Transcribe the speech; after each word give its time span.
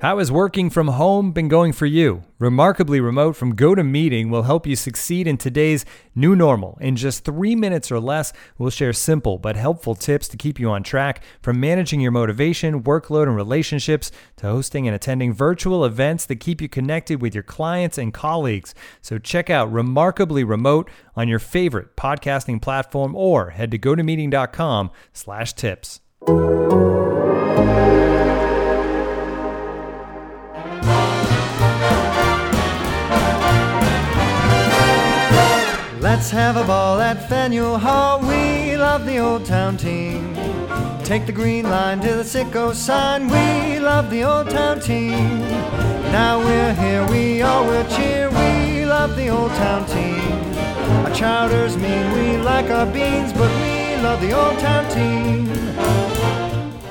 How 0.00 0.16
has 0.16 0.32
working 0.32 0.70
from 0.70 0.88
home 0.88 1.32
been 1.32 1.48
going 1.48 1.72
for 1.74 1.84
you? 1.84 2.22
Remarkably 2.38 3.02
Remote 3.02 3.36
from 3.36 3.54
GoToMeeting 3.54 4.30
will 4.30 4.44
help 4.44 4.66
you 4.66 4.74
succeed 4.74 5.26
in 5.26 5.36
today's 5.36 5.84
new 6.14 6.34
normal. 6.34 6.78
In 6.80 6.96
just 6.96 7.22
three 7.22 7.54
minutes 7.54 7.92
or 7.92 8.00
less, 8.00 8.32
we'll 8.56 8.70
share 8.70 8.94
simple 8.94 9.36
but 9.36 9.56
helpful 9.56 9.94
tips 9.94 10.26
to 10.28 10.38
keep 10.38 10.58
you 10.58 10.70
on 10.70 10.82
track 10.82 11.22
from 11.42 11.60
managing 11.60 12.00
your 12.00 12.12
motivation, 12.12 12.82
workload, 12.82 13.24
and 13.24 13.36
relationships 13.36 14.10
to 14.36 14.46
hosting 14.46 14.88
and 14.88 14.94
attending 14.94 15.34
virtual 15.34 15.84
events 15.84 16.24
that 16.24 16.36
keep 16.40 16.62
you 16.62 16.68
connected 16.70 17.20
with 17.20 17.34
your 17.34 17.44
clients 17.44 17.98
and 17.98 18.14
colleagues. 18.14 18.74
So 19.02 19.18
check 19.18 19.50
out 19.50 19.70
Remarkably 19.70 20.44
Remote 20.44 20.90
on 21.14 21.28
your 21.28 21.38
favorite 21.38 21.94
podcasting 21.96 22.62
platform 22.62 23.14
or 23.14 23.50
head 23.50 23.70
to 23.72 23.78
gotomeeting.com 23.78 24.92
slash 25.12 25.52
tips. 25.52 26.00
Let's 36.20 36.32
have 36.32 36.58
a 36.58 36.64
ball 36.64 37.00
at 37.00 37.30
Faneuil 37.30 37.78
Hall. 37.78 38.20
We 38.20 38.76
love 38.76 39.06
the 39.06 39.16
old 39.16 39.46
town 39.46 39.78
team. 39.78 40.34
Take 41.02 41.24
the 41.24 41.32
green 41.32 41.64
line 41.64 41.98
to 42.00 42.08
the 42.08 42.22
Citgo 42.22 42.74
sign. 42.74 43.28
We 43.28 43.80
love 43.80 44.10
the 44.10 44.24
old 44.24 44.50
town 44.50 44.80
team. 44.80 45.40
Now 46.12 46.38
we're 46.38 46.74
here, 46.74 47.08
we 47.08 47.40
all 47.40 47.64
will 47.64 47.88
cheer. 47.88 48.28
We 48.28 48.84
love 48.84 49.16
the 49.16 49.28
old 49.28 49.52
town 49.52 49.86
team. 49.86 50.54
Our 51.06 51.14
chowders 51.14 51.78
mean 51.78 52.12
we 52.12 52.36
like 52.36 52.68
our 52.68 52.84
beans, 52.84 53.32
but 53.32 53.50
we 53.62 53.96
love 54.02 54.20
the 54.20 54.32
old 54.32 54.58
town 54.58 54.90
team. 54.90 55.48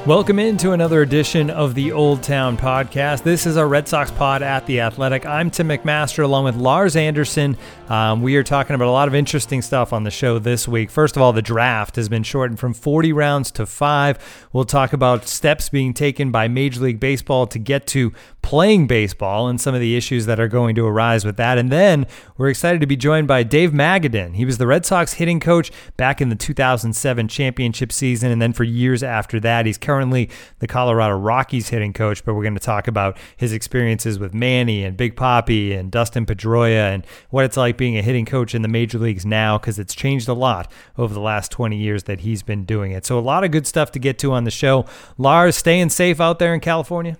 Welcome 0.09 0.39
into 0.39 0.71
another 0.71 1.03
edition 1.03 1.51
of 1.51 1.75
the 1.75 1.91
Old 1.91 2.23
Town 2.23 2.57
Podcast. 2.57 3.21
This 3.21 3.45
is 3.45 3.57
our 3.57 3.67
Red 3.67 3.87
Sox 3.87 4.09
pod 4.09 4.41
at 4.41 4.65
The 4.65 4.79
Athletic. 4.79 5.23
I'm 5.27 5.51
Tim 5.51 5.67
McMaster 5.67 6.23
along 6.23 6.45
with 6.45 6.55
Lars 6.55 6.95
Anderson. 6.95 7.55
Um, 7.89 8.21
we 8.21 8.35
are 8.35 8.43
talking 8.43 8.75
about 8.75 8.87
a 8.87 8.91
lot 8.91 9.07
of 9.07 9.15
interesting 9.15 9.63
stuff 9.63 9.91
on 9.91 10.03
the 10.03 10.11
show 10.11 10.37
this 10.37 10.67
week. 10.67 10.91
First 10.91 11.15
of 11.15 11.23
all, 11.23 11.33
the 11.33 11.41
draft 11.41 11.95
has 11.95 12.07
been 12.07 12.21
shortened 12.21 12.59
from 12.59 12.75
40 12.75 13.11
rounds 13.11 13.49
to 13.53 13.65
five. 13.65 14.47
We'll 14.53 14.65
talk 14.65 14.93
about 14.93 15.27
steps 15.27 15.69
being 15.69 15.95
taken 15.95 16.29
by 16.29 16.47
Major 16.47 16.81
League 16.81 16.99
Baseball 16.99 17.47
to 17.47 17.57
get 17.57 17.87
to 17.87 18.13
playing 18.43 18.85
baseball 18.85 19.47
and 19.47 19.59
some 19.59 19.73
of 19.73 19.81
the 19.81 19.97
issues 19.97 20.27
that 20.27 20.39
are 20.39 20.47
going 20.47 20.75
to 20.75 20.85
arise 20.85 21.25
with 21.25 21.35
that. 21.37 21.57
And 21.57 21.71
then 21.71 22.05
we're 22.37 22.49
excited 22.49 22.79
to 22.81 22.87
be 22.87 22.95
joined 22.95 23.27
by 23.27 23.41
Dave 23.41 23.71
Magadan. 23.71 24.35
He 24.35 24.45
was 24.45 24.59
the 24.59 24.67
Red 24.67 24.85
Sox 24.85 25.13
hitting 25.13 25.39
coach 25.39 25.71
back 25.97 26.21
in 26.21 26.29
the 26.29 26.35
2007 26.35 27.27
championship 27.27 27.91
season. 27.91 28.29
And 28.29 28.39
then 28.39 28.53
for 28.53 28.63
years 28.63 29.01
after 29.01 29.39
that, 29.39 29.65
he's 29.65 29.79
currently 29.79 30.29
the 30.59 30.67
Colorado 30.67 31.17
Rockies 31.17 31.69
hitting 31.69 31.93
coach. 31.93 32.23
But 32.23 32.35
we're 32.35 32.43
going 32.43 32.53
to 32.53 32.59
talk 32.59 32.87
about 32.87 33.17
his 33.35 33.51
experiences 33.51 34.19
with 34.19 34.35
Manny 34.35 34.83
and 34.83 34.95
Big 34.95 35.15
Papi 35.15 35.75
and 35.75 35.91
Dustin 35.91 36.27
Pedroia 36.27 36.93
and 36.93 37.03
what 37.31 37.45
it's 37.45 37.57
like 37.57 37.78
being 37.79 37.97
a 37.97 38.03
hitting 38.03 38.25
coach 38.25 38.53
in 38.53 38.61
the 38.61 38.67
major 38.67 38.99
leagues 38.99 39.25
now 39.25 39.57
because 39.57 39.79
it's 39.79 39.95
changed 39.95 40.27
a 40.27 40.33
lot 40.33 40.71
over 40.97 41.13
the 41.13 41.19
last 41.21 41.49
20 41.51 41.77
years 41.77 42.03
that 42.03 42.19
he's 42.19 42.43
been 42.43 42.65
doing 42.65 42.91
it. 42.91 43.05
So 43.05 43.17
a 43.17 43.21
lot 43.21 43.43
of 43.43 43.49
good 43.49 43.65
stuff 43.65 43.91
to 43.93 43.99
get 43.99 44.19
to 44.19 44.33
on 44.33 44.43
the 44.43 44.51
show. 44.51 44.85
Lars, 45.17 45.55
staying 45.55 45.89
safe 45.89 46.19
out 46.19 46.37
there 46.37 46.53
in 46.53 46.59
California? 46.59 47.17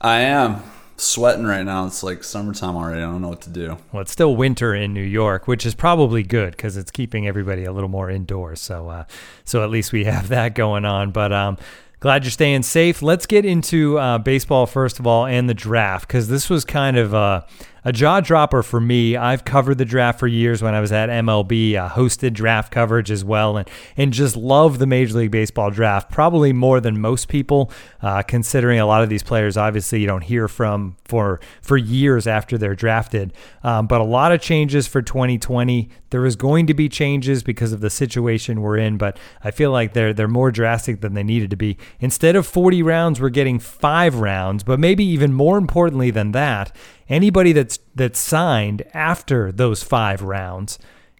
I 0.00 0.20
am 0.20 0.62
sweating 0.96 1.44
right 1.44 1.64
now. 1.64 1.86
It's 1.86 2.02
like 2.02 2.22
summertime 2.22 2.76
already. 2.76 3.00
I 3.00 3.06
don't 3.06 3.20
know 3.20 3.28
what 3.28 3.42
to 3.42 3.50
do. 3.50 3.76
Well, 3.90 4.02
it's 4.02 4.12
still 4.12 4.36
winter 4.36 4.72
in 4.72 4.94
New 4.94 5.02
York, 5.02 5.48
which 5.48 5.66
is 5.66 5.74
probably 5.74 6.22
good 6.22 6.52
because 6.52 6.76
it's 6.76 6.92
keeping 6.92 7.26
everybody 7.26 7.64
a 7.64 7.72
little 7.72 7.90
more 7.90 8.08
indoors. 8.08 8.60
So, 8.60 8.88
uh, 8.88 9.04
so 9.44 9.64
at 9.64 9.70
least 9.70 9.92
we 9.92 10.04
have 10.04 10.28
that 10.28 10.54
going 10.54 10.84
on. 10.84 11.10
But 11.10 11.32
um, 11.32 11.58
glad 11.98 12.22
you're 12.22 12.30
staying 12.30 12.62
safe. 12.62 13.02
Let's 13.02 13.26
get 13.26 13.44
into 13.44 13.98
uh, 13.98 14.18
baseball 14.18 14.66
first 14.66 15.00
of 15.00 15.08
all 15.08 15.26
and 15.26 15.48
the 15.48 15.54
draft 15.54 16.06
because 16.06 16.28
this 16.28 16.48
was 16.48 16.64
kind 16.64 16.96
of. 16.96 17.14
Uh, 17.14 17.42
a 17.84 17.92
jaw 17.92 18.20
dropper 18.20 18.62
for 18.62 18.80
me. 18.80 19.16
I've 19.16 19.44
covered 19.44 19.78
the 19.78 19.84
draft 19.84 20.20
for 20.20 20.26
years 20.26 20.62
when 20.62 20.74
I 20.74 20.80
was 20.80 20.92
at 20.92 21.08
MLB, 21.08 21.74
uh, 21.74 21.88
hosted 21.88 22.32
draft 22.32 22.72
coverage 22.72 23.10
as 23.10 23.24
well, 23.24 23.56
and 23.56 23.68
and 23.96 24.12
just 24.12 24.36
love 24.36 24.78
the 24.78 24.86
Major 24.86 25.18
League 25.18 25.30
Baseball 25.30 25.70
draft 25.70 26.10
probably 26.10 26.52
more 26.52 26.80
than 26.80 27.00
most 27.00 27.28
people, 27.28 27.70
uh, 28.00 28.22
considering 28.22 28.78
a 28.78 28.86
lot 28.86 29.02
of 29.02 29.08
these 29.08 29.22
players 29.22 29.56
obviously 29.56 30.00
you 30.00 30.06
don't 30.06 30.22
hear 30.22 30.48
from 30.48 30.96
for 31.04 31.40
for 31.60 31.76
years 31.76 32.26
after 32.26 32.56
they're 32.56 32.74
drafted. 32.74 33.32
Um, 33.64 33.86
but 33.86 34.00
a 34.00 34.04
lot 34.04 34.32
of 34.32 34.40
changes 34.40 34.86
for 34.86 35.02
2020. 35.02 35.88
There 36.10 36.26
is 36.26 36.36
going 36.36 36.66
to 36.66 36.74
be 36.74 36.90
changes 36.90 37.42
because 37.42 37.72
of 37.72 37.80
the 37.80 37.88
situation 37.88 38.60
we're 38.60 38.76
in, 38.76 38.98
but 38.98 39.18
I 39.42 39.50
feel 39.50 39.70
like 39.70 39.94
they're 39.94 40.12
they're 40.12 40.28
more 40.28 40.50
drastic 40.50 41.00
than 41.00 41.14
they 41.14 41.22
needed 41.22 41.50
to 41.50 41.56
be. 41.56 41.78
Instead 42.00 42.36
of 42.36 42.46
40 42.46 42.82
rounds, 42.82 43.20
we're 43.20 43.30
getting 43.30 43.58
five 43.58 44.16
rounds, 44.16 44.62
but 44.62 44.78
maybe 44.78 45.04
even 45.04 45.32
more 45.32 45.58
importantly 45.58 46.10
than 46.10 46.32
that 46.32 46.74
Anybody 47.12 47.52
that's 47.52 47.78
that's 47.94 48.18
signed 48.18 48.84
after 48.94 49.52
those 49.52 49.82
five 49.82 50.22
rounds 50.22 50.78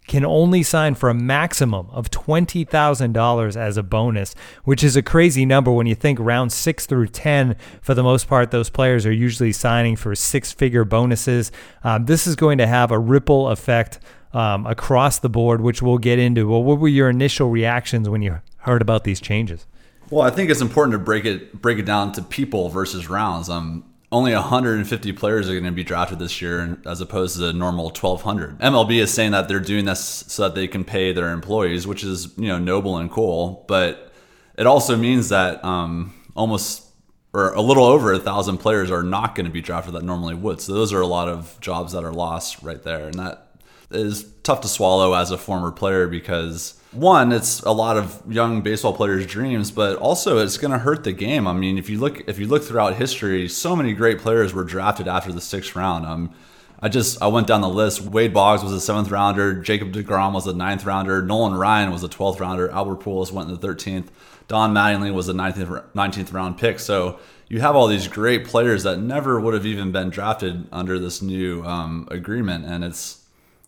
can 0.09 0.25
only 0.25 0.63
sign 0.63 0.95
for 0.95 1.11
a 1.11 1.15
maximum 1.15 1.87
of 1.91 2.11
$20,000 2.11 3.57
as 3.57 3.77
a 3.77 3.83
bonus, 3.83 4.35
which 4.65 4.83
is 4.83 4.97
a 4.97 5.03
crazy 5.03 5.45
number 5.45 5.71
when 5.71 5.87
you 5.87 5.95
think 5.95 6.19
round 6.19 6.51
six 6.51 6.87
through 6.87 7.09
10, 7.09 7.57
for 7.83 7.93
the 7.93 8.03
most 8.03 8.27
part, 8.27 8.51
those 8.51 8.71
players 8.71 9.05
are 9.05 9.13
usually 9.13 9.53
signing 9.53 9.95
for 9.95 10.15
six 10.15 10.51
figure 10.51 10.87
bonuses. 10.87 11.53
Um, 11.85 12.07
this 12.07 12.27
is 12.27 12.37
going 12.37 12.57
to 12.57 12.67
have 12.67 12.91
a 12.91 12.99
ripple 12.99 13.49
effect 13.49 14.01
um, 14.33 14.67
across 14.67 15.19
the 15.19 15.29
board, 15.29 15.61
which 15.61 15.83
we'll 15.83 15.99
get 15.99 16.19
into. 16.19 16.49
Well, 16.49 16.65
what 16.65 16.79
were 16.79 16.89
your 16.89 17.11
initial 17.11 17.51
reactions 17.51 18.09
when 18.09 18.23
you 18.23 18.41
heard 18.61 18.81
about 18.81 19.05
these 19.05 19.21
changes? 19.21 19.67
Well, 20.09 20.23
I 20.23 20.31
think 20.31 20.51
it's 20.51 20.63
important 20.63 20.93
to 20.93 20.99
break 20.99 21.27
it 21.27 21.61
break 21.61 21.79
it 21.79 21.85
down 21.85 22.13
to 22.13 22.23
people 22.23 22.71
versus 22.71 23.11
rounds. 23.11 23.49
Um, 23.49 23.85
only 24.13 24.33
150 24.33 25.13
players 25.13 25.49
are 25.49 25.53
going 25.53 25.65
to 25.65 25.73
be 25.73 25.83
drafted 25.83 26.21
this 26.21 26.41
year 26.41 26.79
as 26.87 27.01
opposed 27.01 27.35
to 27.37 27.41
the 27.41 27.53
normal 27.53 27.87
1200 27.87 28.59
mlb 28.59 28.93
is 28.93 29.13
saying 29.13 29.33
that 29.33 29.49
they're 29.49 29.59
doing 29.59 29.87
this 29.87 30.01
so 30.29 30.43
that 30.45 30.55
they 30.55 30.69
can 30.69 30.85
pay 30.85 31.13
their 31.13 31.31
employees 31.31 31.87
which 31.87 32.05
is 32.05 32.37
you 32.37 32.47
know 32.47 32.59
noble 32.59 32.99
and 32.99 33.11
cool 33.11 33.65
but 33.67 34.13
it 34.57 34.67
also 34.67 34.97
means 34.97 35.31
that 35.31 35.65
um, 35.65 36.15
almost 36.37 36.93
or 37.33 37.53
a 37.55 37.63
little 37.63 37.85
over 37.85 38.13
a 38.13 38.19
thousand 38.19 38.59
players 38.59 38.91
are 38.91 39.03
not 39.03 39.35
going 39.35 39.47
to 39.47 39.53
be 39.53 39.63
drafted 39.63 39.95
that 39.95 40.03
normally 40.03 40.35
would. 40.35 40.61
So 40.61 40.75
those 40.75 40.93
are 40.93 41.01
a 41.01 41.07
lot 41.07 41.29
of 41.29 41.59
jobs 41.61 41.93
that 41.93 42.05
are 42.05 42.13
lost 42.13 42.63
right 42.63 42.83
there 42.83 43.07
and 43.07 43.15
that 43.15 43.49
is 43.91 44.31
tough 44.43 44.61
to 44.63 44.69
swallow 44.69 45.15
as 45.15 45.31
a 45.31 45.39
former 45.39 45.71
player 45.71 46.07
because 46.07 46.81
one, 46.93 47.33
it's 47.33 47.61
a 47.63 47.73
lot 47.73 47.97
of 47.97 48.23
young 48.29 48.61
baseball 48.61 48.93
players' 48.93 49.27
dreams, 49.27 49.71
but 49.71 49.97
also 49.97 50.39
it's 50.39 50.59
going 50.59 50.73
to 50.73 50.79
hurt 50.79 51.05
the 51.05 51.13
game. 51.13 51.47
I 51.47 51.53
mean, 51.53 51.79
if 51.79 51.89
you 51.89 51.99
look 51.99 52.29
if 52.29 52.39
you 52.39 52.47
look 52.47 52.63
throughout 52.63 52.97
history, 52.97 53.49
so 53.49 53.75
many 53.75 53.95
great 53.95 54.19
players 54.19 54.53
were 54.53 54.65
drafted 54.65 55.09
after 55.09 55.33
the 55.33 55.41
sixth 55.41 55.75
round. 55.75 56.07
Um, 56.07 56.35
I 56.81 56.89
just 56.89 57.23
I 57.23 57.29
went 57.29 57.47
down 57.47 57.61
the 57.61 57.69
list. 57.69 58.03
Wade 58.03 58.35
Boggs 58.35 58.63
was 58.63 58.73
a 58.73 58.81
seventh 58.81 59.11
rounder. 59.11 59.55
Jacob 59.55 59.93
Degrom 59.93 60.33
was 60.35 60.47
a 60.47 60.53
ninth 60.53 60.85
rounder. 60.85 61.23
Nolan 61.23 61.55
Ryan 61.55 61.93
was 61.93 62.03
a 62.03 62.09
twelfth 62.09 62.41
rounder. 62.41 62.71
Albert 62.71 63.01
Pujols 63.01 63.33
went 63.33 63.49
in 63.49 63.55
the 63.55 63.61
thirteenth. 63.61 64.11
Don 64.49 64.75
Mattingly 64.75 65.15
was 65.15 65.31
a 65.31 65.33
19th, 65.33 65.93
19th 65.95 66.33
round 66.35 66.59
pick. 66.59 66.79
So 66.79 67.19
you 67.49 67.61
have 67.61 67.75
all 67.75 67.87
these 67.87 68.09
great 68.09 68.45
players 68.45 68.83
that 68.83 68.99
never 68.99 69.41
would 69.41 69.55
have 69.55 69.65
even 69.65 69.93
been 69.93 70.11
drafted 70.11 70.67
under 70.71 70.99
this 70.99 71.23
new 71.23 71.65
um, 71.65 72.07
agreement, 72.11 72.67
and 72.67 72.85
it's 72.85 73.25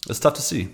it's 0.09 0.19
tough 0.19 0.35
to 0.35 0.43
see. 0.43 0.69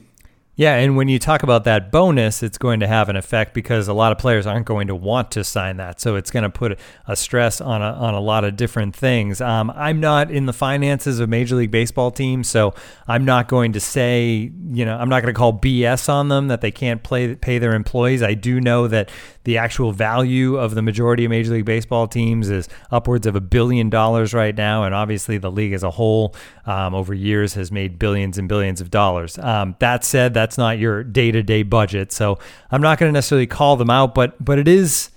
Yeah, 0.61 0.75
and 0.75 0.95
when 0.95 1.09
you 1.09 1.19
talk 1.19 1.43
about 1.43 1.65
that 1.65 1.91
bonus, 1.91 2.43
it's 2.43 2.59
going 2.59 2.81
to 2.81 2.87
have 2.87 3.09
an 3.09 3.17
effect 3.17 3.55
because 3.55 3.89
a 3.89 3.95
lot 3.95 4.13
of 4.13 4.19
players 4.19 4.47
aren't 4.47 4.67
going 4.67 4.89
to 4.89 4.95
want 4.95 5.31
to 5.31 5.43
sign 5.43 5.79
that. 5.79 6.03
So 6.03 6.17
it's 6.17 6.31
going 6.31 6.43
to 6.43 6.51
put 6.51 6.79
a 7.09 7.17
stress 7.17 7.63
on 7.63 7.81
a, 7.81 7.87
on 7.87 8.13
a 8.13 8.21
lot 8.21 8.45
of 8.45 8.57
different 8.57 8.95
things. 8.95 9.41
Um, 9.41 9.73
I'm 9.75 10.01
not 10.01 10.31
in 10.31 10.45
the 10.45 10.53
finances 10.53 11.19
of 11.19 11.31
Major 11.31 11.57
League 11.57 11.71
Baseball 11.71 12.11
teams, 12.11 12.47
so 12.47 12.75
I'm 13.09 13.25
not 13.25 13.49
going 13.49 13.73
to 13.73 13.81
say, 13.81 14.53
you 14.71 14.85
know, 14.85 14.99
I'm 14.99 15.09
not 15.09 15.23
going 15.23 15.33
to 15.33 15.39
call 15.39 15.59
BS 15.59 16.11
on 16.11 16.29
them 16.29 16.49
that 16.49 16.61
they 16.61 16.71
can't 16.71 17.03
play, 17.03 17.35
pay 17.37 17.59
their 17.59 17.73
employees. 17.73 18.23
I 18.23 18.35
do 18.35 18.61
know 18.61 18.87
that 18.87 19.09
the 19.45 19.57
actual 19.59 19.93
value 19.93 20.57
of 20.57 20.75
the 20.75 20.83
majority 20.83 21.25
of 21.25 21.31
Major 21.31 21.53
League 21.53 21.65
Baseball 21.65 22.07
teams 22.07 22.51
is 22.51 22.69
upwards 22.91 23.27
of 23.27 23.35
a 23.37 23.41
billion 23.41 23.89
dollars 23.89 24.35
right 24.35 24.55
now, 24.55 24.85
and 24.85 24.95
obviously 24.95 25.39
the 25.39 25.51
league 25.51 25.73
as 25.73 25.83
a 25.83 25.91
whole 25.91 26.35
um, 26.67 26.95
over 26.95 27.15
years 27.15 27.55
has 27.55 27.73
made 27.73 27.99
billions 27.99 28.37
and 28.39 28.49
billions 28.49 28.81
of 28.81 28.91
dollars. 28.91 29.39
Um, 29.39 29.77
that 29.79 30.05
said, 30.05 30.35
that's 30.35 30.59
not 30.59 30.79
your 30.79 31.03
day-to-day 31.03 31.63
budget, 31.63 32.13
so 32.13 32.39
I'm 32.71 32.83
not 32.83 32.99
going 32.99 33.11
to 33.11 33.15
necessarily 33.15 33.47
call 33.47 33.77
them 33.77 33.91
out, 33.91 34.15
but 34.15 34.43
but 34.45 34.59
it 34.59 34.69
is 34.69 35.11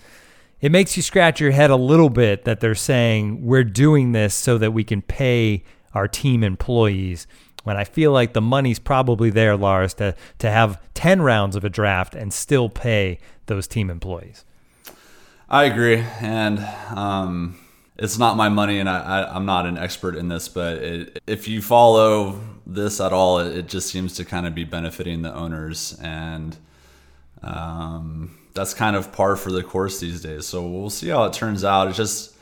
it 0.61 0.71
makes 0.71 0.95
you 0.95 1.03
scratch 1.03 1.41
your 1.41 1.51
head 1.51 1.69
a 1.69 1.75
little 1.75 2.09
bit 2.09 2.45
that 2.45 2.61
they're 2.61 2.73
saying 2.73 3.45
we're 3.45 3.65
doing 3.65 4.13
this 4.13 4.33
so 4.33 4.57
that 4.57 4.71
we 4.71 4.85
can 4.85 5.01
pay 5.01 5.63
our 5.93 6.07
team 6.07 6.41
employees 6.41 7.27
when 7.63 7.77
I 7.77 7.83
feel 7.83 8.11
like 8.11 8.33
the 8.33 8.41
money's 8.41 8.79
probably 8.79 9.29
there, 9.29 9.55
Lars, 9.55 9.93
to, 9.95 10.15
to 10.39 10.49
have 10.49 10.81
10 10.93 11.21
rounds 11.21 11.55
of 11.55 11.63
a 11.63 11.69
draft 11.69 12.15
and 12.15 12.33
still 12.33 12.69
pay 12.69 13.19
those 13.45 13.67
team 13.67 13.89
employees. 13.89 14.45
I 15.49 15.65
agree. 15.65 16.03
And 16.19 16.59
um, 16.95 17.57
it's 17.97 18.17
not 18.17 18.37
my 18.37 18.49
money, 18.49 18.79
and 18.79 18.89
I, 18.89 19.35
am 19.35 19.45
not 19.45 19.65
an 19.65 19.77
expert 19.77 20.15
in 20.15 20.27
this, 20.27 20.49
but 20.49 20.77
it, 20.77 21.21
if 21.27 21.47
you 21.47 21.61
follow 21.61 22.39
this 22.65 22.99
at 22.99 23.13
all, 23.13 23.39
it, 23.39 23.57
it, 23.57 23.67
just 23.67 23.89
seems 23.89 24.15
to 24.15 24.25
kind 24.25 24.47
of 24.47 24.55
be 24.55 24.63
benefiting 24.63 25.21
the 25.21 25.33
owners. 25.33 25.97
And 26.01 26.57
um, 27.43 28.37
that's 28.53 28.73
kind 28.73 28.95
of 28.95 29.11
par 29.11 29.35
for 29.35 29.51
the 29.51 29.63
course 29.63 29.99
these 29.99 30.21
days. 30.21 30.45
So 30.45 30.67
we'll 30.67 30.89
see 30.89 31.09
how 31.09 31.25
it 31.25 31.33
turns 31.33 31.63
out. 31.63 31.87
It's 31.87 31.97
just 31.97 32.32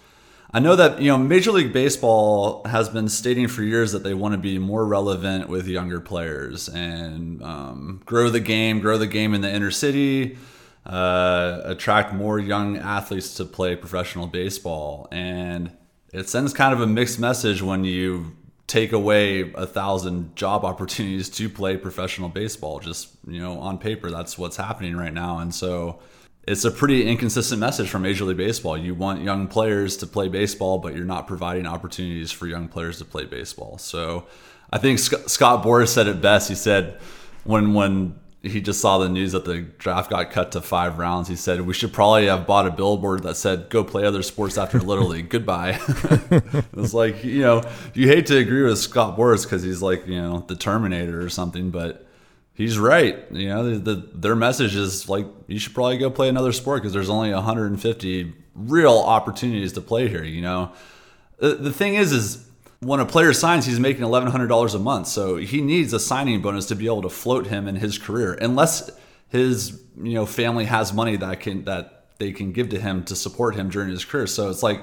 I 0.54 0.60
know 0.60 0.76
that 0.76 1.02
you 1.02 1.08
know 1.08 1.18
Major 1.18 1.52
League 1.52 1.72
Baseball 1.72 2.62
has 2.66 2.90
been 2.90 3.08
stating 3.08 3.48
for 3.48 3.64
years 3.64 3.94
that 3.94 4.04
they 4.04 4.14
want 4.14 4.34
to 4.34 4.38
be 4.38 4.60
more 4.60 4.86
relevant 4.86 5.48
with 5.48 5.66
younger 5.66 6.02
players 6.02 6.68
and 6.68 7.42
um, 7.42 8.02
grow 8.06 8.30
the 8.30 8.42
game, 8.42 8.82
grow 8.82 8.98
the 8.98 9.08
game 9.08 9.34
in 9.34 9.40
the 9.40 9.50
inner 9.50 9.72
city, 9.72 10.38
uh, 10.86 11.62
attract 11.64 12.14
more 12.14 12.38
young 12.38 12.78
athletes 12.78 13.36
to 13.36 13.46
play 13.46 13.78
professional 13.78 14.28
baseball. 14.28 15.08
And 15.10 15.72
it 16.12 16.28
sends 16.28 16.54
kind 16.54 16.74
of 16.74 16.82
a 16.82 16.88
mixed 16.88 17.18
message 17.18 17.62
when 17.62 17.86
you 17.86 18.36
take 18.68 18.92
away 18.92 19.54
a 19.54 19.66
thousand 19.66 20.36
job 20.36 20.66
opportunities 20.72 21.30
to 21.30 21.48
play 21.48 21.78
professional 21.78 22.28
baseball. 22.28 22.82
Just 22.82 23.08
you 23.26 23.40
know, 23.40 23.58
on 23.58 23.78
paper, 23.78 24.12
that's 24.12 24.38
what's 24.38 24.58
happening 24.58 24.98
right 24.98 25.14
now, 25.14 25.38
and 25.38 25.56
so 25.56 26.00
it's 26.48 26.66
a 26.66 26.72
pretty 26.72 27.08
inconsistent 27.08 27.60
message 27.60 27.90
from 27.90 28.02
Major 28.02 28.26
League 28.26 28.38
Baseball. 28.38 28.78
You 28.78 28.96
want 28.96 29.22
young 29.22 29.48
players 29.48 29.98
to 29.98 30.08
play 30.08 30.28
baseball, 30.28 30.80
but 30.80 30.96
you're 30.96 31.06
not 31.06 31.28
providing 31.28 31.68
opportunities 31.68 32.32
for 32.32 32.48
young 32.48 32.68
players 32.68 32.98
to 32.98 33.06
play 33.06 33.26
baseball. 33.26 33.78
So 33.78 34.26
I 34.72 34.80
think 34.80 35.00
Scott 35.00 35.64
Boras 35.64 35.90
said 35.90 36.08
it 36.08 36.22
best. 36.22 36.50
He 36.50 36.56
said 36.56 37.00
when 37.44 37.74
when 37.74 38.16
he 38.44 38.60
just 38.60 38.82
saw 38.82 38.98
the 38.98 39.08
news 39.08 39.34
that 39.34 39.46
the 39.46 39.62
draft 39.62 40.10
got 40.10 40.32
cut 40.32 40.54
to 40.54 40.62
five 40.62 40.98
rounds, 40.98 41.28
he 41.28 41.36
said 41.36 41.62
we 41.62 41.76
should 41.76 41.94
probably 41.94 42.26
have 42.26 42.48
bought 42.48 42.66
a 42.66 42.72
billboard 42.72 43.22
that 43.24 43.36
said 43.36 43.70
"Go 43.70 43.84
play 43.84 44.04
other 44.04 44.24
sports 44.24 44.58
after 44.58 44.80
Little 44.80 45.10
League. 45.10 45.30
Goodbye." 45.30 45.80
it's 46.76 46.94
like 46.94 47.24
you 47.24 47.42
know 47.42 47.62
you 47.94 48.08
hate 48.08 48.26
to 48.28 48.38
agree 48.38 48.64
with 48.64 48.80
Scott 48.80 49.16
Boras 49.16 49.44
because 49.44 49.62
he's 49.62 49.84
like 49.84 50.08
you 50.08 50.20
know 50.20 50.44
the 50.48 50.56
Terminator 50.56 51.22
or 51.22 51.30
something, 51.30 51.70
but 51.70 52.08
he's 52.62 52.78
right. 52.78 53.18
You 53.32 53.50
know, 53.50 53.70
the, 53.78 53.96
the, 53.96 54.08
their 54.14 54.36
message 54.36 54.76
is 54.76 55.10
like 55.10 55.26
you 55.48 55.60
should 55.60 55.74
probably 55.74 55.98
go 55.98 56.10
play 56.10 56.30
another 56.30 56.52
sport 56.52 56.82
because 56.82 56.94
there's 56.94 57.10
only 57.10 57.34
150 57.34 58.34
real 58.54 58.98
opportunities 58.98 59.74
to 59.74 59.82
play 59.82 60.08
here. 60.08 60.24
You 60.24 60.42
know, 60.42 60.72
the, 61.40 61.56
the 61.56 61.74
thing 61.74 61.96
is, 61.96 62.12
is 62.12 62.48
when 62.80 63.00
a 63.00 63.06
player 63.06 63.34
signs, 63.34 63.66
he's 63.66 63.80
making 63.80 64.04
$1,100 64.04 64.76
a 64.76 64.80
month, 64.80 65.08
so 65.08 65.38
he 65.38 65.62
needs 65.62 65.94
a 65.94 66.00
signing 66.00 66.42
bonus 66.42 66.68
to 66.68 66.76
be 66.76 66.86
able 66.86 67.02
to 67.04 67.10
float 67.10 67.48
him 67.48 67.68
in 67.68 67.76
his 67.76 67.98
career, 67.98 68.34
unless 68.34 68.90
his 69.30 69.82
you 69.98 70.14
know 70.14 70.26
family 70.26 70.66
has 70.66 70.94
money 70.94 71.16
that 71.16 71.40
can 71.40 71.66
that 71.66 72.06
they 72.20 72.32
can 72.32 72.52
give 72.52 72.70
to 72.70 72.80
him 72.80 73.04
to 73.06 73.16
support 73.16 73.56
him 73.56 73.70
during 73.70 73.90
his 73.90 74.06
career. 74.06 74.28
So 74.28 74.50
it's 74.50 74.62
like 74.62 74.82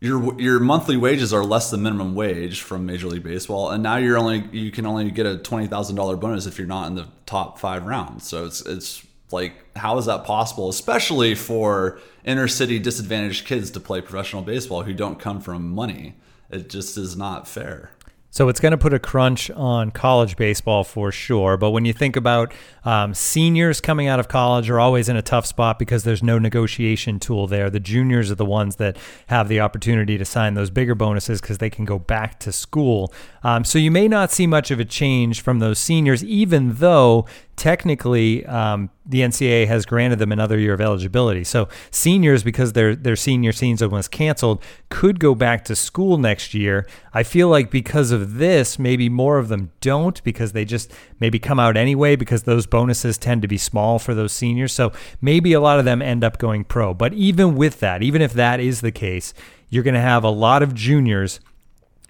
your 0.00 0.40
your 0.40 0.58
monthly 0.58 0.96
wages 0.96 1.32
are 1.32 1.44
less 1.44 1.70
than 1.70 1.82
minimum 1.82 2.14
wage 2.14 2.62
from 2.62 2.86
Major 2.86 3.06
League 3.06 3.22
Baseball, 3.22 3.70
and 3.70 3.82
now 3.82 3.96
you're 3.96 4.18
only 4.18 4.48
you 4.50 4.70
can 4.70 4.86
only 4.86 5.10
get 5.10 5.26
a 5.26 5.36
twenty 5.36 5.66
thousand 5.66 5.96
dollar 5.96 6.16
bonus 6.16 6.46
if 6.46 6.58
you're 6.58 6.66
not 6.66 6.86
in 6.86 6.94
the 6.94 7.06
top 7.26 7.58
five 7.58 7.84
rounds. 7.84 8.26
So 8.26 8.46
it's 8.46 8.62
it's 8.62 9.06
like 9.30 9.54
how 9.76 9.98
is 9.98 10.06
that 10.06 10.24
possible, 10.24 10.70
especially 10.70 11.34
for 11.34 12.00
inner 12.24 12.48
city 12.48 12.78
disadvantaged 12.78 13.46
kids 13.46 13.70
to 13.72 13.80
play 13.80 14.00
professional 14.00 14.42
baseball 14.42 14.82
who 14.82 14.94
don't 14.94 15.18
come 15.18 15.40
from 15.40 15.70
money? 15.70 16.16
It 16.50 16.70
just 16.70 16.96
is 16.96 17.16
not 17.16 17.46
fair. 17.46 17.90
So 18.32 18.48
it's 18.48 18.60
going 18.60 18.70
to 18.70 18.78
put 18.78 18.94
a 18.94 18.98
crunch 19.00 19.50
on 19.50 19.90
college 19.90 20.36
baseball 20.36 20.84
for 20.84 21.10
sure. 21.10 21.56
But 21.56 21.70
when 21.70 21.84
you 21.84 21.92
think 21.92 22.14
about 22.14 22.52
um, 22.84 23.12
seniors 23.12 23.80
coming 23.80 24.06
out 24.06 24.20
of 24.20 24.28
college, 24.28 24.70
are 24.70 24.78
always 24.78 25.08
in 25.08 25.16
a 25.16 25.22
tough 25.22 25.46
spot 25.46 25.78
because 25.78 26.04
there's 26.04 26.22
no 26.22 26.38
negotiation 26.38 27.18
tool 27.18 27.48
there. 27.48 27.70
The 27.70 27.80
juniors 27.80 28.30
are 28.30 28.36
the 28.36 28.44
ones 28.44 28.76
that 28.76 28.96
have 29.26 29.48
the 29.48 29.60
opportunity 29.60 30.16
to 30.16 30.24
sign 30.24 30.54
those 30.54 30.70
bigger 30.70 30.94
bonuses 30.94 31.40
because 31.40 31.58
they 31.58 31.70
can 31.70 31.84
go 31.84 31.98
back 31.98 32.38
to 32.40 32.52
school. 32.52 33.12
Um, 33.42 33.64
so 33.64 33.78
you 33.78 33.90
may 33.90 34.06
not 34.06 34.30
see 34.30 34.46
much 34.46 34.70
of 34.70 34.78
a 34.78 34.84
change 34.84 35.40
from 35.40 35.58
those 35.58 35.78
seniors, 35.78 36.22
even 36.22 36.74
though 36.74 37.26
technically 37.60 38.46
um, 38.46 38.88
the 39.04 39.20
NCAA 39.20 39.66
has 39.66 39.84
granted 39.84 40.18
them 40.18 40.32
another 40.32 40.58
year 40.58 40.72
of 40.72 40.80
eligibility. 40.80 41.44
So 41.44 41.68
seniors, 41.90 42.42
because 42.42 42.72
their 42.72 42.96
their 42.96 43.16
senior 43.16 43.52
season 43.52 43.90
was 43.90 44.08
canceled, 44.08 44.62
could 44.88 45.20
go 45.20 45.34
back 45.34 45.66
to 45.66 45.76
school 45.76 46.16
next 46.16 46.54
year. 46.54 46.86
I 47.12 47.22
feel 47.22 47.48
like 47.48 47.70
because 47.70 48.12
of 48.12 48.38
this, 48.38 48.78
maybe 48.78 49.10
more 49.10 49.36
of 49.36 49.48
them 49.48 49.72
don't 49.82 50.24
because 50.24 50.52
they 50.52 50.64
just 50.64 50.90
maybe 51.20 51.38
come 51.38 51.60
out 51.60 51.76
anyway 51.76 52.16
because 52.16 52.44
those 52.44 52.66
bonuses 52.66 53.18
tend 53.18 53.42
to 53.42 53.48
be 53.48 53.58
small 53.58 53.98
for 53.98 54.14
those 54.14 54.32
seniors. 54.32 54.72
So 54.72 54.90
maybe 55.20 55.52
a 55.52 55.60
lot 55.60 55.78
of 55.78 55.84
them 55.84 56.00
end 56.00 56.24
up 56.24 56.38
going 56.38 56.64
pro. 56.64 56.94
But 56.94 57.12
even 57.12 57.56
with 57.56 57.80
that, 57.80 58.02
even 58.02 58.22
if 58.22 58.32
that 58.32 58.60
is 58.60 58.80
the 58.80 58.90
case, 58.90 59.34
you're 59.68 59.84
going 59.84 59.92
to 59.92 60.00
have 60.00 60.24
a 60.24 60.30
lot 60.30 60.62
of 60.62 60.74
juniors 60.74 61.40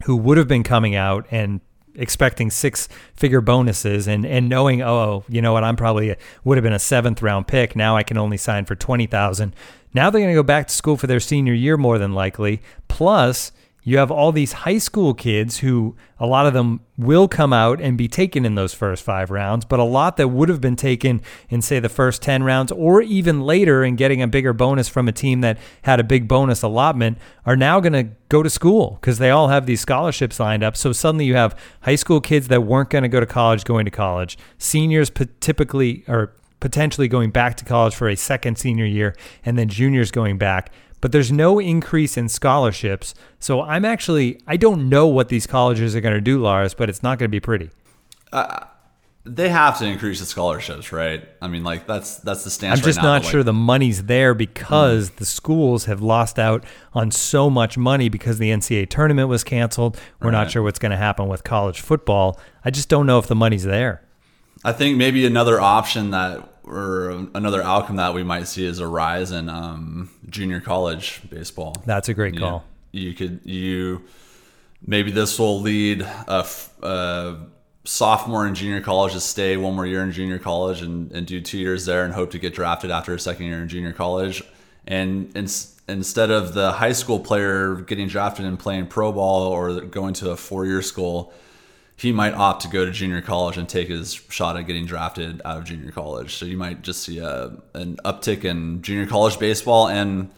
who 0.05 0.17
would 0.17 0.39
have 0.39 0.49
been 0.49 0.63
coming 0.63 0.95
out 0.95 1.27
and 1.29 1.61
expecting 2.01 2.51
six 2.51 2.89
figure 3.15 3.41
bonuses 3.41 4.09
and 4.09 4.27
and 4.27 4.49
knowing 4.49 4.83
oh, 4.83 4.89
oh 4.89 5.25
you 5.29 5.41
know 5.41 5.53
what? 5.53 5.63
I'm 5.63 5.77
probably 5.77 6.17
would 6.43 6.57
have 6.57 6.65
been 6.65 6.73
a 6.73 6.79
seventh 6.81 7.23
round 7.23 7.47
pick. 7.47 7.77
Now 7.77 7.97
I 7.97 8.03
can 8.03 8.19
only 8.19 8.37
sign 8.37 8.65
for 8.65 8.75
20,000 8.75 9.55
now 9.93 10.11
they're 10.11 10.21
going 10.21 10.33
to 10.33 10.39
go 10.39 10.43
back 10.43 10.69
to 10.69 10.75
school 10.75 10.97
for 10.97 11.07
their 11.07 11.21
senior 11.21 11.53
year 11.53 11.77
more 11.77 11.99
than 11.99 12.15
likely. 12.15 12.63
Plus 12.89 13.53
you 13.91 13.99
have 13.99 14.13
all 14.13 14.31
these 14.31 14.53
high 14.53 14.79
school 14.79 15.15
kids 15.15 15.59
who 15.59 15.97
a 16.21 16.27
lot 16.27 16.47
of 16.47 16.53
them 16.53 16.79
will 16.97 17.27
come 17.27 17.53
out 17.53 17.81
and 17.81 17.99
be 17.99 18.07
taken 18.07 18.45
in 18.45 18.55
those 18.55 18.73
first 18.73 19.03
five 19.03 19.33
rounds, 19.33 19.65
but 19.65 19.81
a 19.81 19.85
lot 19.85 20.17
that 20.17 20.29
would 20.29 20.49
have 20.49 20.61
been 20.61 20.77
taken 20.77 21.21
in, 21.49 21.61
say, 21.61 21.81
the 21.81 21.89
first 21.89 22.23
10 22.23 22.45
rounds 22.45 22.71
or 22.71 23.03
even 23.03 23.41
later 23.41 23.83
and 23.83 23.99
getting 23.99 24.23
a 24.23 24.29
bigger 24.29 24.53
bonus 24.53 24.89
from 24.89 25.09
a 25.09 25.13
team 25.13 25.41
that 25.41 25.59
had 25.83 25.99
a 25.99 26.05
big 26.05 26.29
bonus 26.29 26.63
allotment 26.63 27.19
are 27.45 27.57
now 27.57 27.81
going 27.81 27.93
to 27.93 28.05
go 28.29 28.45
to 28.45 28.49
school 28.49 28.97
because 29.01 29.19
they 29.19 29.31
all 29.31 29.49
have 29.49 29.67
these 29.67 29.81
scholarships 29.81 30.39
lined 30.39 30.63
up. 30.63 30.77
So 30.77 30.93
suddenly 30.93 31.25
you 31.25 31.35
have 31.35 31.59
high 31.81 31.97
school 31.97 32.21
kids 32.21 32.47
that 32.47 32.63
weren't 32.63 32.91
going 32.91 33.03
to 33.03 33.09
go 33.09 33.19
to 33.19 33.27
college 33.27 33.65
going 33.65 33.87
to 33.87 33.91
college, 33.91 34.39
seniors 34.57 35.11
typically 35.41 36.05
or 36.07 36.37
potentially 36.61 37.09
going 37.09 37.31
back 37.31 37.57
to 37.57 37.65
college 37.65 37.97
for 37.97 38.09
a 38.09 38.17
second 38.17 38.57
senior 38.57 38.85
year, 38.85 39.17
and 39.45 39.59
then 39.59 39.69
juniors 39.69 40.13
going 40.13 40.39
back 40.39 40.71
but 41.01 41.13
there's 41.13 41.33
no 41.33 41.59
increase 41.59 42.17
in 42.17 42.29
scholarships. 42.29 43.15
So 43.39 43.63
I'm 43.63 43.85
actually, 43.85 44.41
I 44.47 44.57
don't 44.57 44.89
know 44.89 45.07
what 45.07 45.29
these 45.29 45.47
colleges 45.47 45.97
are 45.97 46.01
going 46.01 46.15
to 46.15 46.21
do, 46.21 46.41
Lars, 46.41 46.75
but 46.75 46.89
it's 46.89 47.03
not 47.03 47.19
going 47.19 47.29
to 47.29 47.31
be 47.31 47.41
pretty. 47.41 47.71
Uh, 48.33 48.65
they 49.25 49.51
have 49.51 49.79
to 49.79 49.85
increase 49.85 50.21
the 50.21 50.27
scholarships, 50.27 50.93
right? 50.93 51.29
I 51.43 51.49
mean, 51.49 51.63
like 51.63 51.87
that's 51.87 52.17
that's 52.17 52.45
the 52.45 52.51
stance. 52.51 52.81
I'm 52.81 52.85
just 52.85 52.99
right 52.99 53.05
not 53.05 53.25
sure 53.25 53.43
the 53.43 53.53
money's 53.53 54.05
there 54.05 54.35
because 54.35 55.11
mm. 55.11 55.17
the 55.17 55.27
schools 55.27 55.85
have 55.85 56.01
lost 56.01 56.39
out 56.39 56.65
on 56.95 57.11
so 57.11 57.51
much 57.51 57.77
money 57.77 58.09
because 58.09 58.39
the 58.39 58.51
NCAA 58.51 58.89
tournament 58.89 59.29
was 59.29 59.45
canceled. 59.45 59.99
We're 60.21 60.31
right. 60.31 60.33
not 60.33 60.51
sure 60.51 60.63
what's 60.63 60.79
going 60.79 60.93
to 60.93 60.97
happen 60.97 61.29
with 61.29 61.45
college 61.45 61.81
football. 61.81 62.41
I 62.65 62.71
just 62.71 62.89
don't 62.89 63.07
know 63.07 63.19
if 63.19 63.27
the 63.27 63.35
money's 63.35 63.65
there. 63.65 64.03
I 64.65 64.73
think 64.73 64.97
maybe 64.97 65.27
another 65.27 65.61
option 65.61 66.11
that 66.11 66.60
or 66.71 67.27
another 67.35 67.63
outcome 67.63 67.97
that 67.97 68.15
we 68.15 68.23
might 68.23 68.47
see 68.47 68.65
is 68.65 68.79
a 68.79 68.87
rise 68.87 69.33
in 69.33 69.49
um, 69.49 70.11
junior 70.29 70.61
college 70.61 71.21
baseball. 71.29 71.75
That's 71.85 72.09
a 72.09 72.15
great 72.15 72.39
call. 72.39 72.65
You, 72.93 73.09
you 73.09 73.15
could 73.15 73.41
you 73.45 74.03
maybe 74.87 75.11
this 75.11 75.39
will 75.39 75.61
lead 75.61 76.03
a, 76.03 76.47
a, 76.83 77.37
sophomore 77.85 78.47
in 78.47 78.55
junior 78.55 78.81
college 78.81 79.13
to 79.15 79.21
stay 79.21 79.57
one 79.57 79.75
more 79.75 79.87
year 79.87 80.03
in 80.03 80.13
junior 80.13 80.39
college 80.39 80.83
and, 80.83 81.11
and 81.13 81.27
do 81.27 81.41
two 81.41 81.59
years 81.59 81.87
there 81.87 82.05
and 82.05 82.13
hope 82.13 82.31
to 82.31 82.39
get 82.39 82.55
drafted 82.55 82.91
after 82.91 83.15
a 83.15 83.19
second 83.19 83.47
year 83.47 83.61
in 83.61 83.69
junior 83.69 83.93
college. 83.93 84.43
And, 84.87 85.33
and 85.35 85.53
instead 85.89 86.31
of 86.31 86.55
the 86.55 86.73
high 86.73 86.93
school 86.93 87.19
player 87.19 87.77
getting 87.77 88.07
drafted 88.07 88.45
and 88.45 88.59
playing 88.59 88.87
pro 88.87 89.13
ball 89.13 89.43
or 89.49 89.81
going 89.81 90.15
to 90.15 90.31
a 90.31 90.37
four 90.37 90.67
year 90.67 90.83
school 90.83 91.33
he 92.01 92.13
might 92.13 92.33
opt 92.33 92.63
to 92.63 92.69
go 92.69 92.87
to 92.87 92.91
junior 92.91 93.21
college 93.21 93.59
and 93.59 93.69
take 93.69 93.89
his 93.89 94.15
shot 94.15 94.57
at 94.57 94.63
getting 94.63 94.87
drafted 94.87 95.43
out 95.45 95.59
of 95.59 95.65
junior 95.65 95.91
college. 95.91 96.35
So 96.35 96.47
you 96.47 96.57
might 96.57 96.81
just 96.81 97.03
see 97.03 97.19
a, 97.19 97.59
an 97.75 97.97
uptick 98.07 98.43
in 98.43 98.81
junior 98.81 99.07
college 99.07 99.39
baseball. 99.39 99.87
And 99.87 100.31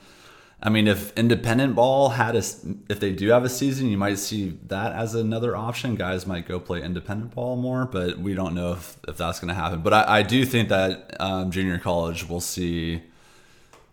I 0.60 0.70
mean, 0.70 0.88
if 0.88 1.16
independent 1.16 1.76
ball 1.76 2.08
had 2.08 2.34
a, 2.34 2.42
if 2.88 2.98
they 2.98 3.12
do 3.12 3.28
have 3.28 3.44
a 3.44 3.48
season, 3.48 3.88
you 3.88 3.96
might 3.96 4.18
see 4.18 4.58
that 4.66 4.92
as 4.92 5.14
another 5.14 5.54
option. 5.54 5.94
Guys 5.94 6.26
might 6.26 6.48
go 6.48 6.58
play 6.58 6.82
independent 6.82 7.32
ball 7.32 7.54
more, 7.54 7.86
but 7.86 8.18
we 8.18 8.34
don't 8.34 8.54
know 8.54 8.72
if, 8.72 8.96
if 9.06 9.16
that's 9.16 9.38
going 9.38 9.48
to 9.48 9.54
happen. 9.54 9.82
But 9.82 9.92
I, 9.92 10.18
I 10.18 10.22
do 10.22 10.44
think 10.44 10.68
that 10.70 11.16
um, 11.20 11.52
junior 11.52 11.78
college 11.78 12.28
will 12.28 12.40
see 12.40 13.02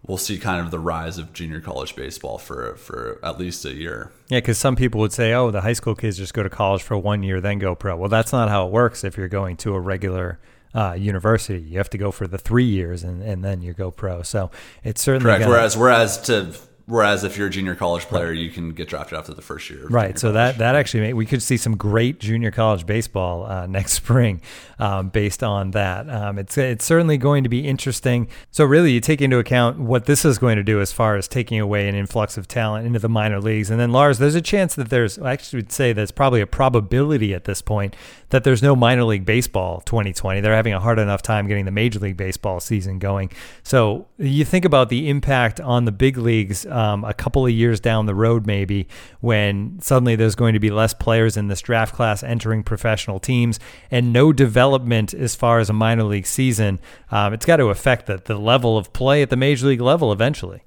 we'll 0.07 0.17
see 0.17 0.37
kind 0.37 0.63
of 0.63 0.71
the 0.71 0.79
rise 0.79 1.17
of 1.17 1.33
junior 1.33 1.59
college 1.59 1.95
baseball 1.95 2.37
for 2.37 2.75
for 2.75 3.19
at 3.23 3.39
least 3.39 3.65
a 3.65 3.73
year. 3.73 4.11
Yeah, 4.29 4.39
because 4.39 4.57
some 4.57 4.75
people 4.75 4.99
would 5.01 5.13
say, 5.13 5.33
"Oh, 5.33 5.51
the 5.51 5.61
high 5.61 5.73
school 5.73 5.95
kids 5.95 6.17
just 6.17 6.33
go 6.33 6.43
to 6.43 6.49
college 6.49 6.81
for 6.81 6.97
one 6.97 7.23
year, 7.23 7.41
then 7.41 7.59
go 7.59 7.75
pro." 7.75 7.95
Well, 7.95 8.09
that's 8.09 8.31
not 8.31 8.49
how 8.49 8.67
it 8.67 8.71
works. 8.71 9.03
If 9.03 9.17
you're 9.17 9.27
going 9.27 9.57
to 9.57 9.75
a 9.75 9.79
regular 9.79 10.39
uh, 10.73 10.95
university, 10.97 11.61
you 11.61 11.77
have 11.77 11.89
to 11.91 11.97
go 11.97 12.11
for 12.11 12.27
the 12.27 12.37
three 12.37 12.65
years, 12.65 13.03
and, 13.03 13.21
and 13.21 13.43
then 13.43 13.61
you 13.61 13.73
go 13.73 13.91
pro. 13.91 14.21
So 14.21 14.51
it's 14.83 15.01
certainly 15.01 15.25
correct. 15.25 15.41
Gonna, 15.41 15.51
whereas 15.51 15.77
whereas 15.77 16.21
to 16.21 16.55
Whereas 16.89 17.23
if 17.23 17.37
you're 17.37 17.45
a 17.45 17.51
junior 17.51 17.75
college 17.75 18.05
player, 18.05 18.33
you 18.33 18.49
can 18.49 18.71
get 18.71 18.89
drafted 18.89 19.15
after 19.15 19.31
the 19.35 19.43
first 19.43 19.69
year. 19.69 19.85
Right. 19.87 20.17
So 20.17 20.31
college. 20.31 20.33
that 20.33 20.57
that 20.57 20.75
actually 20.75 21.01
made, 21.01 21.13
we 21.13 21.27
could 21.27 21.43
see 21.43 21.55
some 21.55 21.77
great 21.77 22.19
junior 22.19 22.49
college 22.49 22.87
baseball 22.87 23.45
uh, 23.45 23.67
next 23.67 23.93
spring, 23.93 24.41
um, 24.79 25.09
based 25.09 25.43
on 25.43 25.69
that. 25.71 26.09
Um, 26.09 26.39
it's 26.39 26.57
it's 26.57 26.83
certainly 26.83 27.17
going 27.17 27.43
to 27.43 27.49
be 27.49 27.67
interesting. 27.67 28.27
So 28.49 28.65
really, 28.65 28.91
you 28.91 29.01
take 29.01 29.21
into 29.21 29.37
account 29.37 29.79
what 29.79 30.05
this 30.05 30.25
is 30.25 30.39
going 30.39 30.55
to 30.55 30.63
do 30.63 30.81
as 30.81 30.91
far 30.91 31.15
as 31.15 31.27
taking 31.27 31.59
away 31.59 31.87
an 31.87 31.93
influx 31.93 32.37
of 32.37 32.47
talent 32.47 32.87
into 32.87 32.97
the 32.97 33.09
minor 33.09 33.39
leagues, 33.39 33.69
and 33.69 33.79
then 33.79 33.91
Lars, 33.91 34.17
there's 34.17 34.33
a 34.33 34.41
chance 34.41 34.73
that 34.73 34.89
there's 34.89 35.19
I 35.19 35.33
actually 35.33 35.57
would 35.57 35.71
say 35.71 35.93
there's 35.93 36.11
probably 36.11 36.41
a 36.41 36.47
probability 36.47 37.35
at 37.35 37.43
this 37.43 37.61
point 37.61 37.95
that 38.29 38.43
there's 38.43 38.63
no 38.63 38.75
minor 38.75 39.03
league 39.03 39.25
baseball 39.25 39.81
2020. 39.81 40.41
They're 40.41 40.55
having 40.55 40.73
a 40.73 40.79
hard 40.79 40.97
enough 40.97 41.21
time 41.21 41.47
getting 41.47 41.65
the 41.65 41.71
major 41.71 41.99
league 41.99 42.17
baseball 42.17 42.59
season 42.59 42.99
going. 42.99 43.31
So 43.63 44.07
you 44.17 44.45
think 44.45 44.65
about 44.65 44.89
the 44.89 45.09
impact 45.09 45.59
on 45.59 45.85
the 45.85 45.91
big 45.91 46.17
leagues 46.17 46.65
um, 46.79 47.03
a 47.03 47.13
couple 47.13 47.45
of 47.45 47.51
years 47.51 47.81
down 47.81 48.05
the 48.05 48.15
road, 48.15 48.47
maybe 48.47 48.87
when 49.19 49.77
suddenly 49.81 50.15
there's 50.15 50.35
going 50.35 50.53
to 50.53 50.61
be 50.61 50.69
less 50.69 50.93
players 50.93 51.35
in 51.35 51.49
this 51.49 51.59
draft 51.59 51.93
class 51.93 52.23
entering 52.23 52.63
professional 52.63 53.19
teams 53.19 53.59
and 53.91 54.13
no 54.13 54.31
development 54.31 55.13
as 55.13 55.35
far 55.35 55.59
as 55.59 55.69
a 55.69 55.73
minor 55.73 56.03
league 56.03 56.25
season, 56.25 56.79
um, 57.11 57.33
it's 57.33 57.45
got 57.45 57.57
to 57.57 57.65
affect 57.65 58.05
the, 58.05 58.21
the 58.23 58.37
level 58.37 58.77
of 58.77 58.93
play 58.93 59.21
at 59.21 59.29
the 59.29 59.35
major 59.35 59.67
league 59.67 59.81
level 59.81 60.13
eventually. 60.13 60.63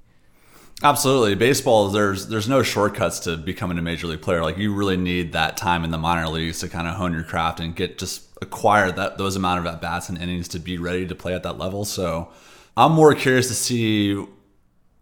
Absolutely. 0.83 1.33
Baseball, 1.33 1.89
there's 1.89 2.27
there's 2.27 2.49
no 2.49 2.61
shortcuts 2.61 3.19
to 3.21 3.37
becoming 3.37 3.77
a 3.79 3.81
major 3.81 4.05
league 4.05 4.21
player. 4.21 4.43
Like 4.43 4.57
you 4.57 4.73
really 4.73 4.97
need 4.97 5.31
that 5.31 5.57
time 5.57 5.83
in 5.83 5.89
the 5.89 5.97
minor 5.97 6.27
leagues 6.27 6.59
to 6.59 6.69
kind 6.69 6.87
of 6.87 6.95
hone 6.95 7.13
your 7.13 7.23
craft 7.23 7.59
and 7.59 7.75
get 7.75 7.97
just 7.97 8.27
acquire 8.41 8.91
that 8.91 9.17
those 9.17 9.35
amount 9.35 9.61
of 9.61 9.65
at 9.65 9.81
bats 9.81 10.09
and 10.09 10.17
innings 10.21 10.49
to 10.49 10.59
be 10.59 10.77
ready 10.77 11.07
to 11.07 11.15
play 11.15 11.33
at 11.33 11.43
that 11.43 11.57
level. 11.57 11.85
So 11.85 12.29
I'm 12.75 12.91
more 12.91 13.15
curious 13.15 13.47
to 13.47 13.53
see 13.55 14.25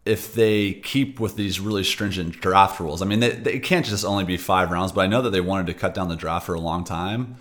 if 0.05 0.33
they 0.33 0.73
keep 0.73 1.19
with 1.19 1.35
these 1.35 1.59
really 1.59 1.83
stringent 1.83 2.39
draft 2.41 2.79
rules. 2.79 3.01
I 3.01 3.05
mean, 3.05 3.19
they, 3.19 3.31
they 3.31 3.59
can't 3.59 3.85
just 3.85 4.03
only 4.03 4.23
be 4.23 4.37
five 4.37 4.71
rounds, 4.71 4.91
but 4.91 5.01
I 5.01 5.07
know 5.07 5.21
that 5.21 5.29
they 5.29 5.41
wanted 5.41 5.67
to 5.67 5.73
cut 5.73 5.93
down 5.93 6.09
the 6.09 6.15
draft 6.15 6.45
for 6.47 6.55
a 6.55 6.59
long 6.59 6.83
time. 6.83 7.35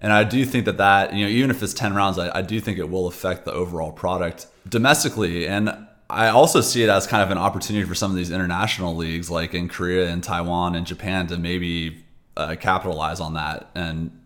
And 0.00 0.12
I 0.12 0.24
do 0.24 0.44
think 0.44 0.64
that 0.66 0.76
that, 0.78 1.14
you 1.14 1.24
know, 1.24 1.30
even 1.30 1.50
if 1.50 1.62
it's 1.62 1.72
10 1.72 1.94
rounds, 1.94 2.18
I, 2.18 2.38
I 2.38 2.42
do 2.42 2.60
think 2.60 2.78
it 2.78 2.90
will 2.90 3.06
affect 3.06 3.44
the 3.44 3.52
overall 3.52 3.92
product 3.92 4.46
domestically. 4.68 5.46
And 5.46 5.86
I 6.10 6.28
also 6.28 6.60
see 6.60 6.82
it 6.82 6.90
as 6.90 7.06
kind 7.06 7.22
of 7.22 7.30
an 7.30 7.38
opportunity 7.38 7.86
for 7.86 7.94
some 7.94 8.10
of 8.10 8.16
these 8.16 8.30
international 8.30 8.94
leagues, 8.94 9.30
like 9.30 9.54
in 9.54 9.68
Korea 9.68 10.08
and 10.08 10.22
Taiwan 10.22 10.74
and 10.74 10.86
Japan, 10.86 11.28
to 11.28 11.38
maybe 11.38 12.04
uh, 12.36 12.56
capitalize 12.58 13.20
on 13.20 13.34
that. 13.34 13.70
And 13.74 14.20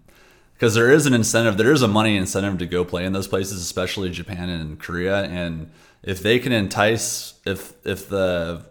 because 0.55 0.75
there 0.75 0.91
is 0.91 1.07
an 1.07 1.13
incentive, 1.13 1.59
there 1.59 1.73
is 1.73 1.83
a 1.83 1.89
money 1.89 2.17
incentive 2.17 2.59
to 2.59 2.67
go 2.67 2.85
play 2.85 3.05
in 3.05 3.13
those 3.13 3.29
places, 3.29 3.61
especially 3.61 4.11
Japan 4.11 4.49
and 4.49 4.81
Korea. 4.81 5.25
And 5.25 5.71
if 6.07 6.23
they 6.23 6.39
can 6.39 6.53
entice, 6.53 7.35
if 7.45 7.75
if 7.85 8.09
the 8.09 8.65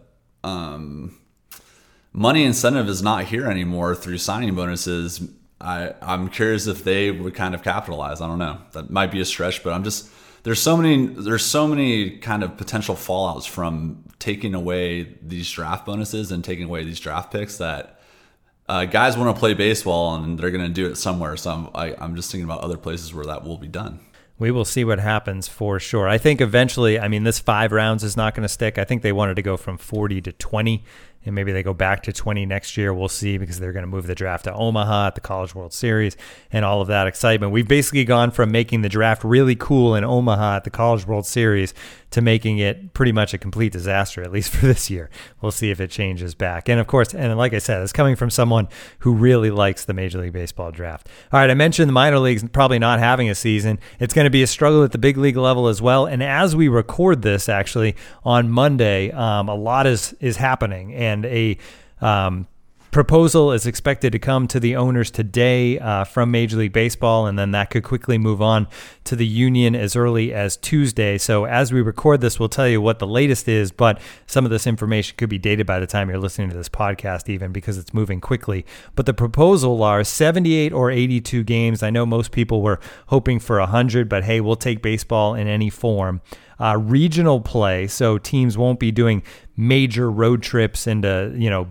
um, 0.43 1.19
money 2.13 2.43
incentive 2.45 2.87
is 2.87 3.03
not 3.03 3.25
here 3.25 3.45
anymore 3.45 3.93
through 3.93 4.17
signing 4.17 4.55
bonuses, 4.55 5.21
I 5.59 5.93
I'm 6.01 6.29
curious 6.29 6.65
if 6.65 6.83
they 6.83 7.11
would 7.11 7.35
kind 7.35 7.53
of 7.53 7.61
capitalize. 7.61 8.21
I 8.21 8.27
don't 8.27 8.39
know. 8.39 8.61
That 8.71 8.89
might 8.89 9.11
be 9.11 9.19
a 9.19 9.25
stretch, 9.25 9.63
but 9.63 9.73
I'm 9.73 9.83
just 9.83 10.09
there's 10.43 10.61
so 10.61 10.77
many 10.77 11.07
there's 11.07 11.45
so 11.45 11.67
many 11.67 12.17
kind 12.17 12.41
of 12.41 12.55
potential 12.55 12.95
fallouts 12.95 13.47
from 13.47 14.05
taking 14.17 14.55
away 14.55 15.15
these 15.21 15.51
draft 15.51 15.85
bonuses 15.85 16.31
and 16.31 16.43
taking 16.43 16.65
away 16.65 16.85
these 16.85 17.01
draft 17.01 17.31
picks 17.33 17.57
that 17.57 17.99
uh, 18.69 18.85
guys 18.85 19.17
want 19.17 19.35
to 19.35 19.39
play 19.39 19.53
baseball 19.53 20.15
and 20.15 20.39
they're 20.39 20.51
going 20.51 20.65
to 20.65 20.73
do 20.73 20.87
it 20.87 20.95
somewhere. 20.95 21.35
So 21.35 21.51
I'm 21.51 21.69
I, 21.75 21.93
i 21.95 22.05
am 22.05 22.15
just 22.15 22.31
thinking 22.31 22.45
about 22.45 22.61
other 22.61 22.77
places 22.77 23.13
where 23.13 23.25
that 23.25 23.43
will 23.43 23.57
be 23.57 23.67
done. 23.67 23.99
We 24.37 24.51
will 24.51 24.65
see 24.65 24.83
what 24.83 24.99
happens 24.99 25.47
for 25.47 25.79
sure. 25.79 26.09
I 26.09 26.17
think 26.17 26.41
eventually, 26.41 26.99
I 26.99 27.07
mean, 27.07 27.23
this 27.23 27.39
five 27.39 27.71
rounds 27.71 28.03
is 28.03 28.17
not 28.17 28.35
going 28.35 28.43
to 28.43 28.49
stick. 28.49 28.77
I 28.77 28.83
think 28.83 29.01
they 29.01 29.13
wanted 29.13 29.35
to 29.35 29.41
go 29.41 29.55
from 29.55 29.77
40 29.77 30.21
to 30.21 30.33
20 30.33 30.83
and 31.25 31.35
maybe 31.35 31.51
they 31.51 31.63
go 31.63 31.73
back 31.73 32.03
to 32.03 32.13
20 32.13 32.45
next 32.45 32.77
year. 32.77 32.93
We'll 32.93 33.09
see 33.09 33.37
because 33.37 33.59
they're 33.59 33.73
going 33.73 33.83
to 33.83 33.87
move 33.87 34.07
the 34.07 34.15
draft 34.15 34.45
to 34.45 34.53
Omaha 34.53 35.07
at 35.07 35.15
the 35.15 35.21
College 35.21 35.55
World 35.55 35.73
Series 35.73 36.15
and 36.51 36.63
all 36.63 36.81
of 36.81 36.87
that 36.87 37.07
excitement. 37.07 37.51
We've 37.51 37.67
basically 37.67 38.05
gone 38.05 38.31
from 38.31 38.51
making 38.51 38.81
the 38.81 38.89
draft 38.89 39.23
really 39.23 39.55
cool 39.55 39.95
in 39.95 40.03
Omaha 40.03 40.57
at 40.57 40.63
the 40.63 40.69
College 40.69 41.05
World 41.07 41.25
Series 41.25 41.73
to 42.11 42.21
making 42.21 42.59
it 42.59 42.93
pretty 42.93 43.11
much 43.11 43.33
a 43.33 43.37
complete 43.37 43.73
disaster, 43.73 44.21
at 44.21 44.31
least 44.31 44.49
for 44.55 44.65
this 44.65 44.89
year. 44.89 45.09
We'll 45.41 45.51
see 45.51 45.69
if 45.69 45.81
it 45.81 45.91
changes 45.91 46.33
back. 46.33 46.69
And 46.69 46.79
of 46.79 46.87
course, 46.87 47.13
and 47.13 47.37
like 47.37 47.53
I 47.53 47.59
said, 47.59 47.81
it's 47.81 47.91
coming 47.91 48.15
from 48.15 48.29
someone 48.29 48.69
who 48.99 49.13
really 49.13 49.51
likes 49.51 49.83
the 49.83 49.93
Major 49.93 50.19
League 50.19 50.33
Baseball 50.33 50.71
draft. 50.71 51.09
All 51.33 51.39
right, 51.41 51.49
I 51.49 51.53
mentioned 51.53 51.89
the 51.89 51.93
minor 51.93 52.19
leagues 52.19 52.43
probably 52.53 52.79
not 52.79 52.99
having 52.99 53.29
a 53.29 53.35
season. 53.35 53.79
It's 53.99 54.13
going 54.13 54.25
to 54.25 54.29
be 54.29 54.43
a 54.43 54.47
struggle 54.47 54.83
at 54.83 54.93
the 54.93 54.97
big 54.97 55.17
league 55.17 55.35
level 55.35 55.67
as 55.67 55.81
well. 55.81 56.05
And 56.05 56.23
as 56.23 56.55
we 56.55 56.69
record 56.69 57.21
this, 57.21 57.49
actually 57.49 57.95
on 58.23 58.49
Monday, 58.49 59.11
um, 59.11 59.49
a 59.49 59.55
lot 59.55 59.85
is 59.85 60.15
is 60.19 60.37
happening, 60.37 60.93
and 60.93 61.14
a 61.23 61.57
um, 62.01 62.47
proposal 62.95 63.51
is 63.51 63.67
expected 63.67 64.13
to 64.13 64.17
come 64.17 64.47
to 64.47 64.57
the 64.57 64.73
owners 64.73 65.11
today 65.11 65.77
uh, 65.79 66.05
from 66.05 66.31
Major 66.31 66.55
League 66.55 66.71
Baseball, 66.71 67.27
and 67.27 67.37
then 67.37 67.51
that 67.51 67.69
could 67.69 67.83
quickly 67.83 68.17
move 68.17 68.41
on 68.41 68.69
to 69.03 69.17
the 69.17 69.27
union 69.27 69.75
as 69.75 69.97
early 69.97 70.33
as 70.33 70.55
Tuesday. 70.55 71.17
So, 71.17 71.43
as 71.43 71.73
we 71.73 71.81
record 71.81 72.21
this, 72.21 72.39
we'll 72.39 72.47
tell 72.47 72.69
you 72.69 72.79
what 72.79 72.99
the 72.99 73.05
latest 73.05 73.49
is, 73.49 73.73
but 73.73 73.99
some 74.27 74.45
of 74.45 74.49
this 74.49 74.65
information 74.65 75.17
could 75.17 75.27
be 75.27 75.37
dated 75.37 75.67
by 75.67 75.81
the 75.81 75.85
time 75.85 76.07
you're 76.07 76.19
listening 76.19 76.49
to 76.51 76.55
this 76.55 76.69
podcast, 76.69 77.27
even 77.27 77.51
because 77.51 77.77
it's 77.77 77.93
moving 77.93 78.21
quickly. 78.21 78.65
But 78.95 79.05
the 79.05 79.13
proposal, 79.13 79.83
are 79.83 80.01
78 80.05 80.71
or 80.71 80.89
82 80.89 81.43
games. 81.43 81.83
I 81.83 81.89
know 81.89 82.05
most 82.05 82.31
people 82.31 82.61
were 82.61 82.79
hoping 83.07 83.41
for 83.41 83.59
100, 83.59 84.07
but 84.07 84.23
hey, 84.23 84.39
we'll 84.39 84.55
take 84.55 84.81
baseball 84.81 85.35
in 85.35 85.49
any 85.49 85.69
form. 85.69 86.21
Uh, 86.59 86.77
regional 86.77 87.41
play, 87.41 87.87
so 87.87 88.17
teams 88.17 88.57
won't 88.57 88.79
be 88.79 88.91
doing 88.91 89.21
major 89.57 90.09
road 90.09 90.41
trips 90.41 90.87
into, 90.87 91.33
you 91.35 91.49
know, 91.49 91.67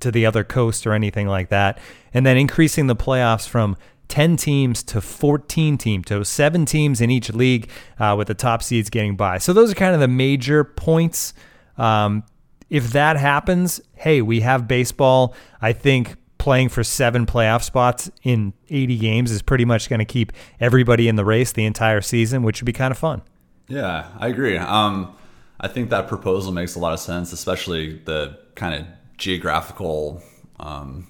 to 0.00 0.10
the 0.10 0.26
other 0.26 0.42
coast 0.42 0.86
or 0.86 0.92
anything 0.92 1.28
like 1.28 1.48
that. 1.50 1.78
And 2.12 2.26
then 2.26 2.36
increasing 2.36 2.86
the 2.86 2.96
playoffs 2.96 3.48
from 3.48 3.76
10 4.08 4.36
teams 4.36 4.82
to 4.82 5.00
14 5.00 5.78
teams, 5.78 6.08
so 6.08 6.22
seven 6.22 6.66
teams 6.66 7.00
in 7.00 7.10
each 7.10 7.32
league 7.32 7.68
uh, 7.98 8.14
with 8.16 8.28
the 8.28 8.34
top 8.34 8.62
seeds 8.62 8.90
getting 8.90 9.16
by. 9.16 9.38
So 9.38 9.52
those 9.52 9.72
are 9.72 9.74
kind 9.74 9.94
of 9.94 10.00
the 10.00 10.08
major 10.08 10.64
points. 10.64 11.32
Um, 11.78 12.24
if 12.70 12.92
that 12.92 13.16
happens, 13.16 13.80
hey, 13.94 14.20
we 14.22 14.40
have 14.40 14.68
baseball. 14.68 15.34
I 15.60 15.72
think 15.72 16.16
playing 16.38 16.68
for 16.68 16.84
seven 16.84 17.24
playoff 17.24 17.62
spots 17.62 18.10
in 18.22 18.52
80 18.68 18.98
games 18.98 19.30
is 19.30 19.42
pretty 19.42 19.64
much 19.64 19.88
going 19.88 20.00
to 20.00 20.04
keep 20.04 20.32
everybody 20.60 21.08
in 21.08 21.16
the 21.16 21.24
race 21.24 21.52
the 21.52 21.64
entire 21.64 22.00
season, 22.00 22.42
which 22.42 22.60
would 22.60 22.66
be 22.66 22.72
kind 22.72 22.92
of 22.92 22.98
fun. 22.98 23.22
Yeah, 23.68 24.08
I 24.18 24.28
agree. 24.28 24.56
Um, 24.56 25.14
I 25.60 25.68
think 25.68 25.90
that 25.90 26.08
proposal 26.08 26.52
makes 26.52 26.74
a 26.74 26.78
lot 26.78 26.92
of 26.92 27.00
sense, 27.00 27.32
especially 27.32 27.98
the 28.04 28.38
kind 28.54 28.74
of 28.74 28.86
geographical 29.16 30.22
um, 30.60 31.06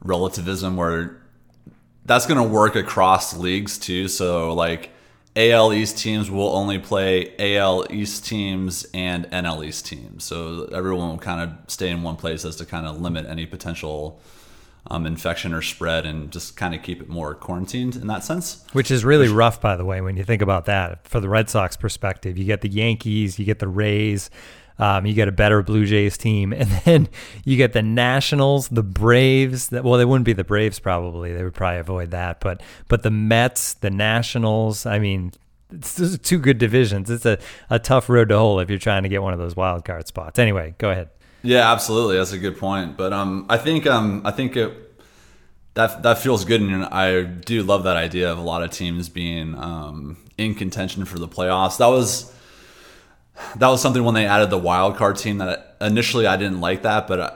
relativism 0.00 0.76
where 0.76 1.20
that's 2.04 2.26
going 2.26 2.38
to 2.42 2.48
work 2.48 2.74
across 2.74 3.36
leagues 3.36 3.78
too. 3.78 4.08
So 4.08 4.52
like 4.54 4.90
AL 5.36 5.72
East 5.72 5.98
teams 5.98 6.30
will 6.30 6.48
only 6.48 6.78
play 6.78 7.34
AL 7.56 7.86
East 7.92 8.26
teams 8.26 8.84
and 8.92 9.26
NL 9.30 9.64
East 9.64 9.86
teams. 9.86 10.24
So 10.24 10.64
everyone 10.72 11.10
will 11.10 11.18
kind 11.18 11.40
of 11.40 11.70
stay 11.70 11.90
in 11.90 12.02
one 12.02 12.16
place 12.16 12.44
as 12.44 12.56
to 12.56 12.66
kind 12.66 12.86
of 12.86 13.00
limit 13.00 13.26
any 13.26 13.46
potential 13.46 14.20
um, 14.88 15.06
infection 15.06 15.54
or 15.54 15.62
spread 15.62 16.04
and 16.04 16.30
just 16.30 16.56
kind 16.56 16.74
of 16.74 16.82
keep 16.82 17.00
it 17.00 17.08
more 17.08 17.34
quarantined 17.34 17.96
in 17.96 18.06
that 18.08 18.24
sense. 18.24 18.64
Which 18.72 18.90
is 18.90 19.04
really 19.04 19.28
Which, 19.28 19.36
rough, 19.36 19.60
by 19.60 19.76
the 19.76 19.84
way, 19.84 20.00
when 20.00 20.16
you 20.16 20.24
think 20.24 20.42
about 20.42 20.66
that. 20.66 21.06
For 21.06 21.20
the 21.20 21.28
Red 21.28 21.48
Sox 21.48 21.76
perspective, 21.76 22.36
you 22.36 22.44
get 22.44 22.62
the 22.62 22.68
Yankees, 22.68 23.38
you 23.38 23.44
get 23.44 23.60
the 23.60 23.68
Rays, 23.68 24.28
um, 24.78 25.06
you 25.06 25.14
get 25.14 25.28
a 25.28 25.32
better 25.32 25.62
Blue 25.62 25.86
Jays 25.86 26.18
team, 26.18 26.52
and 26.56 26.68
then 26.84 27.08
you 27.44 27.56
get 27.56 27.72
the 27.72 27.82
Nationals, 27.82 28.68
the 28.68 28.82
Braves. 28.82 29.68
That 29.68 29.84
well, 29.84 29.98
they 29.98 30.04
wouldn't 30.04 30.26
be 30.26 30.32
the 30.32 30.44
Braves 30.44 30.78
probably. 30.78 31.32
They 31.32 31.44
would 31.44 31.54
probably 31.54 31.78
avoid 31.78 32.10
that. 32.10 32.40
But 32.40 32.62
but 32.88 33.02
the 33.02 33.10
Mets, 33.10 33.74
the 33.74 33.90
Nationals. 33.90 34.84
I 34.84 34.98
mean, 34.98 35.32
it's 35.70 36.18
two 36.18 36.38
good 36.38 36.58
divisions. 36.58 37.10
It's 37.10 37.26
a, 37.26 37.38
a 37.70 37.78
tough 37.78 38.08
road 38.08 38.28
to 38.30 38.38
hoe 38.38 38.58
if 38.58 38.68
you're 38.68 38.78
trying 38.78 39.04
to 39.04 39.08
get 39.08 39.22
one 39.22 39.32
of 39.32 39.38
those 39.38 39.56
wild 39.56 39.84
card 39.84 40.06
spots. 40.06 40.38
Anyway, 40.38 40.74
go 40.78 40.90
ahead. 40.90 41.10
Yeah, 41.42 41.72
absolutely. 41.72 42.18
That's 42.18 42.32
a 42.32 42.38
good 42.38 42.58
point. 42.58 42.96
But 42.96 43.12
um, 43.12 43.46
I 43.48 43.58
think 43.58 43.86
um, 43.86 44.22
I 44.24 44.30
think 44.30 44.56
it 44.56 44.72
that 45.74 46.02
that 46.02 46.18
feels 46.18 46.44
good, 46.44 46.60
and 46.60 46.84
I 46.84 47.22
do 47.22 47.62
love 47.62 47.84
that 47.84 47.96
idea 47.96 48.30
of 48.30 48.38
a 48.38 48.42
lot 48.42 48.62
of 48.62 48.70
teams 48.70 49.08
being 49.08 49.54
um, 49.56 50.16
in 50.38 50.54
contention 50.54 51.04
for 51.04 51.18
the 51.18 51.28
playoffs. 51.28 51.78
That 51.78 51.88
was 51.88 52.32
that 53.56 53.68
was 53.68 53.80
something 53.80 54.04
when 54.04 54.14
they 54.14 54.26
added 54.26 54.50
the 54.50 54.58
wild 54.58 54.96
card 54.96 55.16
team 55.16 55.38
that 55.38 55.76
initially 55.80 56.26
I 56.26 56.36
didn't 56.36 56.60
like 56.60 56.82
that, 56.82 57.08
but 57.08 57.20
uh, 57.20 57.30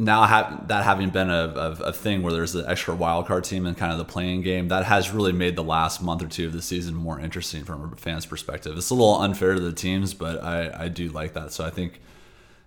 now 0.00 0.26
that 0.68 0.84
having 0.84 1.10
been 1.10 1.28
a, 1.28 1.52
a, 1.54 1.70
a, 1.88 1.92
thing 1.92 2.22
where 2.22 2.32
there's 2.32 2.54
an 2.54 2.64
extra 2.66 2.94
wild 2.94 3.26
card 3.26 3.44
team 3.44 3.66
and 3.66 3.76
kind 3.76 3.92
of 3.92 3.98
the 3.98 4.04
playing 4.04 4.40
game, 4.40 4.68
that 4.68 4.86
has 4.86 5.10
really 5.10 5.32
made 5.32 5.56
the 5.56 5.62
last 5.62 6.00
month 6.02 6.22
or 6.22 6.26
two 6.26 6.46
of 6.46 6.54
the 6.54 6.62
season 6.62 6.94
more 6.94 7.20
interesting 7.20 7.64
from 7.64 7.92
a 7.92 7.96
fan's 7.96 8.24
perspective. 8.24 8.78
It's 8.78 8.88
a 8.88 8.94
little 8.94 9.20
unfair 9.20 9.52
to 9.52 9.60
the 9.60 9.74
teams, 9.74 10.14
but 10.14 10.42
I, 10.42 10.84
I 10.84 10.88
do 10.88 11.10
like 11.10 11.34
that. 11.34 11.52
So 11.52 11.66
I 11.66 11.70
think, 11.70 12.00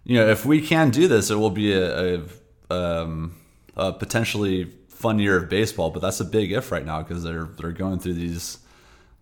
you 0.04 0.18
know, 0.18 0.28
if 0.28 0.46
we 0.46 0.62
can 0.62 0.90
do 0.90 1.08
this, 1.08 1.30
it 1.30 1.36
will 1.36 1.50
be 1.50 1.74
a, 1.74 2.22
a, 2.70 2.74
um, 2.74 3.36
a 3.76 3.94
potentially 3.94 4.66
fun 4.90 5.20
year 5.20 5.38
of 5.38 5.50
baseball. 5.50 5.90
But 5.90 6.02
that's 6.02 6.20
a 6.20 6.26
big 6.26 6.52
if 6.52 6.72
right 6.72 6.86
now 6.86 7.02
because 7.02 7.24
they're 7.24 7.46
they're 7.58 7.72
going 7.72 8.00
through 8.00 8.16
these 8.16 8.60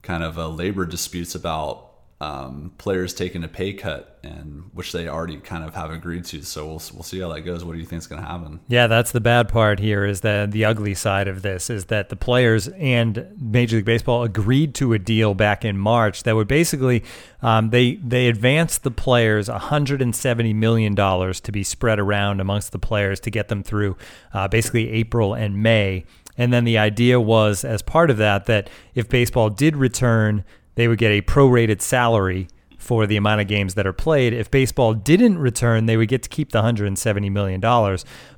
kind 0.01 0.23
of 0.23 0.37
uh, 0.37 0.47
labor 0.47 0.85
disputes 0.85 1.35
about 1.35 1.90
um, 2.21 2.71
players 2.77 3.15
taking 3.15 3.43
a 3.43 3.47
pay 3.47 3.73
cut, 3.73 4.19
and 4.21 4.69
which 4.73 4.91
they 4.91 5.07
already 5.07 5.37
kind 5.37 5.63
of 5.63 5.73
have 5.73 5.89
agreed 5.89 6.23
to. 6.25 6.43
So 6.43 6.67
we'll 6.67 6.81
we'll 6.93 7.01
see 7.01 7.19
how 7.19 7.33
that 7.33 7.41
goes. 7.41 7.65
What 7.65 7.73
do 7.73 7.79
you 7.79 7.85
think 7.85 8.01
is 8.01 8.05
going 8.05 8.21
to 8.21 8.27
happen? 8.27 8.59
Yeah, 8.67 8.85
that's 8.85 9.11
the 9.11 9.19
bad 9.19 9.49
part 9.49 9.79
here. 9.79 10.05
Is 10.05 10.21
that 10.21 10.51
the 10.51 10.63
ugly 10.63 10.93
side 10.93 11.27
of 11.27 11.41
this 11.41 11.71
is 11.71 11.85
that 11.85 12.09
the 12.09 12.15
players 12.15 12.67
and 12.67 13.27
Major 13.41 13.77
League 13.77 13.85
Baseball 13.85 14.21
agreed 14.21 14.75
to 14.75 14.93
a 14.93 14.99
deal 14.99 15.33
back 15.33 15.65
in 15.65 15.79
March 15.79 16.21
that 16.21 16.35
would 16.35 16.47
basically 16.47 17.03
um, 17.41 17.71
they 17.71 17.95
they 17.95 18.27
advanced 18.27 18.83
the 18.83 18.91
players 18.91 19.49
170 19.49 20.53
million 20.53 20.93
dollars 20.93 21.41
to 21.41 21.51
be 21.51 21.63
spread 21.63 21.97
around 21.99 22.39
amongst 22.39 22.71
the 22.71 22.79
players 22.79 23.19
to 23.21 23.31
get 23.31 23.47
them 23.47 23.63
through 23.63 23.97
uh, 24.31 24.47
basically 24.47 24.91
April 24.91 25.33
and 25.33 25.63
May. 25.63 26.05
And 26.37 26.53
then 26.53 26.63
the 26.63 26.77
idea 26.77 27.19
was, 27.19 27.65
as 27.65 27.81
part 27.81 28.09
of 28.09 28.17
that, 28.17 28.45
that 28.45 28.69
if 28.95 29.09
baseball 29.09 29.49
did 29.49 29.75
return 29.75 30.45
they 30.75 30.87
would 30.87 30.97
get 30.97 31.11
a 31.11 31.21
prorated 31.21 31.81
salary 31.81 32.47
for 32.81 33.05
the 33.05 33.15
amount 33.15 33.39
of 33.39 33.47
games 33.47 33.75
that 33.75 33.85
are 33.85 33.93
played. 33.93 34.33
If 34.33 34.49
baseball 34.49 34.95
didn't 34.95 35.37
return, 35.37 35.85
they 35.85 35.97
would 35.97 36.07
get 36.09 36.23
to 36.23 36.29
keep 36.29 36.51
the 36.51 36.63
$170 36.63 37.31
million. 37.31 37.61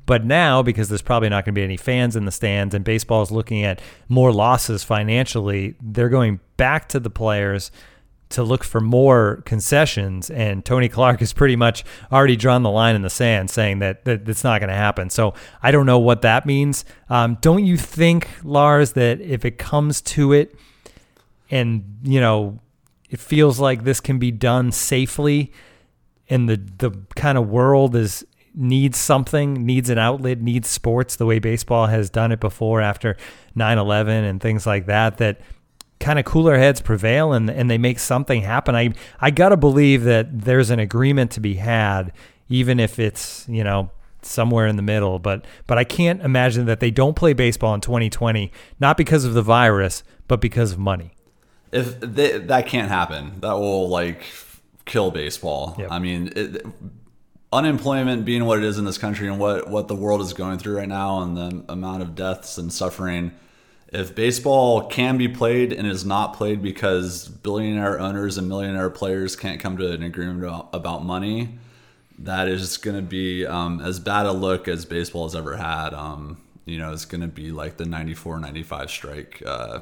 But 0.05 0.25
now, 0.25 0.61
because 0.61 0.89
there's 0.89 1.01
probably 1.01 1.29
not 1.29 1.45
going 1.45 1.55
to 1.55 1.59
be 1.59 1.63
any 1.63 1.77
fans 1.77 2.17
in 2.17 2.25
the 2.25 2.31
stands 2.31 2.75
and 2.75 2.83
baseball 2.83 3.21
is 3.21 3.31
looking 3.31 3.63
at 3.63 3.81
more 4.09 4.33
losses 4.33 4.83
financially, 4.83 5.75
they're 5.81 6.09
going 6.09 6.41
back 6.57 6.89
to 6.89 6.99
the 6.99 7.09
players 7.09 7.71
to 8.29 8.43
look 8.43 8.63
for 8.63 8.81
more 8.81 9.41
concessions. 9.45 10.29
And 10.29 10.65
Tony 10.65 10.89
Clark 10.89 11.21
has 11.21 11.31
pretty 11.31 11.55
much 11.55 11.85
already 12.11 12.35
drawn 12.35 12.63
the 12.63 12.71
line 12.71 12.95
in 12.95 13.01
the 13.01 13.09
sand, 13.09 13.49
saying 13.49 13.79
that, 13.79 14.03
that 14.05 14.27
it's 14.27 14.43
not 14.43 14.59
going 14.59 14.69
to 14.69 14.75
happen. 14.75 15.09
So 15.09 15.35
I 15.61 15.71
don't 15.71 15.85
know 15.85 15.99
what 15.99 16.21
that 16.23 16.45
means. 16.45 16.83
Um, 17.09 17.37
don't 17.41 17.63
you 17.63 17.77
think, 17.77 18.27
Lars, 18.43 18.93
that 18.93 19.21
if 19.21 19.45
it 19.45 19.57
comes 19.57 20.01
to 20.01 20.33
it, 20.33 20.55
and 21.53 21.99
you 22.03 22.19
know, 22.19 22.59
it 23.11 23.19
feels 23.19 23.59
like 23.59 23.83
this 23.83 23.99
can 23.99 24.17
be 24.17 24.31
done 24.31 24.71
safely, 24.71 25.51
and 26.27 26.49
the 26.49 26.57
the 26.57 26.91
kind 27.15 27.37
of 27.37 27.47
world 27.47 27.95
is 27.95 28.25
needs 28.55 28.97
something, 28.97 29.65
needs 29.65 29.89
an 29.89 29.99
outlet, 29.99 30.41
needs 30.41 30.67
sports 30.67 31.15
the 31.15 31.25
way 31.25 31.37
baseball 31.39 31.87
has 31.87 32.09
done 32.09 32.31
it 32.31 32.39
before 32.39 32.81
after 32.81 33.15
9/11 33.55 34.27
and 34.27 34.41
things 34.41 34.65
like 34.65 34.87
that 34.87 35.17
that 35.17 35.41
kind 35.99 36.19
of 36.19 36.25
cooler 36.25 36.57
heads 36.57 36.81
prevail 36.81 37.33
and 37.33 37.49
and 37.49 37.69
they 37.69 37.77
make 37.77 37.99
something 37.99 38.41
happen. 38.41 38.75
I 38.75 38.89
I 39.21 39.29
got 39.29 39.49
to 39.49 39.57
believe 39.57 40.03
that 40.05 40.41
there's 40.41 40.71
an 40.71 40.79
agreement 40.79 41.29
to 41.31 41.39
be 41.39 41.55
had 41.55 42.11
even 42.49 42.79
if 42.79 42.99
it's, 42.99 43.47
you 43.47 43.63
know, 43.63 43.89
somewhere 44.21 44.67
in 44.67 44.75
the 44.75 44.81
middle, 44.81 45.19
but 45.19 45.45
but 45.67 45.77
I 45.77 45.83
can't 45.83 46.19
imagine 46.23 46.65
that 46.65 46.79
they 46.79 46.89
don't 46.89 47.15
play 47.15 47.33
baseball 47.33 47.75
in 47.75 47.81
2020 47.81 48.51
not 48.79 48.97
because 48.97 49.23
of 49.23 49.35
the 49.35 49.43
virus, 49.43 50.03
but 50.27 50.41
because 50.41 50.71
of 50.71 50.79
money. 50.79 51.12
If 51.73 51.99
they, 51.99 52.37
that 52.37 52.67
can't 52.67 52.89
happen, 52.89 53.39
that 53.41 53.53
will 53.53 53.89
like 53.89 54.23
kill 54.85 55.11
baseball. 55.11 55.75
Yep. 55.79 55.91
I 55.91 55.99
mean, 55.99 56.31
it, 56.35 56.65
unemployment 57.51 58.25
being 58.25 58.45
what 58.45 58.57
it 58.57 58.63
is 58.63 58.77
in 58.77 58.85
this 58.85 58.97
country 58.97 59.27
and 59.27 59.39
what 59.39 59.69
what 59.69 59.87
the 59.87 59.95
world 59.95 60.21
is 60.21 60.33
going 60.33 60.57
through 60.57 60.77
right 60.77 60.87
now 60.87 61.21
and 61.21 61.37
the 61.37 61.65
amount 61.71 62.01
of 62.01 62.15
deaths 62.15 62.57
and 62.57 62.73
suffering 62.73 63.31
if 63.93 64.15
baseball 64.15 64.87
can 64.87 65.17
be 65.17 65.27
played 65.27 65.71
and 65.71 65.87
is 65.87 66.03
not 66.03 66.33
played 66.33 66.63
because 66.63 67.27
billionaire 67.27 67.99
owners 67.99 68.39
and 68.39 68.49
millionaire 68.49 68.89
players 68.89 69.35
can't 69.35 69.59
come 69.59 69.77
to 69.77 69.91
an 69.91 70.01
agreement 70.01 70.43
about, 70.73 71.05
money 71.05 71.59
that 72.17 72.47
is 72.47 72.77
going 72.77 72.95
to 72.95 73.03
be 73.03 73.45
um, 73.45 73.79
as 73.81 73.99
bad 73.99 74.25
a 74.25 74.31
look 74.31 74.67
as 74.67 74.83
baseball 74.85 75.25
has 75.25 75.35
ever 75.35 75.55
had 75.55 75.93
um, 75.93 76.37
you 76.65 76.79
know 76.79 76.91
it's 76.91 77.05
going 77.05 77.21
to 77.21 77.27
be 77.27 77.51
like 77.51 77.77
the 77.77 77.85
94 77.85 78.39
95 78.39 78.89
strike 78.89 79.43
uh, 79.45 79.81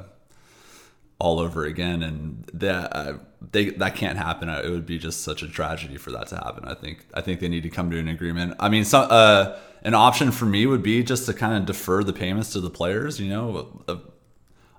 all 1.21 1.39
over 1.39 1.65
again, 1.65 2.01
and 2.01 2.49
that 2.53 2.95
uh, 2.95 3.17
they 3.51 3.69
that 3.69 3.95
can't 3.95 4.17
happen. 4.17 4.49
It 4.49 4.69
would 4.69 4.87
be 4.87 4.97
just 4.97 5.21
such 5.21 5.43
a 5.43 5.47
tragedy 5.47 5.97
for 5.97 6.11
that 6.11 6.27
to 6.27 6.35
happen. 6.35 6.65
I 6.65 6.73
think 6.73 7.05
I 7.13 7.21
think 7.21 7.39
they 7.39 7.47
need 7.47 7.61
to 7.63 7.69
come 7.69 7.91
to 7.91 7.99
an 7.99 8.07
agreement. 8.07 8.55
I 8.59 8.69
mean, 8.69 8.83
some 8.83 9.07
uh, 9.09 9.55
an 9.83 9.93
option 9.93 10.31
for 10.31 10.45
me 10.45 10.65
would 10.65 10.81
be 10.81 11.03
just 11.03 11.27
to 11.27 11.33
kind 11.33 11.55
of 11.55 11.67
defer 11.67 12.03
the 12.03 12.11
payments 12.11 12.51
to 12.53 12.59
the 12.59 12.71
players. 12.71 13.19
You 13.19 13.29
know, 13.29 13.83
uh, 13.87 13.97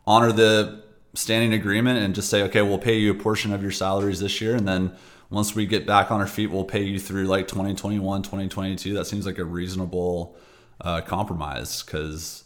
honor 0.04 0.32
the 0.32 0.82
standing 1.14 1.52
agreement 1.52 2.00
and 2.00 2.12
just 2.12 2.28
say, 2.28 2.42
okay, 2.42 2.62
we'll 2.62 2.78
pay 2.78 2.98
you 2.98 3.12
a 3.12 3.14
portion 3.14 3.52
of 3.52 3.62
your 3.62 3.70
salaries 3.70 4.18
this 4.18 4.40
year, 4.40 4.56
and 4.56 4.66
then 4.66 4.96
once 5.30 5.54
we 5.54 5.64
get 5.64 5.86
back 5.86 6.10
on 6.10 6.20
our 6.20 6.26
feet, 6.26 6.48
we'll 6.48 6.64
pay 6.64 6.82
you 6.82 6.98
through 6.98 7.24
like 7.24 7.46
2021, 7.46 8.22
2022. 8.22 8.94
That 8.94 9.06
seems 9.06 9.26
like 9.26 9.38
a 9.38 9.44
reasonable 9.44 10.36
uh, 10.80 11.02
compromise 11.02 11.84
because 11.84 12.44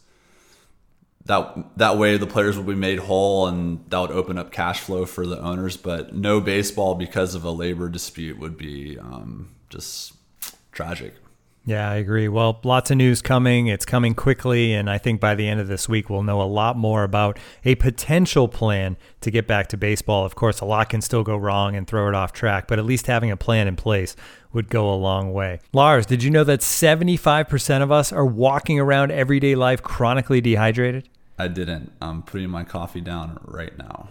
that 1.26 1.76
that 1.76 1.98
way 1.98 2.16
the 2.16 2.26
players 2.26 2.56
would 2.56 2.66
be 2.66 2.74
made 2.74 3.00
whole 3.00 3.46
and 3.46 3.84
that 3.88 3.98
would 3.98 4.10
open 4.10 4.38
up 4.38 4.52
cash 4.52 4.80
flow 4.80 5.06
for 5.06 5.26
the 5.26 5.38
owners. 5.40 5.76
But 5.76 6.14
no 6.14 6.40
baseball 6.40 6.94
because 6.94 7.34
of 7.34 7.44
a 7.44 7.50
labor 7.50 7.88
dispute 7.88 8.38
would 8.38 8.56
be 8.56 8.98
um, 8.98 9.50
just 9.68 10.14
tragic. 10.72 11.14
Yeah, 11.68 11.90
I 11.90 11.96
agree. 11.96 12.28
Well, 12.28 12.60
lots 12.62 12.92
of 12.92 12.96
news 12.96 13.20
coming. 13.20 13.66
It's 13.66 13.84
coming 13.84 14.14
quickly. 14.14 14.72
And 14.72 14.88
I 14.88 14.98
think 14.98 15.20
by 15.20 15.34
the 15.34 15.48
end 15.48 15.58
of 15.58 15.66
this 15.66 15.88
week, 15.88 16.08
we'll 16.08 16.22
know 16.22 16.40
a 16.40 16.44
lot 16.44 16.76
more 16.76 17.02
about 17.02 17.40
a 17.64 17.74
potential 17.74 18.46
plan 18.46 18.96
to 19.22 19.32
get 19.32 19.48
back 19.48 19.66
to 19.70 19.76
baseball. 19.76 20.24
Of 20.24 20.36
course, 20.36 20.60
a 20.60 20.64
lot 20.64 20.90
can 20.90 21.00
still 21.00 21.24
go 21.24 21.36
wrong 21.36 21.74
and 21.74 21.84
throw 21.84 22.08
it 22.08 22.14
off 22.14 22.32
track, 22.32 22.68
but 22.68 22.78
at 22.78 22.84
least 22.84 23.08
having 23.08 23.32
a 23.32 23.36
plan 23.36 23.66
in 23.66 23.74
place 23.74 24.14
would 24.52 24.70
go 24.70 24.88
a 24.88 24.94
long 24.94 25.32
way. 25.32 25.58
Lars, 25.72 26.06
did 26.06 26.22
you 26.22 26.30
know 26.30 26.44
that 26.44 26.60
75% 26.60 27.82
of 27.82 27.90
us 27.90 28.12
are 28.12 28.24
walking 28.24 28.78
around 28.78 29.10
everyday 29.10 29.56
life 29.56 29.82
chronically 29.82 30.40
dehydrated? 30.40 31.08
I 31.38 31.48
didn't. 31.48 31.92
I'm 32.00 32.22
putting 32.22 32.50
my 32.50 32.64
coffee 32.64 33.00
down 33.00 33.38
right 33.44 33.76
now. 33.76 34.08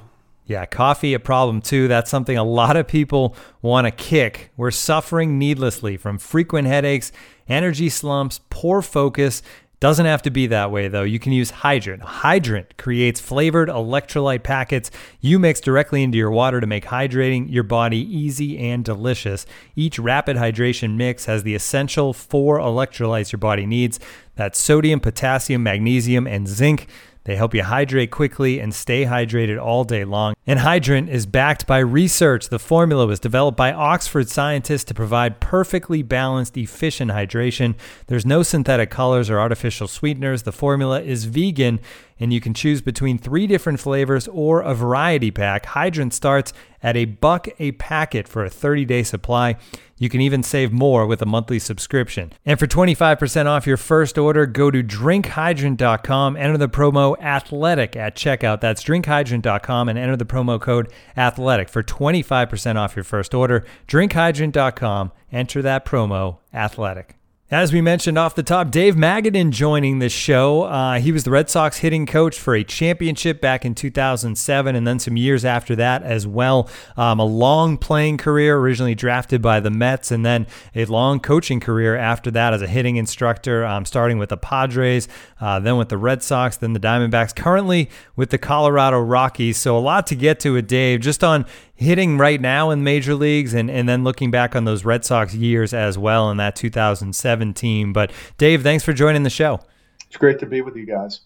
Yeah, 0.48 0.66
coffee 0.68 1.16
a 1.16 1.20
problem 1.20 1.62
too. 1.62 1.88
That's 1.88 2.12
something 2.12 2.38
a 2.38 2.44
lot 2.44 2.78
of 2.78 2.88
people 2.88 3.36
want 3.64 3.86
to 3.86 3.92
kick. 3.92 4.52
We're 4.56 4.70
suffering 4.70 5.40
needlessly 5.40 5.98
from 5.98 6.20
frequent 6.20 6.68
headaches, 6.68 7.12
energy 7.48 7.90
slumps, 7.90 8.42
poor 8.52 8.84
focus. 8.84 9.42
Doesn't 9.80 10.06
have 10.06 10.22
to 10.22 10.30
be 10.30 10.48
that 10.48 10.72
way 10.72 10.88
though. 10.88 11.04
You 11.04 11.20
can 11.20 11.32
use 11.32 11.50
Hydrant. 11.50 12.04
Hydrant 12.04 12.78
creates 12.78 13.20
flavored 13.20 13.70
electrolyte 13.70 14.44
packets 14.44 14.92
you 15.20 15.40
mix 15.40 15.60
directly 15.60 16.04
into 16.04 16.18
your 16.18 16.32
water 16.32 16.62
to 16.62 16.68
make 16.68 16.86
hydrating 16.86 17.52
your 17.52 17.64
body 17.64 17.98
easy 17.98 18.58
and 18.58 18.86
delicious. 18.86 19.48
Each 19.76 19.98
rapid 19.98 20.38
hydration 20.38 20.96
mix 20.96 21.26
has 21.26 21.42
the 21.42 21.56
essential 21.56 22.14
four 22.14 22.60
electrolytes 22.60 23.32
your 23.32 23.40
body 23.40 23.66
needs. 23.66 24.00
That's 24.36 24.60
sodium, 24.60 25.00
potassium, 25.00 25.64
magnesium, 25.64 26.28
and 26.28 26.48
zinc. 26.48 26.88
They 27.26 27.36
help 27.36 27.54
you 27.54 27.64
hydrate 27.64 28.12
quickly 28.12 28.60
and 28.60 28.74
stay 28.74 29.04
hydrated 29.06 29.62
all 29.62 29.84
day 29.84 30.06
long. 30.06 30.35
And 30.48 30.60
Hydrant 30.60 31.10
is 31.10 31.26
backed 31.26 31.66
by 31.66 31.80
research. 31.80 32.50
The 32.50 32.60
formula 32.60 33.08
was 33.08 33.20
developed 33.20 33.58
by 33.58 33.74
Oxford 33.74 34.30
scientists 34.30 34.84
to 34.86 34.94
provide 34.94 35.40
perfectly 35.40 36.04
balanced, 36.04 36.56
efficient 36.56 37.10
hydration. 37.10 37.74
There's 38.06 38.28
no 38.28 38.44
synthetic 38.44 38.92
colors 38.92 39.28
or 39.30 39.40
artificial 39.40 39.88
sweeteners. 39.88 40.44
The 40.44 40.52
formula 40.52 41.02
is 41.02 41.26
vegan 41.26 41.80
and 42.20 42.32
you 42.32 42.40
can 42.40 42.54
choose 42.54 42.82
between 42.82 43.18
three 43.18 43.46
different 43.46 43.80
flavors 43.80 44.28
or 44.30 44.62
a 44.62 44.74
variety 44.74 45.32
pack. 45.32 45.66
Hydrant 45.66 46.14
starts 46.14 46.54
at 46.82 46.96
a 46.96 47.06
buck 47.06 47.48
a 47.60 47.74
packet 47.74 48.28
for 48.28 48.46
a 48.46 48.50
30-day 48.50 49.04
supply. 49.04 49.58
You 49.98 50.10
can 50.10 50.22
even 50.22 50.44
save 50.44 50.72
more 50.72 51.06
with 51.08 51.22
a 51.22 51.26
monthly 51.26 51.60
subscription. 51.60 52.34
And 52.46 52.60
for 52.60 52.68
25% 52.68 53.46
off 53.48 53.66
your 53.66 53.78
first 53.78 54.18
order, 54.18 54.46
go 54.46 54.70
to 54.70 54.84
drinkhydrant.com, 54.84 56.38
enter 56.38 56.58
the 56.58 56.70
promo 56.70 57.20
athletic 57.20 57.96
at 57.96 58.16
checkout. 58.16 58.62
That's 58.62 58.84
drinkhydrant.com 58.84 59.90
and 59.90 59.98
enter 59.98 60.18
the 60.18 60.26
promo 60.36 60.60
code 60.60 60.92
athletic 61.16 61.70
for 61.70 61.82
25% 61.82 62.76
off 62.76 62.96
your 62.96 63.04
first 63.04 63.34
order. 63.34 63.66
drinkhydrant.com, 63.88 65.12
enter 65.32 65.62
that 65.62 65.86
promo 65.86 66.40
athletic. 66.54 67.16
As 67.56 67.72
we 67.72 67.80
mentioned 67.80 68.18
off 68.18 68.36
the 68.36 68.44
top, 68.44 68.70
Dave 68.70 68.96
Magadan 68.96 69.52
joining 69.52 70.00
the 70.00 70.10
show. 70.10 70.64
Uh, 70.64 71.00
he 71.00 71.14
was 71.14 71.24
the 71.24 71.32
Red 71.32 71.50
Sox 71.50 71.78
hitting 71.78 72.06
coach 72.06 72.38
for 72.38 72.54
a 72.54 72.66
championship 72.66 73.40
back 73.40 73.64
in 73.64 73.74
2007 73.74 74.76
and 74.76 74.86
then 74.86 75.00
some 75.00 75.16
years 75.16 75.46
after 75.46 75.74
that 75.78 76.04
as 76.04 76.28
well. 76.28 76.70
Um, 76.98 77.18
a 77.18 77.24
long 77.24 77.78
playing 77.78 78.18
career, 78.18 78.58
originally 78.58 78.94
drafted 78.94 79.42
by 79.42 79.62
the 79.62 79.72
Mets, 79.72 80.12
and 80.12 80.26
then 80.26 80.48
a 80.76 80.84
long 80.84 81.22
coaching 81.22 81.62
career 81.62 81.96
after 81.96 82.30
that 82.32 82.54
as 82.54 82.62
a 82.62 82.68
hitting 82.68 82.98
instructor, 82.98 83.64
um, 83.64 83.86
starting 83.86 84.18
with 84.18 84.28
the 84.28 84.38
Padres, 84.38 85.08
uh, 85.40 85.58
then 85.58 85.78
with 85.78 85.88
the 85.88 85.98
Red 85.98 86.22
Sox, 86.22 86.58
then 86.58 86.74
the 86.74 86.80
Diamondbacks, 86.82 87.34
currently 87.34 87.90
with 88.18 88.32
the 88.32 88.38
Colorado 88.38 89.00
Rockies. 89.00 89.56
So 89.56 89.78
a 89.78 89.80
lot 89.80 90.08
to 90.08 90.16
get 90.16 90.42
to 90.42 90.52
with 90.52 90.68
Dave, 90.68 91.00
just 91.00 91.24
on 91.24 91.46
hitting 91.76 92.18
right 92.18 92.40
now 92.40 92.72
in 92.72 92.84
major 92.84 93.16
leagues 93.16 93.54
and, 93.54 93.70
and 93.70 93.88
then 93.88 94.04
looking 94.04 94.32
back 94.32 94.56
on 94.56 94.66
those 94.66 94.86
Red 94.86 95.06
Sox 95.06 95.34
years 95.34 95.74
as 95.74 95.98
well 95.98 96.32
in 96.32 96.38
that 96.38 96.56
2017. 96.56 97.94
But 97.94 98.12
Dave, 98.38 98.64
thanks 98.64 98.84
for 98.84 98.94
joining 98.94 99.24
the 99.24 99.30
show. 99.30 99.60
It's 100.08 100.18
great 100.18 100.40
to 100.40 100.46
be 100.46 100.62
with 100.62 100.76
you 100.76 100.86
guys. 100.86 101.22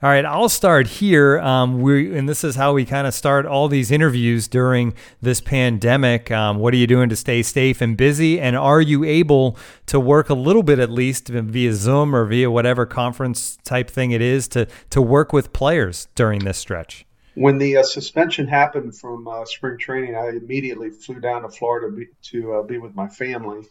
All 0.00 0.08
right, 0.08 0.24
I'll 0.24 0.48
start 0.48 0.86
here. 0.86 1.40
Um, 1.40 1.82
we 1.82 2.16
and 2.16 2.28
this 2.28 2.44
is 2.44 2.54
how 2.54 2.72
we 2.72 2.84
kind 2.84 3.08
of 3.08 3.14
start 3.14 3.46
all 3.46 3.66
these 3.66 3.90
interviews 3.90 4.46
during 4.46 4.94
this 5.20 5.40
pandemic. 5.40 6.30
Um, 6.30 6.58
what 6.58 6.72
are 6.72 6.76
you 6.76 6.86
doing 6.86 7.08
to 7.08 7.16
stay 7.16 7.42
safe 7.42 7.80
and 7.80 7.96
busy? 7.96 8.40
And 8.40 8.56
are 8.56 8.80
you 8.80 9.02
able 9.02 9.56
to 9.86 9.98
work 9.98 10.30
a 10.30 10.34
little 10.34 10.62
bit 10.62 10.78
at 10.78 10.88
least 10.88 11.26
via 11.26 11.74
Zoom 11.74 12.14
or 12.14 12.26
via 12.26 12.48
whatever 12.48 12.86
conference 12.86 13.58
type 13.64 13.90
thing 13.90 14.12
it 14.12 14.22
is 14.22 14.46
to 14.48 14.68
to 14.90 15.02
work 15.02 15.32
with 15.32 15.52
players 15.52 16.06
during 16.14 16.44
this 16.44 16.58
stretch? 16.58 17.04
When 17.38 17.58
the 17.58 17.76
uh, 17.76 17.82
suspension 17.84 18.48
happened 18.48 18.98
from 18.98 19.28
uh, 19.28 19.44
spring 19.44 19.78
training, 19.78 20.16
I 20.16 20.30
immediately 20.30 20.90
flew 20.90 21.20
down 21.20 21.42
to 21.42 21.48
Florida 21.48 21.94
be, 21.94 22.08
to 22.30 22.54
uh, 22.54 22.62
be 22.64 22.78
with 22.78 22.96
my 22.96 23.06
family. 23.06 23.64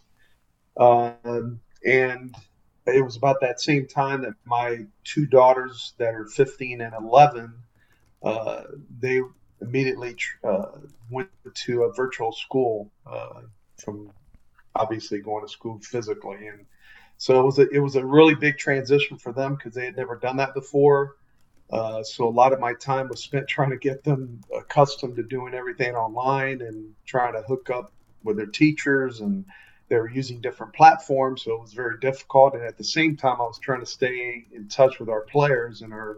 Um, 0.78 1.60
and 1.86 2.34
it 2.86 3.04
was 3.04 3.18
about 3.18 3.42
that 3.42 3.60
same 3.60 3.86
time 3.86 4.22
that 4.22 4.36
my 4.46 4.86
two 5.04 5.26
daughters, 5.26 5.94
that 5.98 6.16
are 6.16 6.26
15 6.26 6.80
and 6.80 6.94
11, 6.98 7.54
uh, 8.24 8.64
they 9.02 9.20
immediately 9.60 10.16
uh, 10.46 10.68
went 11.12 11.30
to 11.66 11.84
a 11.84 11.94
virtual 11.94 12.32
school 12.32 12.90
uh, 13.06 13.42
from 13.84 14.12
obviously 14.76 15.20
going 15.20 15.46
to 15.46 15.52
school 15.52 15.78
physically. 15.80 16.48
And 16.48 16.66
so 17.18 17.42
it 17.42 17.44
was 17.44 17.60
a, 17.60 17.68
it 17.70 17.80
was 17.80 17.98
a 17.98 18.06
really 18.06 18.36
big 18.36 18.58
transition 18.58 19.18
for 19.18 19.34
them 19.34 19.56
because 19.56 19.74
they 19.74 19.84
had 19.84 19.98
never 19.98 20.16
done 20.16 20.38
that 20.38 20.54
before 20.54 21.18
Uh, 21.70 22.02
so 22.02 22.28
a 22.28 22.30
lot 22.30 22.54
of 22.54 22.60
my 22.60 22.74
time 22.76 23.10
was 23.10 23.22
spent 23.22 23.48
trying 23.48 23.70
to 23.70 23.78
get 23.78 24.04
them 24.04 24.42
accustomed 24.56 25.16
to 25.18 25.24
doing 25.24 25.54
everything 25.54 25.96
online 25.96 26.62
and 26.62 26.94
trying 27.06 27.34
to 27.34 27.42
hook 27.42 27.70
up 27.70 27.92
with 28.24 28.38
their 28.38 28.46
teachers 28.46 29.20
and 29.20 29.46
they 29.90 29.98
were 29.98 30.10
using 30.10 30.40
different 30.40 30.74
platforms 30.74 31.44
so 31.44 31.54
it 31.54 31.62
was 31.62 31.74
very 31.74 32.00
difficult. 32.00 32.54
And 32.54 32.64
at 32.64 32.78
the 32.78 32.84
same 32.84 33.18
time 33.18 33.42
i 33.42 33.44
was 33.44 33.60
trying 33.60 33.82
to 33.82 33.86
stay 33.86 34.46
in 34.54 34.68
touch 34.70 35.00
with 35.00 35.10
our 35.10 35.22
players 35.22 35.82
and 35.82 35.94
our 35.94 36.18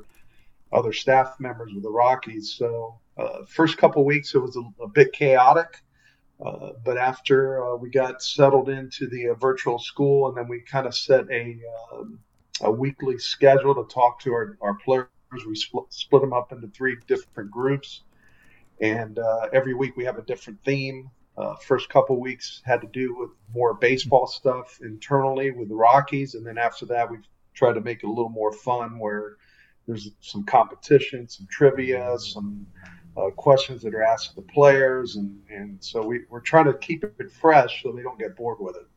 other 0.71 0.93
staff 0.93 1.39
members 1.39 1.73
with 1.73 1.81
the 1.81 1.89
rockies. 1.89 2.53
So 2.55 2.99
uh, 3.17 3.43
first 3.47 3.77
couple 3.77 4.05
weeks 4.05 4.35
it 4.35 4.39
was 4.39 4.55
a, 4.55 4.83
a 4.83 4.87
bit 4.87 5.13
chaotic 5.13 5.81
uh, 6.43 6.69
but 6.85 6.97
after 6.97 7.63
uh, 7.63 7.75
we 7.75 7.89
got 7.89 8.21
settled 8.21 8.69
into 8.69 9.07
the 9.07 9.29
uh, 9.29 9.33
virtual 9.33 9.77
school 9.77 10.29
and 10.29 10.37
then 10.37 10.47
we 10.47 10.61
kind 10.61 10.87
of 10.87 10.95
set 10.95 11.29
a, 11.29 11.57
um, 11.91 12.19
a 12.61 12.71
weekly 12.71 13.17
schedule 13.17 13.75
to 13.75 13.93
talk 13.93 14.21
to 14.21 14.31
our, 14.31 14.57
our 14.61 14.75
players 14.75 15.07
we 15.47 15.55
split, 15.55 15.85
split 15.89 16.21
them 16.21 16.33
up 16.33 16.51
into 16.51 16.67
three 16.67 16.97
different 17.07 17.51
groups. 17.51 18.01
And 18.81 19.19
uh, 19.19 19.47
every 19.53 19.73
week 19.73 19.97
we 19.97 20.05
have 20.05 20.17
a 20.17 20.21
different 20.21 20.63
theme. 20.63 21.09
Uh, 21.37 21.55
first 21.55 21.89
couple 21.89 22.19
weeks 22.19 22.61
had 22.65 22.81
to 22.81 22.87
do 22.87 23.15
with 23.17 23.29
more 23.53 23.73
baseball 23.73 24.27
stuff 24.27 24.79
internally 24.81 25.51
with 25.51 25.69
the 25.69 25.75
Rockies, 25.75 26.35
and 26.35 26.45
then 26.45 26.57
after 26.57 26.85
that, 26.87 27.09
we've 27.09 27.25
tried 27.53 27.73
to 27.73 27.81
make 27.81 28.03
it 28.03 28.07
a 28.07 28.09
little 28.09 28.29
more 28.29 28.51
fun, 28.51 28.99
where 28.99 29.37
there's 29.87 30.11
some 30.19 30.43
competition, 30.43 31.29
some 31.29 31.47
trivia, 31.49 32.17
some 32.19 32.67
uh, 33.15 33.29
questions 33.31 33.81
that 33.81 33.95
are 33.95 34.03
asked 34.03 34.35
the 34.35 34.41
players, 34.41 35.15
and 35.15 35.39
and 35.49 35.77
so 35.81 36.05
we, 36.05 36.21
we're 36.29 36.41
trying 36.41 36.65
to 36.65 36.73
keep 36.73 37.03
it 37.03 37.31
fresh 37.31 37.83
so 37.83 37.91
they 37.93 38.01
don't 38.01 38.19
get 38.19 38.35
bored 38.35 38.57
with 38.59 38.75
it. 38.75 38.87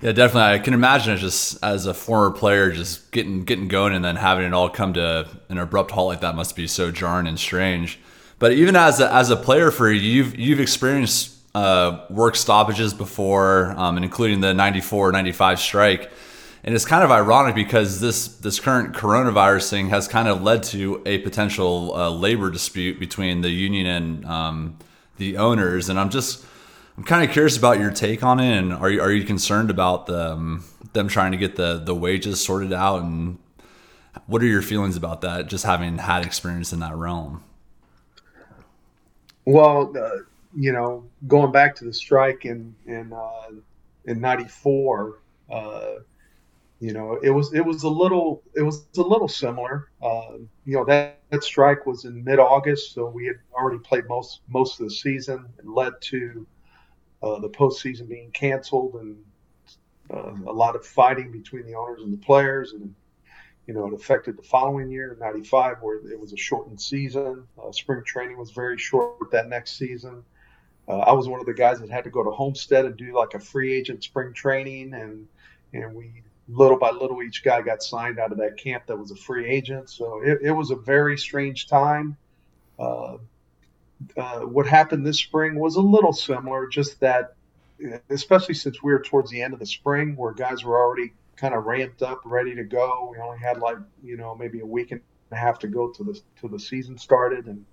Yeah, 0.00 0.12
definitely. 0.12 0.54
I 0.54 0.58
can 0.58 0.72
imagine 0.72 1.12
it 1.14 1.18
just 1.18 1.62
as 1.62 1.84
a 1.84 1.92
former 1.92 2.30
player, 2.30 2.70
just 2.70 3.10
getting 3.10 3.44
getting 3.44 3.68
going 3.68 3.92
and 3.94 4.02
then 4.02 4.16
having 4.16 4.46
it 4.46 4.54
all 4.54 4.70
come 4.70 4.94
to 4.94 5.28
an 5.50 5.58
abrupt 5.58 5.90
halt 5.90 6.08
like 6.08 6.20
that 6.22 6.34
must 6.34 6.56
be 6.56 6.66
so 6.66 6.90
jarring 6.90 7.26
and 7.26 7.38
strange. 7.38 7.98
But 8.38 8.52
even 8.52 8.76
as 8.76 9.00
a, 9.00 9.12
as 9.12 9.28
a 9.28 9.36
player 9.36 9.70
for 9.70 9.90
you, 9.90 10.00
you've 10.00 10.38
you've 10.38 10.60
experienced 10.60 11.36
uh, 11.54 12.06
work 12.08 12.34
stoppages 12.36 12.94
before, 12.94 13.74
um, 13.76 13.96
and 13.96 14.04
including 14.04 14.40
the 14.40 14.54
94, 14.54 15.12
95 15.12 15.60
strike. 15.60 16.10
And 16.64 16.74
it's 16.74 16.84
kind 16.86 17.04
of 17.04 17.10
ironic 17.10 17.54
because 17.54 18.00
this 18.00 18.28
this 18.28 18.58
current 18.58 18.94
coronavirus 18.94 19.68
thing 19.68 19.90
has 19.90 20.08
kind 20.08 20.28
of 20.28 20.42
led 20.42 20.62
to 20.64 21.02
a 21.04 21.18
potential 21.18 21.94
uh, 21.94 22.08
labor 22.08 22.48
dispute 22.48 22.98
between 22.98 23.42
the 23.42 23.50
union 23.50 23.86
and 23.86 24.24
um, 24.24 24.78
the 25.18 25.36
owners. 25.36 25.90
And 25.90 26.00
I'm 26.00 26.08
just 26.08 26.46
I'm 27.00 27.04
kind 27.04 27.24
of 27.24 27.32
curious 27.32 27.56
about 27.56 27.78
your 27.78 27.90
take 27.90 28.22
on 28.22 28.40
it. 28.40 28.58
And 28.58 28.74
are 28.74 28.90
you 28.90 29.00
are 29.00 29.10
you 29.10 29.24
concerned 29.24 29.70
about 29.70 30.04
them 30.04 30.64
them 30.92 31.08
trying 31.08 31.32
to 31.32 31.38
get 31.38 31.56
the 31.56 31.78
the 31.78 31.94
wages 31.94 32.44
sorted 32.44 32.74
out? 32.74 33.00
And 33.00 33.38
what 34.26 34.42
are 34.42 34.46
your 34.46 34.60
feelings 34.60 34.98
about 34.98 35.22
that? 35.22 35.46
Just 35.46 35.64
having 35.64 35.96
had 35.96 36.26
experience 36.26 36.74
in 36.74 36.80
that 36.80 36.94
realm. 36.94 37.42
Well, 39.46 39.96
uh, 39.96 40.24
you 40.54 40.72
know, 40.74 41.06
going 41.26 41.52
back 41.52 41.74
to 41.76 41.86
the 41.86 41.92
strike 41.94 42.44
in 42.44 42.74
in 42.84 43.14
uh, 43.14 43.52
in 44.04 44.20
'94, 44.20 45.20
uh, 45.50 45.82
you 46.80 46.92
know, 46.92 47.18
it 47.22 47.30
was 47.30 47.54
it 47.54 47.64
was 47.64 47.82
a 47.84 47.88
little 47.88 48.42
it 48.54 48.60
was 48.60 48.84
a 48.98 49.00
little 49.00 49.26
similar. 49.26 49.88
Uh, 50.02 50.32
you 50.66 50.76
know, 50.76 50.84
that, 50.84 51.18
that 51.30 51.44
strike 51.44 51.86
was 51.86 52.04
in 52.04 52.22
mid-August, 52.22 52.92
so 52.92 53.08
we 53.08 53.24
had 53.24 53.36
already 53.54 53.78
played 53.78 54.06
most 54.06 54.40
most 54.48 54.78
of 54.80 54.86
the 54.86 54.94
season. 54.94 55.46
and 55.60 55.72
led 55.72 55.94
to 56.02 56.46
uh, 57.22 57.38
the 57.38 57.48
postseason 57.48 58.08
being 58.08 58.30
canceled 58.30 58.94
and 58.94 59.16
uh, 60.12 60.34
a 60.46 60.52
lot 60.52 60.74
of 60.74 60.84
fighting 60.84 61.30
between 61.30 61.66
the 61.66 61.74
owners 61.74 62.02
and 62.02 62.12
the 62.12 62.24
players, 62.24 62.72
and 62.72 62.94
you 63.66 63.74
know, 63.74 63.86
it 63.86 63.94
affected 63.94 64.36
the 64.36 64.42
following 64.42 64.90
year, 64.90 65.16
95, 65.20 65.76
where 65.80 65.98
it 66.10 66.18
was 66.18 66.32
a 66.32 66.36
shortened 66.36 66.80
season. 66.80 67.46
Uh, 67.62 67.70
spring 67.70 68.02
training 68.04 68.36
was 68.36 68.50
very 68.50 68.76
short 68.76 69.30
that 69.30 69.48
next 69.48 69.76
season. 69.76 70.24
Uh, 70.88 70.98
I 70.98 71.12
was 71.12 71.28
one 71.28 71.38
of 71.38 71.46
the 71.46 71.54
guys 71.54 71.78
that 71.80 71.88
had 71.88 72.04
to 72.04 72.10
go 72.10 72.24
to 72.24 72.30
Homestead 72.30 72.84
and 72.84 72.96
do 72.96 73.16
like 73.16 73.34
a 73.34 73.38
free 73.38 73.72
agent 73.72 74.02
spring 74.02 74.32
training, 74.32 74.94
and 74.94 75.28
and 75.72 75.94
we 75.94 76.22
little 76.48 76.78
by 76.78 76.90
little 76.90 77.22
each 77.22 77.44
guy 77.44 77.62
got 77.62 77.80
signed 77.80 78.18
out 78.18 78.32
of 78.32 78.38
that 78.38 78.56
camp 78.56 78.86
that 78.86 78.96
was 78.96 79.12
a 79.12 79.16
free 79.16 79.46
agent. 79.46 79.88
So 79.88 80.20
it, 80.20 80.38
it 80.42 80.50
was 80.50 80.72
a 80.72 80.76
very 80.76 81.16
strange 81.16 81.68
time. 81.68 82.16
Uh, 84.16 84.20
uh, 84.20 84.40
what 84.40 84.66
happened 84.66 85.06
this 85.06 85.18
spring 85.18 85.58
was 85.58 85.76
a 85.76 85.80
little 85.80 86.12
similar, 86.12 86.66
just 86.68 87.00
that, 87.00 87.34
especially 88.08 88.54
since 88.54 88.82
we 88.82 88.92
were 88.92 89.02
towards 89.02 89.30
the 89.30 89.42
end 89.42 89.52
of 89.52 89.60
the 89.60 89.66
spring, 89.66 90.16
where 90.16 90.32
guys 90.32 90.64
were 90.64 90.78
already 90.78 91.12
kind 91.36 91.54
of 91.54 91.64
ramped 91.64 92.02
up, 92.02 92.20
ready 92.24 92.54
to 92.54 92.64
go. 92.64 93.10
We 93.12 93.18
only 93.22 93.38
had 93.38 93.58
like 93.58 93.78
you 94.02 94.16
know 94.16 94.34
maybe 94.34 94.60
a 94.60 94.66
week 94.66 94.92
and 94.92 95.00
a 95.32 95.36
half 95.36 95.58
to 95.60 95.68
go 95.68 95.90
to 95.90 96.04
the 96.04 96.20
to 96.40 96.48
the 96.48 96.58
season 96.58 96.98
started, 96.98 97.46
and 97.46 97.64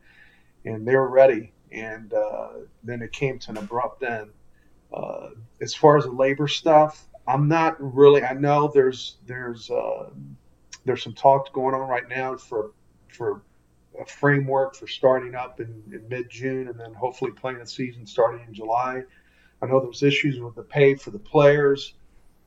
and 0.66 0.88
they 0.88 0.96
were 0.96 1.10
ready. 1.10 1.54
And 1.72 2.14
uh, 2.14 2.50
then 2.84 3.02
it 3.02 3.12
came 3.12 3.40
to 3.40 3.52
an 3.52 3.58
abrupt 3.58 4.04
end. 4.04 4.30
Uh, 4.94 5.30
as 5.60 5.74
far 5.74 5.98
as 5.98 6.06
the 6.06 6.12
labor 6.12 6.48
stuff, 6.48 7.08
I'm 7.28 7.50
not 7.50 7.76
really. 7.80 8.24
I 8.24 8.34
know 8.34 8.72
there's 8.74 9.18
there's 9.26 9.70
uh, 9.70 10.10
there's 10.86 11.04
some 11.04 11.14
talks 11.14 11.50
going 11.52 11.76
on 11.76 11.88
right 11.88 12.08
now 12.08 12.38
for 12.38 12.72
for 13.10 13.42
a 14.00 14.06
framework 14.06 14.76
for 14.76 14.88
starting 14.88 15.36
up 15.36 15.60
in, 15.60 15.84
in 15.92 16.08
mid 16.10 16.30
June 16.30 16.68
and 16.68 16.80
then 16.80 16.94
hopefully 16.94 17.32
playing 17.32 17.60
the 17.60 17.68
season 17.68 18.06
starting 18.06 18.46
in 18.48 18.54
July. 18.54 19.04
I 19.62 19.66
know 19.66 19.80
there's 19.80 20.04
issues 20.04 20.40
with 20.40 20.56
the 20.56 20.64
pay 20.64 20.96
for 20.96 21.12
the 21.12 21.20
players. 21.20 21.94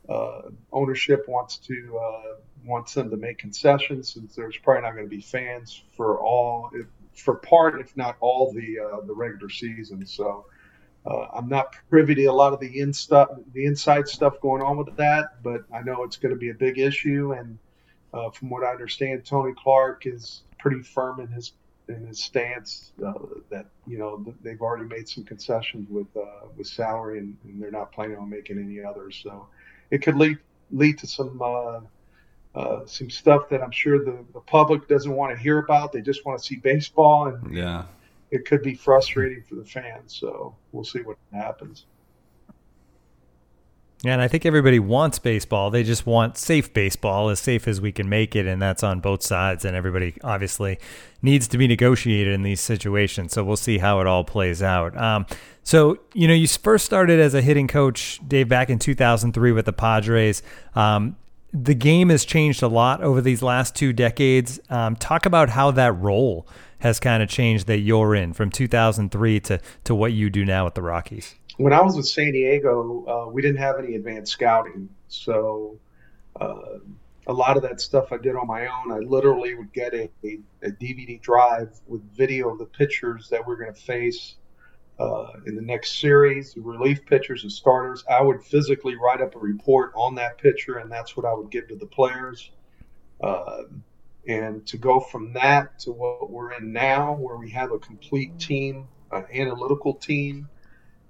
Uh, 0.08 0.42
ownership 0.72 1.28
wants 1.28 1.56
to 1.58 1.98
uh, 1.98 2.34
wants 2.64 2.94
them 2.94 3.10
to 3.10 3.16
make 3.16 3.38
concessions 3.38 4.12
since 4.12 4.34
there's 4.34 4.56
probably 4.58 4.82
not 4.82 4.92
going 4.92 5.04
to 5.04 5.10
be 5.10 5.20
fans 5.20 5.82
for 5.96 6.20
all 6.20 6.70
for 7.14 7.36
part 7.36 7.80
if 7.80 7.96
not 7.96 8.16
all 8.20 8.52
the 8.52 8.78
uh, 8.78 9.00
the 9.06 9.14
regular 9.14 9.50
season. 9.50 10.04
So 10.06 10.46
uh, 11.06 11.26
I'm 11.32 11.48
not 11.48 11.74
privy 11.88 12.14
to 12.16 12.24
a 12.24 12.32
lot 12.32 12.52
of 12.52 12.60
the 12.60 12.68
the 13.52 13.64
inside 13.64 14.08
stuff 14.08 14.40
going 14.40 14.62
on 14.62 14.76
with 14.76 14.94
that 14.96 15.42
but 15.42 15.62
I 15.72 15.82
know 15.82 16.02
it's 16.04 16.16
going 16.16 16.34
to 16.34 16.38
be 16.38 16.50
a 16.50 16.54
big 16.54 16.78
issue. 16.78 17.32
And 17.32 17.58
uh, 18.12 18.30
from 18.30 18.50
what 18.50 18.64
I 18.64 18.70
understand 18.70 19.24
Tony 19.24 19.52
Clark 19.56 20.06
is 20.06 20.42
pretty 20.60 20.82
firm 20.82 21.20
in 21.20 21.28
his 21.28 21.52
in 21.88 22.06
his 22.06 22.22
stance 22.22 22.92
uh, 23.04 23.12
that 23.50 23.66
you 23.86 23.98
know 23.98 24.24
they've 24.42 24.60
already 24.60 24.84
made 24.84 25.08
some 25.08 25.24
concessions 25.24 25.88
with 25.90 26.06
with 26.56 26.66
salary 26.66 27.18
and, 27.18 27.36
and 27.44 27.60
they're 27.60 27.70
not 27.70 27.90
planning 27.92 28.16
on 28.16 28.30
making 28.30 28.58
any 28.58 28.82
others 28.82 29.20
so 29.22 29.48
it 29.90 30.02
could 30.02 30.16
lead 30.16 30.38
lead 30.70 30.98
to 30.98 31.06
some 31.06 31.40
uh, 31.42 31.80
uh, 32.54 32.84
some 32.86 33.10
stuff 33.10 33.48
that 33.48 33.62
I'm 33.62 33.70
sure 33.70 34.04
the, 34.04 34.24
the 34.32 34.40
public 34.40 34.88
doesn't 34.88 35.12
want 35.12 35.36
to 35.36 35.40
hear 35.40 35.58
about. 35.58 35.92
They 35.92 36.00
just 36.00 36.24
want 36.24 36.40
to 36.40 36.44
see 36.44 36.56
baseball, 36.56 37.28
and 37.28 37.54
yeah, 37.54 37.84
it 38.30 38.44
could 38.44 38.62
be 38.62 38.74
frustrating 38.74 39.42
for 39.48 39.54
the 39.54 39.64
fans. 39.64 40.16
So 40.18 40.56
we'll 40.72 40.84
see 40.84 41.00
what 41.00 41.16
happens. 41.32 41.86
And 44.04 44.22
I 44.22 44.28
think 44.28 44.46
everybody 44.46 44.78
wants 44.78 45.18
baseball. 45.18 45.70
They 45.70 45.82
just 45.82 46.06
want 46.06 46.38
safe 46.38 46.72
baseball, 46.72 47.28
as 47.28 47.38
safe 47.38 47.68
as 47.68 47.82
we 47.82 47.92
can 47.92 48.08
make 48.08 48.34
it, 48.34 48.46
and 48.46 48.60
that's 48.60 48.82
on 48.82 49.00
both 49.00 49.22
sides. 49.22 49.64
And 49.64 49.76
everybody 49.76 50.14
obviously 50.24 50.78
needs 51.20 51.46
to 51.48 51.58
be 51.58 51.68
negotiated 51.68 52.32
in 52.32 52.42
these 52.42 52.62
situations. 52.62 53.32
So 53.32 53.44
we'll 53.44 53.56
see 53.56 53.76
how 53.76 54.00
it 54.00 54.06
all 54.06 54.24
plays 54.24 54.62
out. 54.62 54.96
Um, 54.96 55.26
so 55.62 55.98
you 56.14 56.26
know, 56.26 56.32
you 56.34 56.48
first 56.48 56.86
started 56.86 57.20
as 57.20 57.34
a 57.34 57.42
hitting 57.42 57.68
coach, 57.68 58.20
Dave, 58.26 58.48
back 58.48 58.70
in 58.70 58.78
2003 58.78 59.52
with 59.52 59.66
the 59.66 59.72
Padres. 59.72 60.42
Um, 60.74 61.16
the 61.52 61.74
game 61.74 62.08
has 62.08 62.24
changed 62.24 62.62
a 62.62 62.68
lot 62.68 63.02
over 63.02 63.20
these 63.20 63.42
last 63.42 63.74
two 63.74 63.92
decades. 63.92 64.60
Um, 64.70 64.96
talk 64.96 65.26
about 65.26 65.50
how 65.50 65.72
that 65.72 65.92
role 65.98 66.48
has 66.78 67.00
kind 67.00 67.22
of 67.22 67.28
changed 67.28 67.66
that 67.66 67.80
you're 67.80 68.14
in 68.14 68.32
from 68.32 68.50
2003 68.50 69.40
to 69.40 69.60
to 69.84 69.94
what 69.94 70.12
you 70.14 70.30
do 70.30 70.46
now 70.46 70.64
with 70.64 70.74
the 70.74 70.80
Rockies 70.82 71.34
when 71.60 71.74
I 71.74 71.82
was 71.82 71.94
with 71.94 72.06
San 72.06 72.32
Diego, 72.32 73.04
uh, 73.06 73.30
we 73.30 73.42
didn't 73.42 73.58
have 73.58 73.78
any 73.78 73.94
advanced 73.94 74.32
scouting, 74.32 74.88
so 75.08 75.78
uh, 76.40 76.78
a 77.26 77.32
lot 77.32 77.58
of 77.58 77.62
that 77.64 77.82
stuff 77.82 78.12
I 78.12 78.16
did 78.16 78.34
on 78.34 78.46
my 78.46 78.66
own. 78.66 78.90
I 78.90 78.98
literally 79.00 79.54
would 79.54 79.70
get 79.72 79.92
a, 79.92 80.10
a, 80.24 80.40
a 80.62 80.70
DVD 80.70 81.20
drive 81.20 81.78
with 81.86 82.02
video 82.16 82.50
of 82.50 82.58
the 82.58 82.64
pitchers 82.64 83.28
that 83.28 83.46
we're 83.46 83.56
going 83.56 83.74
to 83.74 83.80
face 83.80 84.36
uh, 84.98 85.32
in 85.46 85.54
the 85.54 85.60
next 85.60 86.00
series, 86.00 86.56
relief 86.56 87.04
pitchers 87.04 87.42
and 87.42 87.52
starters. 87.52 88.04
I 88.08 88.22
would 88.22 88.42
physically 88.42 88.96
write 88.96 89.20
up 89.20 89.36
a 89.36 89.38
report 89.38 89.92
on 89.94 90.14
that 90.14 90.38
pitcher, 90.38 90.78
and 90.78 90.90
that's 90.90 91.14
what 91.14 91.26
I 91.26 91.34
would 91.34 91.50
give 91.50 91.68
to 91.68 91.76
the 91.76 91.86
players. 91.86 92.50
Uh, 93.22 93.64
and 94.26 94.66
to 94.66 94.78
go 94.78 94.98
from 94.98 95.34
that 95.34 95.78
to 95.80 95.92
what 95.92 96.30
we're 96.30 96.52
in 96.52 96.72
now, 96.72 97.14
where 97.14 97.36
we 97.36 97.50
have 97.50 97.70
a 97.72 97.78
complete 97.78 98.38
team, 98.38 98.88
an 99.12 99.26
analytical 99.30 99.92
team 99.92 100.48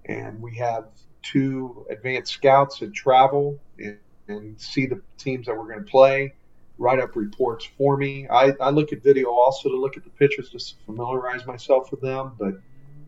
and 0.04 0.40
we 0.40 0.56
have 0.56 0.86
two 1.22 1.86
advanced 1.90 2.32
scouts 2.32 2.78
that 2.80 2.92
travel 2.94 3.58
and, 3.78 3.98
and 4.28 4.60
see 4.60 4.86
the 4.86 5.00
teams 5.18 5.46
that 5.46 5.56
we're 5.56 5.66
going 5.72 5.84
to 5.84 5.90
play, 5.90 6.34
write 6.78 6.98
up 6.98 7.16
reports 7.16 7.68
for 7.76 7.96
me. 7.96 8.26
I, 8.28 8.52
I 8.60 8.70
look 8.70 8.92
at 8.92 9.02
video 9.02 9.30
also 9.30 9.68
to 9.68 9.76
look 9.76 9.96
at 9.96 10.04
the 10.04 10.10
pitchers 10.10 10.50
just 10.50 10.78
to 10.78 10.84
familiarize 10.86 11.46
myself 11.46 11.90
with 11.90 12.00
them, 12.00 12.32
but 12.38 12.54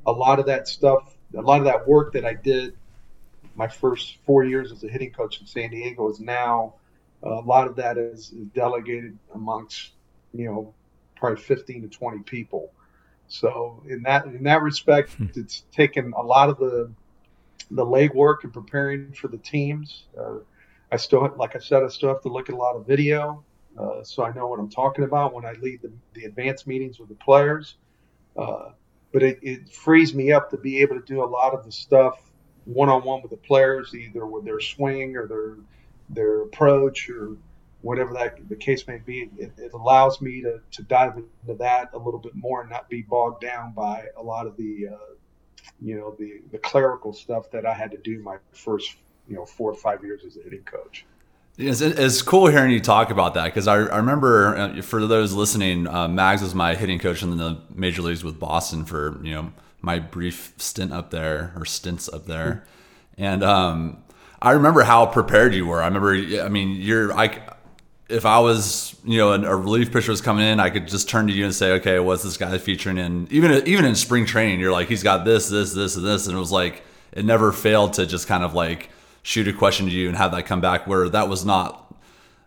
a 0.07 0.13
lot 0.13 0.39
of 0.39 0.47
that 0.47 0.69
stuff, 0.69 1.17
a 1.37 1.41
lot 1.41 1.59
of 1.59 1.65
that 1.65 1.87
work 1.87 2.13
that 2.15 2.25
I 2.25 2.35
did 2.35 2.77
my 3.55 3.69
first 3.69 4.19
four 4.25 4.45
years 4.45 4.73
as 4.73 4.83
a 4.83 4.89
hitting 4.89 5.11
coach 5.11 5.41
in 5.41 5.47
San 5.47 5.71
Diego 5.71 6.11
is 6.11 6.21
now 6.21 6.75
a 7.23 7.29
lot 7.29 7.69
of 7.69 7.77
that 7.77 7.99
is, 7.99 8.33
is 8.33 8.47
delegated 8.55 9.17
amongst 9.35 9.93
you 10.33 10.47
know, 10.47 10.75
probably 11.17 11.43
15 11.43 11.83
to 11.83 11.89
20 11.89 12.23
people. 12.23 12.73
So 13.33 13.83
in 13.89 14.03
that 14.03 14.27
in 14.27 14.43
that 14.43 14.61
respect, 14.61 15.15
hmm. 15.15 15.27
it's 15.35 15.65
taken 15.73 16.13
a 16.15 16.23
lot 16.23 16.51
of 16.51 16.59
the 16.59 16.91
the 17.71 17.85
legwork 17.85 18.45
and 18.45 18.53
preparing 18.53 19.13
for 19.13 19.29
the 19.29 19.39
teams. 19.39 20.05
Uh, 20.19 20.41
I 20.91 20.97
still, 20.97 21.33
like 21.39 21.57
I 21.57 21.59
said, 21.59 21.83
I 21.83 21.89
still 21.89 22.11
have 22.11 22.21
to 22.23 22.29
look 22.29 22.51
at 22.51 22.55
a 22.55 22.59
lot 22.59 22.77
of 22.77 22.87
video, 22.87 23.43
uh, 23.79 24.03
so 24.03 24.23
I 24.23 24.35
know 24.35 24.49
what 24.49 24.61
I'm 24.61 24.69
talking 24.69 25.05
about 25.05 25.33
when 25.33 25.47
I 25.47 25.53
lead 25.53 25.81
the, 25.81 25.91
the 26.13 26.27
advanced 26.27 26.67
meetings 26.67 26.99
with 26.99 27.09
the 27.09 27.15
players. 27.15 27.77
Uh, 28.37 28.73
but 29.15 29.23
it, 29.23 29.39
it, 29.41 29.71
frees 29.71 30.15
me 30.15 30.33
up 30.33 30.51
to 30.51 30.59
be 30.59 30.81
able 30.83 31.01
to 31.01 31.07
do 31.07 31.23
a 31.23 31.25
lot 31.25 31.55
of 31.55 31.65
the 31.65 31.73
stuff 31.73 32.21
one 32.65 32.91
on 32.91 33.03
one 33.03 33.23
with 33.23 33.31
the 33.31 33.37
players, 33.39 33.95
either 33.95 34.27
with 34.27 34.45
their 34.45 34.61
swing 34.61 35.17
or 35.17 35.27
their 35.27 35.57
their 36.11 36.43
approach 36.43 37.09
or 37.09 37.37
whatever 37.83 38.15
that 38.15 38.49
the 38.49 38.57
case 38.57 38.87
may 38.87 38.99
be. 38.99 39.29
It, 39.37 39.53
it 39.59 39.73
allows 39.75 40.21
me 40.21 40.41
to, 40.43 40.61
to 40.71 40.83
dive 40.85 41.17
into 41.17 41.59
that 41.59 41.91
a 41.93 41.99
little 41.99 42.21
bit 42.21 42.35
more 42.35 42.63
and 42.63 42.71
not 42.71 42.89
be 42.89 43.03
bogged 43.03 43.43
down 43.43 43.73
by 43.73 44.07
a 44.17 44.23
lot 44.23 44.47
of 44.47 44.57
the 44.57 44.89
uh, 44.93 45.15
you 45.81 45.97
know 45.97 46.17
the 46.19 46.41
the 46.51 46.59
clerical 46.59 47.13
stuff 47.13 47.51
that 47.51 47.67
I 47.67 47.75
had 47.75 47.91
to 47.91 47.99
do 47.99 48.23
my 48.23 48.37
first 48.53 48.97
you 49.29 49.37
know 49.37 49.45
four 49.45 49.71
or 49.71 49.77
five 49.77 50.03
years 50.03 50.23
as 50.25 50.37
a 50.37 50.43
hitting 50.43 50.63
coach. 50.63 51.05
It's, 51.59 51.83
it's 51.83 52.23
cool 52.23 52.47
hearing 52.47 52.71
you 52.71 52.81
talk 52.81 53.11
about 53.11 53.35
that 53.35 53.45
because 53.45 53.69
I, 53.69 53.75
I 53.75 53.99
remember 53.99 54.57
uh, 54.57 54.81
for 54.81 55.07
those 55.07 55.35
listening, 55.35 55.87
uh, 55.87 56.09
Mags 56.09 56.41
was 56.41 56.55
my 56.55 56.75
hitting 56.75 56.99
coach 56.99 57.23
in 57.23 57.37
the 57.37 57.61
major 57.75 58.01
leagues 58.01 58.25
with 58.25 58.41
Boston 58.41 58.85
for 58.85 59.21
you 59.23 59.35
know 59.35 59.53
my 59.81 59.99
brief 59.99 60.55
stint 60.57 60.93
up 60.93 61.11
there 61.11 61.53
or 61.57 61.65
stints 61.65 62.09
up 62.09 62.27
there, 62.27 62.65
and 63.19 63.43
um, 63.43 64.03
I 64.41 64.53
remember 64.53 64.83
how 64.83 65.07
prepared 65.07 65.55
you 65.55 65.67
were. 65.67 65.83
I 65.83 65.87
remember, 65.87 66.15
I 66.15 66.49
mean, 66.49 66.71
you're 66.71 67.13
I 67.13 67.39
if 68.13 68.27
I 68.27 68.39
was, 68.41 68.95
you 69.05 69.19
know, 69.19 69.33
a 69.33 69.57
relief 69.57 69.91
pitcher 69.91 70.13
was 70.13 70.21
coming 70.21 70.45
in, 70.45 70.61
I 70.61 70.71
could 70.71 70.87
just 70.87 71.09
turn 71.09 71.27
to 71.29 71.33
you 71.33 71.45
and 71.45 71.55
say, 71.55 71.73
okay, 71.73 71.99
what's 71.99 72.23
this 72.23 72.37
guy 72.37 72.57
featuring 72.59 72.99
in? 72.99 73.27
Even 73.31 73.67
even 73.67 73.85
in 73.85 73.95
spring 73.95 74.27
training, 74.27 74.61
you're 74.61 74.73
like, 74.73 74.89
he's 74.89 75.03
got 75.03 75.25
this, 75.25 75.49
this, 75.49 75.73
this, 75.73 75.97
and 75.97 76.05
this, 76.05 76.27
and 76.27 76.37
it 76.37 76.39
was 76.39 76.53
like 76.53 76.85
it 77.13 77.25
never 77.25 77.53
failed 77.53 77.95
to 77.95 78.07
just 78.07 78.29
kind 78.29 78.45
of 78.45 78.55
like 78.55 78.91
shoot 79.23 79.49
a 79.49 79.53
question 79.53 79.87
to 79.87 79.93
you 79.93 80.09
and 80.09 80.17
have 80.17 80.33
that 80.33 80.45
come 80.45 80.61
back. 80.61 80.87
Where 80.87 81.09
that 81.09 81.29
was 81.29 81.45
not 81.45 81.95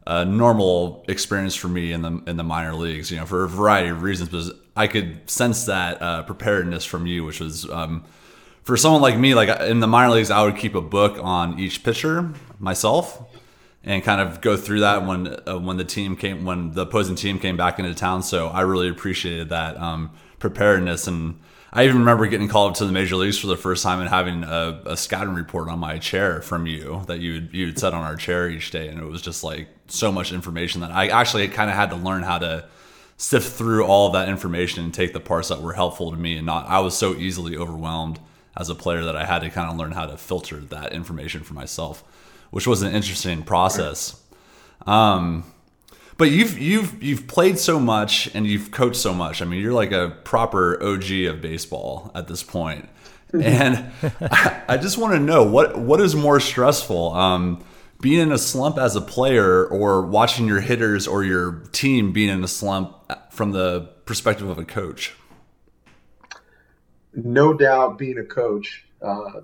a 0.06 0.24
normal 0.24 1.04
experience 1.08 1.56
for 1.56 1.68
me 1.68 1.92
in 1.92 2.04
the 2.04 2.22
in 2.28 2.38
the 2.38 2.44
minor 2.44 2.76
leagues, 2.76 3.10
you 3.10 3.18
know, 3.18 3.26
for 3.26 3.44
a 3.44 3.50
variety 3.50 3.90
of 3.90 4.04
reasons. 4.04 4.30
Because 4.30 4.52
I 4.76 4.88
could 4.88 5.30
sense 5.30 5.66
that 5.66 6.02
uh, 6.02 6.24
preparedness 6.24 6.86
from 6.86 7.08
you, 7.08 7.26
which 7.26 7.40
was. 7.40 7.70
Um, 7.70 8.04
for 8.64 8.76
someone 8.78 9.04
like 9.04 9.16
me, 9.16 9.36
like 9.36 9.50
in 9.62 9.80
the 9.80 9.86
minor 9.86 10.16
leagues, 10.16 10.32
I 10.32 10.44
would 10.44 10.58
keep 10.58 10.74
a 10.74 10.82
book 10.82 11.20
on 11.22 11.60
each 11.60 11.84
pitcher 11.84 12.34
myself, 12.58 13.24
and 13.86 14.04
kind 14.04 14.20
of 14.20 14.42
go 14.42 14.58
through 14.58 14.80
that 14.80 15.06
when 15.06 15.28
uh, 15.48 15.60
when 15.60 15.78
the 15.78 15.86
team 15.86 16.16
came 16.16 16.44
when 16.44 16.72
the 16.72 16.82
opposing 16.82 17.16
team 17.16 17.40
came 17.40 17.56
back 17.56 17.80
into 17.80 17.94
town. 17.94 18.24
So 18.24 18.48
I 18.48 18.62
really 18.62 18.90
appreciated 18.90 19.50
that 19.50 19.78
um, 19.78 20.12
preparedness, 20.40 21.08
and 21.08 21.40
I 21.72 21.86
even 21.86 22.00
remember 22.00 22.26
getting 22.26 22.48
called 22.48 22.72
up 22.72 22.78
to 22.78 22.86
the 22.86 22.92
major 22.92 23.16
leagues 23.16 23.38
for 23.38 23.48
the 23.48 23.56
first 23.56 23.84
time 23.84 24.02
and 24.02 24.10
having 24.10 24.44
a, 24.44 24.82
a 24.88 24.98
scouting 24.98 25.36
report 25.36 25.70
on 25.70 25.80
my 25.80 26.00
chair 26.00 26.42
from 26.42 26.66
you 26.66 27.04
that 27.08 27.20
you 27.20 27.48
you 27.52 27.68
would 27.68 27.80
set 27.80 27.94
on 27.94 28.04
our 28.04 28.16
chair 28.16 28.50
each 28.50 28.72
day, 28.72 28.88
and 28.88 29.00
it 29.00 29.06
was 29.06 29.22
just 29.22 29.44
like 29.44 29.70
so 29.88 30.12
much 30.12 30.34
information 30.34 30.82
that 30.82 30.92
I 30.92 31.08
actually 31.08 31.48
kind 31.48 31.70
of 31.70 31.76
had 31.76 31.92
to 31.92 31.96
learn 31.96 32.24
how 32.24 32.40
to 32.40 32.68
sift 33.18 33.54
through 33.54 33.86
all 33.86 34.10
that 34.10 34.28
information 34.28 34.84
and 34.84 34.94
take 34.94 35.14
the 35.14 35.20
parts 35.20 35.48
that 35.48 35.62
were 35.62 35.74
helpful 35.74 36.12
to 36.12 36.18
me 36.18 36.36
and 36.36 36.46
not 36.46 36.68
I 36.68 36.80
was 36.80 36.98
so 36.98 37.14
easily 37.16 37.56
overwhelmed 37.56 38.20
as 38.58 38.70
a 38.70 38.76
player 38.76 39.04
that 39.06 39.16
I 39.16 39.26
had 39.26 39.40
to 39.40 39.50
kind 39.50 39.70
of 39.70 39.78
learn 39.78 39.92
how 39.94 40.06
to 40.06 40.18
filter 40.18 40.58
that 40.60 40.92
information 40.92 41.42
for 41.42 41.54
myself 41.54 42.04
which 42.56 42.66
was 42.66 42.82
an 42.82 42.96
interesting 42.96 43.44
process. 43.44 44.24
Um, 44.88 45.44
but 46.16 46.32
you've 46.32 46.58
you've 46.58 47.04
you've 47.04 47.28
played 47.28 47.60
so 47.60 47.82
much 47.82 48.34
and 48.34 48.48
you've 48.48 48.72
coached 48.72 48.96
so 48.96 49.14
much. 49.14 49.42
I 49.42 49.46
mean, 49.46 49.62
you're 49.62 49.74
like 49.74 49.92
a 49.92 50.12
proper 50.24 50.82
OG 50.82 51.12
of 51.28 51.42
baseball 51.42 52.12
at 52.16 52.30
this 52.30 52.44
point. 52.44 52.88
And 53.34 53.92
I, 54.22 54.64
I, 54.70 54.78
just 54.78 54.98
want 54.98 55.16
to 55.16 55.20
know 55.20 55.44
what 55.44 55.78
what 55.78 56.00
is 56.00 56.16
more 56.16 56.40
stressful, 56.40 57.12
um, 57.14 57.62
being 58.00 58.22
in 58.22 58.32
a 58.32 58.38
slump 58.38 58.78
as 58.78 58.96
a 58.96 59.02
player, 59.02 59.66
or 59.66 60.04
watching 60.04 60.48
your 60.48 60.62
hitters 60.62 61.08
or 61.08 61.26
your 61.26 61.62
team 61.74 62.14
being 62.14 62.30
in 62.30 62.42
a 62.42 62.48
slump 62.48 62.96
from 63.34 63.52
the 63.52 63.90
perspective 64.06 64.48
of 64.48 64.58
a 64.58 64.64
coach. 64.64 65.14
No 67.14 67.54
doubt, 67.54 67.98
being 67.98 68.18
a 68.18 68.24
coach. 68.24 68.86
Uh, 69.02 69.42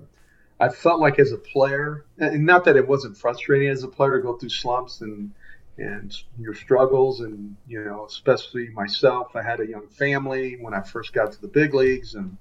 I 0.62 0.70
felt 0.70 1.00
like 1.00 1.18
as 1.18 1.32
a 1.32 1.38
player, 1.38 2.06
and 2.20 2.46
not 2.46 2.66
that 2.66 2.76
it 2.76 2.88
wasn't 2.88 3.18
frustrating 3.18 3.70
as 3.70 3.84
a 3.84 3.88
player 3.88 4.18
to 4.18 4.22
go 4.22 4.38
through 4.38 4.50
slumps 4.50 5.02
and 5.02 5.32
and 5.80 6.16
your 6.38 6.54
struggles, 6.54 7.22
and 7.22 7.56
you 7.68 7.84
know, 7.84 8.06
especially 8.06 8.70
myself. 8.70 9.36
I 9.36 9.42
had 9.42 9.60
a 9.60 9.66
young 9.66 9.88
family 9.88 10.58
when 10.62 10.76
I 10.76 10.82
first 10.82 11.14
got 11.14 11.32
to 11.32 11.42
the 11.42 11.48
big 11.48 11.74
leagues, 11.74 12.14
and 12.14 12.38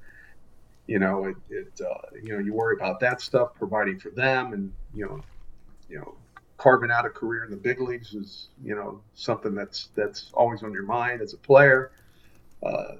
you 0.87 0.99
know, 0.99 1.25
it, 1.25 1.37
it 1.49 1.81
uh, 1.81 2.17
you 2.23 2.35
know, 2.35 2.41
you 2.41 2.53
worry 2.53 2.77
about 2.77 3.01
that 3.01 3.23
stuff, 3.23 3.55
providing 3.55 3.99
for 3.99 4.11
them, 4.11 4.53
and 4.53 4.71
you 4.95 5.07
know, 5.07 5.23
you 5.89 5.99
know, 6.01 6.15
carving 6.59 6.91
out 6.91 7.07
a 7.07 7.11
career 7.11 7.45
in 7.45 7.51
the 7.51 7.57
big 7.57 7.81
leagues 7.81 8.13
is 8.13 8.49
you 8.63 8.75
know 8.75 9.01
something 9.15 9.55
that's 9.55 9.89
that's 9.95 10.31
always 10.35 10.63
on 10.63 10.75
your 10.75 10.83
mind 10.83 11.23
as 11.23 11.33
a 11.33 11.39
player. 11.39 11.91
Uh, 12.63 12.97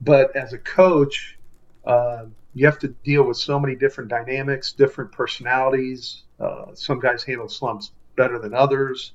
but 0.00 0.34
as 0.34 0.54
a 0.54 0.58
coach, 0.58 1.36
uh, 1.84 2.24
you 2.54 2.66
have 2.66 2.78
to 2.80 2.88
deal 2.88 3.22
with 3.24 3.36
so 3.36 3.58
many 3.58 3.74
different 3.74 4.10
dynamics, 4.10 4.72
different 4.72 5.12
personalities. 5.12 6.22
Uh, 6.38 6.66
some 6.74 7.00
guys 7.00 7.22
handle 7.24 7.48
slumps 7.48 7.92
better 8.16 8.38
than 8.38 8.54
others. 8.54 9.12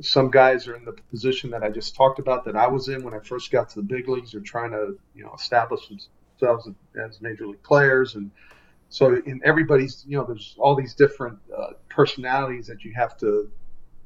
Some 0.00 0.30
guys 0.30 0.66
are 0.66 0.74
in 0.74 0.84
the 0.84 0.96
position 1.10 1.50
that 1.50 1.62
I 1.62 1.70
just 1.70 1.94
talked 1.94 2.18
about 2.18 2.44
that 2.46 2.56
I 2.56 2.66
was 2.66 2.88
in 2.88 3.04
when 3.04 3.14
I 3.14 3.20
first 3.20 3.50
got 3.50 3.68
to 3.70 3.76
the 3.76 3.82
big 3.82 4.08
leagues. 4.08 4.32
They're 4.32 4.40
trying 4.40 4.70
to, 4.72 4.98
you 5.14 5.24
know, 5.24 5.32
establish 5.34 5.88
themselves 5.88 6.68
as 7.00 7.20
major 7.20 7.46
league 7.46 7.62
players, 7.62 8.14
and 8.14 8.30
so 8.88 9.14
in 9.26 9.40
everybody's, 9.44 10.04
you 10.06 10.16
know, 10.16 10.24
there's 10.24 10.54
all 10.58 10.74
these 10.74 10.94
different 10.94 11.38
uh, 11.56 11.72
personalities 11.88 12.66
that 12.66 12.84
you 12.84 12.92
have 12.94 13.16
to 13.18 13.50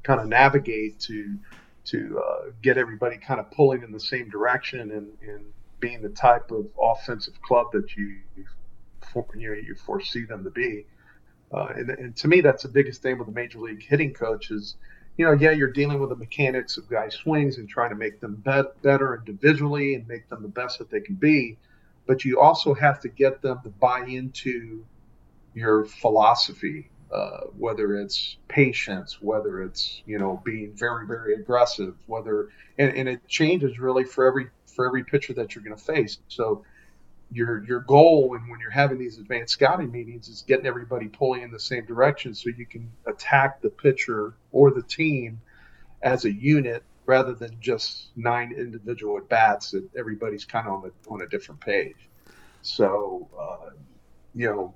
kind 0.03 0.19
of 0.19 0.27
navigate 0.27 0.99
to 1.01 1.37
to 1.85 2.21
uh, 2.23 2.49
get 2.61 2.77
everybody 2.77 3.17
kind 3.17 3.39
of 3.39 3.49
pulling 3.51 3.83
in 3.83 3.91
the 3.91 3.99
same 3.99 4.29
direction 4.29 4.91
and, 4.91 5.07
and 5.21 5.45
being 5.79 6.01
the 6.01 6.09
type 6.09 6.51
of 6.51 6.67
offensive 6.81 7.41
club 7.41 7.67
that 7.73 7.95
you 7.95 8.17
you 8.35 8.45
know 9.15 9.53
you 9.53 9.75
foresee 9.75 10.25
them 10.25 10.43
to 10.43 10.49
be. 10.49 10.85
Uh, 11.51 11.67
and, 11.75 11.89
and, 11.89 12.15
to 12.15 12.27
me, 12.27 12.41
that's 12.41 12.63
the 12.63 12.69
biggest 12.69 13.01
thing 13.01 13.17
with 13.17 13.27
a 13.27 13.31
major 13.31 13.59
league 13.59 13.83
hitting 13.83 14.13
coach 14.13 14.51
is, 14.51 14.75
you 15.17 15.25
know, 15.25 15.31
yeah, 15.31 15.49
you're 15.49 15.71
dealing 15.71 15.99
with 15.99 16.09
the 16.09 16.15
mechanics 16.15 16.77
of 16.77 16.87
guys' 16.87 17.15
swings 17.15 17.57
and 17.57 17.67
trying 17.67 17.89
to 17.89 17.95
make 17.95 18.19
them 18.19 18.35
bet- 18.35 18.79
better 18.83 19.15
individually 19.15 19.95
and 19.95 20.07
make 20.07 20.29
them 20.29 20.43
the 20.43 20.47
best 20.47 20.77
that 20.77 20.91
they 20.91 20.99
can 20.99 21.15
be, 21.15 21.57
but 22.05 22.23
you 22.23 22.39
also 22.39 22.73
have 22.75 22.99
to 22.99 23.09
get 23.09 23.41
them 23.41 23.59
to 23.63 23.69
buy 23.69 24.05
into 24.05 24.85
your 25.55 25.85
philosophy, 25.85 26.89
uh, 27.11 27.41
whether 27.57 27.95
it's 27.95 28.37
patience, 28.47 29.19
whether 29.19 29.63
it's 29.63 30.03
you 30.05 30.19
know 30.19 30.41
being 30.45 30.71
very 30.75 31.07
very 31.07 31.33
aggressive, 31.33 31.95
whether 32.05 32.49
and, 32.77 32.95
and 32.95 33.09
it 33.09 33.27
changes 33.27 33.79
really 33.79 34.03
for 34.03 34.25
every 34.25 34.49
for 34.75 34.85
every 34.85 35.03
pitcher 35.03 35.33
that 35.33 35.55
you're 35.55 35.63
going 35.63 35.77
to 35.77 35.83
face. 35.83 36.17
So 36.27 36.63
your 37.31 37.63
your 37.65 37.81
goal 37.81 38.29
when, 38.29 38.47
when 38.49 38.59
you're 38.59 38.71
having 38.71 38.97
these 38.97 39.19
advanced 39.19 39.53
scouting 39.53 39.91
meetings 39.91 40.27
is 40.27 40.43
getting 40.47 40.65
everybody 40.65 41.07
pulling 41.07 41.43
in 41.43 41.51
the 41.51 41.59
same 41.59 41.85
direction 41.85 42.33
so 42.33 42.49
you 42.57 42.65
can 42.65 42.91
attack 43.05 43.61
the 43.61 43.69
pitcher 43.69 44.33
or 44.51 44.71
the 44.71 44.81
team 44.81 45.39
as 46.01 46.25
a 46.25 46.31
unit 46.31 46.83
rather 47.05 47.33
than 47.33 47.57
just 47.59 48.09
nine 48.15 48.53
individual 48.55 49.17
at 49.17 49.27
bats 49.29 49.71
that 49.71 49.83
everybody's 49.97 50.45
kind 50.45 50.67
of 50.67 50.73
on 50.73 50.91
a, 50.91 51.11
on 51.11 51.21
a 51.21 51.27
different 51.27 51.59
page. 51.59 51.95
So, 52.61 53.27
uh, 53.39 53.71
you 54.35 54.47
know, 54.47 54.73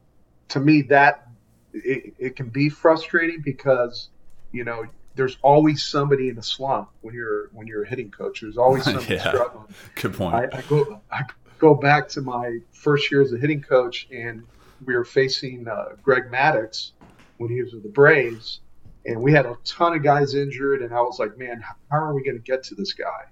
to 0.50 0.60
me 0.60 0.82
that 0.84 1.28
it, 1.74 2.14
it 2.18 2.36
can 2.36 2.50
be 2.50 2.70
frustrating 2.70 3.42
because, 3.42 4.10
you 4.52 4.64
know, 4.64 4.86
there's 5.16 5.38
always 5.42 5.84
somebody 5.84 6.30
in 6.30 6.38
a 6.38 6.44
slump 6.44 6.90
when 7.02 7.14
you're 7.14 7.50
when 7.54 7.68
you're 7.68 7.84
a 7.84 7.88
hitting 7.88 8.12
coach. 8.12 8.42
There's 8.42 8.58
always 8.58 8.84
somebody 8.86 9.16
yeah. 9.16 9.30
struggling. 9.30 9.66
Good 9.96 10.14
point. 10.14 10.36
I, 10.36 10.58
I, 10.58 10.62
go 10.68 11.02
I 11.12 11.24
go 11.60 11.76
back 11.76 12.10
to 12.10 12.22
my 12.22 12.60
first 12.72 13.12
year 13.12 13.22
as 13.22 13.34
a 13.34 13.38
hitting 13.38 13.62
coach, 13.62 14.08
and 14.12 14.44
we 14.86 14.96
were 14.96 15.06
facing 15.06 15.68
uh, 15.68 15.96
Greg 16.02 16.26
Maddux 16.32 16.92
when 17.38 17.50
he 17.50 17.62
was 17.62 17.74
with 17.74 17.84
the 17.84 17.90
Braves, 17.90 18.60
and 19.06 19.22
we 19.22 19.32
had 19.32 19.46
a 19.46 19.58
ton 19.64 19.94
of 19.94 20.04
guys 20.04 20.36
injured, 20.36 20.82
and 20.82 20.94
I 20.94 21.02
was 21.02 21.20
like, 21.20 21.38
man, 21.38 21.64
how 21.92 21.98
are 21.98 22.14
we 22.14 22.24
going 22.24 22.38
to 22.38 22.44
get 22.44 22.64
to 22.64 22.76
this 22.76 22.94
guy? 22.94 23.26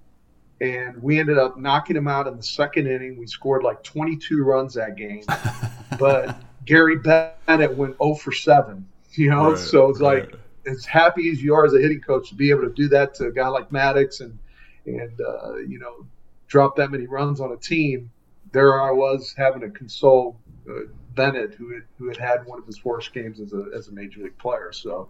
And 0.59 1.01
we 1.01 1.19
ended 1.19 1.39
up 1.39 1.57
knocking 1.57 1.95
him 1.95 2.07
out 2.07 2.27
in 2.27 2.37
the 2.37 2.43
second 2.43 2.87
inning. 2.87 3.17
We 3.17 3.25
scored 3.25 3.63
like 3.63 3.83
22 3.83 4.43
runs 4.43 4.75
that 4.75 4.95
game, 4.95 5.23
but 5.99 6.39
Gary 6.65 6.97
Bennett 6.97 7.75
went 7.75 7.97
0 7.97 8.15
for 8.15 8.31
7. 8.31 8.85
You 9.13 9.29
know, 9.29 9.51
right, 9.51 9.59
so 9.59 9.89
it's 9.89 9.99
right. 9.99 10.29
like 10.29 10.39
as 10.65 10.85
happy 10.85 11.29
as 11.31 11.41
you 11.41 11.53
are 11.53 11.65
as 11.65 11.73
a 11.73 11.79
hitting 11.79 12.01
coach 12.01 12.29
to 12.29 12.35
be 12.35 12.49
able 12.49 12.61
to 12.61 12.73
do 12.73 12.87
that 12.89 13.13
to 13.15 13.25
a 13.27 13.31
guy 13.31 13.47
like 13.47 13.69
Maddux 13.69 14.21
and 14.21 14.37
and 14.85 15.19
uh, 15.21 15.57
you 15.57 15.79
know 15.79 16.05
drop 16.47 16.75
that 16.75 16.91
many 16.91 17.07
runs 17.07 17.39
on 17.39 17.51
a 17.53 17.57
team, 17.57 18.11
there 18.51 18.81
I 18.81 18.91
was 18.91 19.33
having 19.37 19.61
to 19.61 19.69
console 19.69 20.37
uh, 20.69 20.81
Bennett, 21.15 21.53
who 21.53 21.73
had 21.73 21.83
who 21.97 22.07
had 22.09 22.17
had 22.17 22.45
one 22.45 22.59
of 22.59 22.65
his 22.65 22.83
worst 22.83 23.13
games 23.13 23.39
as 23.39 23.53
a 23.53 23.65
as 23.75 23.87
a 23.87 23.91
major 23.91 24.21
league 24.21 24.37
player. 24.37 24.71
So 24.73 25.09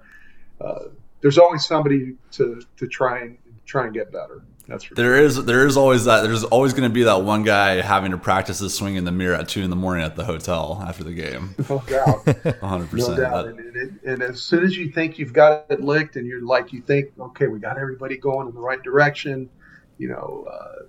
uh, 0.60 0.86
there's 1.22 1.38
always 1.38 1.66
somebody 1.66 2.16
to 2.34 2.62
to 2.78 2.88
try 2.88 3.22
and 3.22 3.38
try 3.66 3.86
and 3.86 3.94
get 3.94 4.12
better. 4.12 4.44
That's 4.68 4.84
for 4.84 4.96
there 4.96 5.16
is 5.16 5.44
there 5.46 5.66
is 5.66 5.78
always 5.78 6.06
that 6.06 6.22
there's 6.22 6.44
always 6.44 6.74
going 6.74 6.90
to 6.90 6.94
be 6.94 7.04
that 7.04 7.24
one 7.24 7.44
guy 7.44 7.82
having 7.82 8.12
to 8.12 8.18
practice 8.18 8.60
his 8.60 8.74
swing 8.74 8.96
in 8.96 9.06
the 9.06 9.12
mirror 9.12 9.36
at 9.36 9.48
two 9.48 9.62
in 9.62 9.70
the 9.70 9.76
morning 9.76 10.04
at 10.04 10.16
the 10.16 10.24
hotel 10.24 10.84
after 10.88 11.04
the 11.04 11.14
game. 11.14 11.56
No 11.70 11.82
doubt, 11.88 12.26
hundred 12.60 12.90
percent. 12.90 13.18
no 13.18 13.24
doubt. 13.24 13.48
And, 13.48 13.60
and, 13.60 14.00
and, 14.04 14.22
as 14.22 14.42
soon 14.42 14.66
as 14.66 14.76
you 14.76 14.92
think 14.92 15.18
you've 15.18 15.32
got 15.32 15.66
it 15.70 15.80
licked, 15.80 16.18
and 16.18 16.28
you're 16.28 16.42
like 16.42 16.74
you 16.74 16.82
think, 16.82 17.12
okay, 17.18 17.48
we 17.48 17.60
got 17.60 17.78
everybody 17.78 18.18
going 18.18 18.48
in 18.48 18.54
the 18.54 18.60
right 18.60 18.82
direction, 18.82 19.50
you 19.98 20.10
know. 20.10 20.48
Uh, 20.52 20.86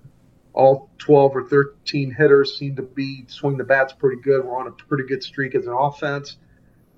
all 0.55 0.91
12 0.99 1.37
or 1.37 1.49
13 1.49 2.11
hitters 2.11 2.59
seem 2.59 2.77
to 2.77 2.83
be 2.83 3.25
swing 3.27 3.57
the 3.57 3.65
bats 3.65 3.93
pretty 3.93 4.21
good. 4.21 4.45
We're 4.45 4.59
on 4.59 4.67
a 4.67 4.73
pretty 4.73 5.05
good 5.05 5.23
streak 5.23 5.55
as 5.55 5.67
an 5.67 5.73
offense. 5.73 6.37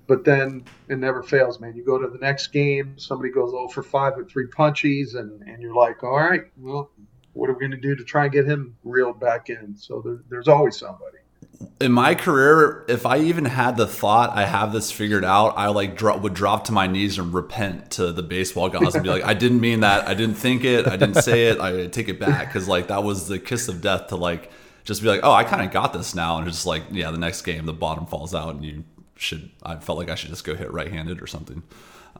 But 0.07 0.23
then 0.23 0.63
it 0.87 0.99
never 0.99 1.23
fails, 1.23 1.59
man. 1.59 1.75
You 1.75 1.83
go 1.83 1.97
to 1.97 2.07
the 2.07 2.19
next 2.19 2.47
game, 2.47 2.97
somebody 2.97 3.31
goes 3.31 3.51
0 3.51 3.69
for 3.69 3.81
5 3.81 4.17
with 4.17 4.29
three 4.29 4.47
punchies, 4.47 5.15
and, 5.15 5.41
and 5.43 5.61
you're 5.61 5.73
like, 5.73 6.03
all 6.03 6.17
right, 6.17 6.43
well, 6.57 6.91
what 7.33 7.49
are 7.49 7.53
we 7.53 7.59
going 7.59 7.71
to 7.71 7.77
do 7.77 7.95
to 7.95 8.03
try 8.03 8.23
and 8.23 8.31
get 8.31 8.45
him 8.45 8.77
reeled 8.83 9.19
back 9.19 9.49
in? 9.49 9.75
So 9.77 10.01
there, 10.03 10.19
there's 10.29 10.47
always 10.47 10.77
somebody. 10.77 11.17
In 11.79 11.91
my 11.91 12.15
career, 12.15 12.85
if 12.87 13.05
I 13.05 13.19
even 13.19 13.45
had 13.45 13.77
the 13.77 13.87
thought 13.87 14.31
I 14.31 14.45
have 14.45 14.73
this 14.73 14.91
figured 14.91 15.25
out, 15.25 15.57
I 15.57 15.67
like 15.67 15.99
would 16.01 16.33
drop 16.33 16.65
to 16.65 16.71
my 16.71 16.87
knees 16.87 17.17
and 17.17 17.33
repent 17.33 17.91
to 17.91 18.11
the 18.11 18.23
baseball 18.23 18.69
gods 18.69 18.95
and 18.95 19.03
be 19.03 19.09
like, 19.09 19.23
I 19.25 19.33
didn't 19.33 19.61
mean 19.61 19.79
that. 19.81 20.07
I 20.07 20.13
didn't 20.13 20.35
think 20.35 20.63
it. 20.63 20.85
I 20.87 20.97
didn't 20.97 21.21
say 21.21 21.47
it. 21.47 21.59
I 21.59 21.87
take 21.87 22.09
it 22.09 22.19
back 22.19 22.47
because 22.47 22.67
like 22.67 22.87
that 22.87 23.03
was 23.03 23.27
the 23.27 23.39
kiss 23.39 23.67
of 23.69 23.81
death 23.81 24.07
to 24.07 24.17
like 24.17 24.51
just 24.83 25.01
be 25.01 25.07
like, 25.07 25.21
oh, 25.23 25.31
I 25.31 25.45
kind 25.45 25.65
of 25.65 25.71
got 25.71 25.93
this 25.93 26.13
now, 26.13 26.37
and 26.37 26.47
just 26.47 26.65
like 26.65 26.83
yeah, 26.91 27.11
the 27.11 27.17
next 27.17 27.41
game 27.43 27.65
the 27.65 27.73
bottom 27.73 28.05
falls 28.05 28.35
out 28.35 28.55
and 28.55 28.65
you 28.65 28.83
should 29.15 29.49
I 29.63 29.77
felt 29.77 29.97
like 29.97 30.09
I 30.09 30.15
should 30.15 30.29
just 30.29 30.43
go 30.43 30.55
hit 30.55 30.71
right 30.71 30.91
handed 30.91 31.21
or 31.21 31.27
something. 31.27 31.63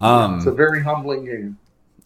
Um, 0.01 0.37
it's 0.37 0.45
a 0.45 0.51
very 0.51 0.83
humbling 0.83 1.25
game. 1.25 1.57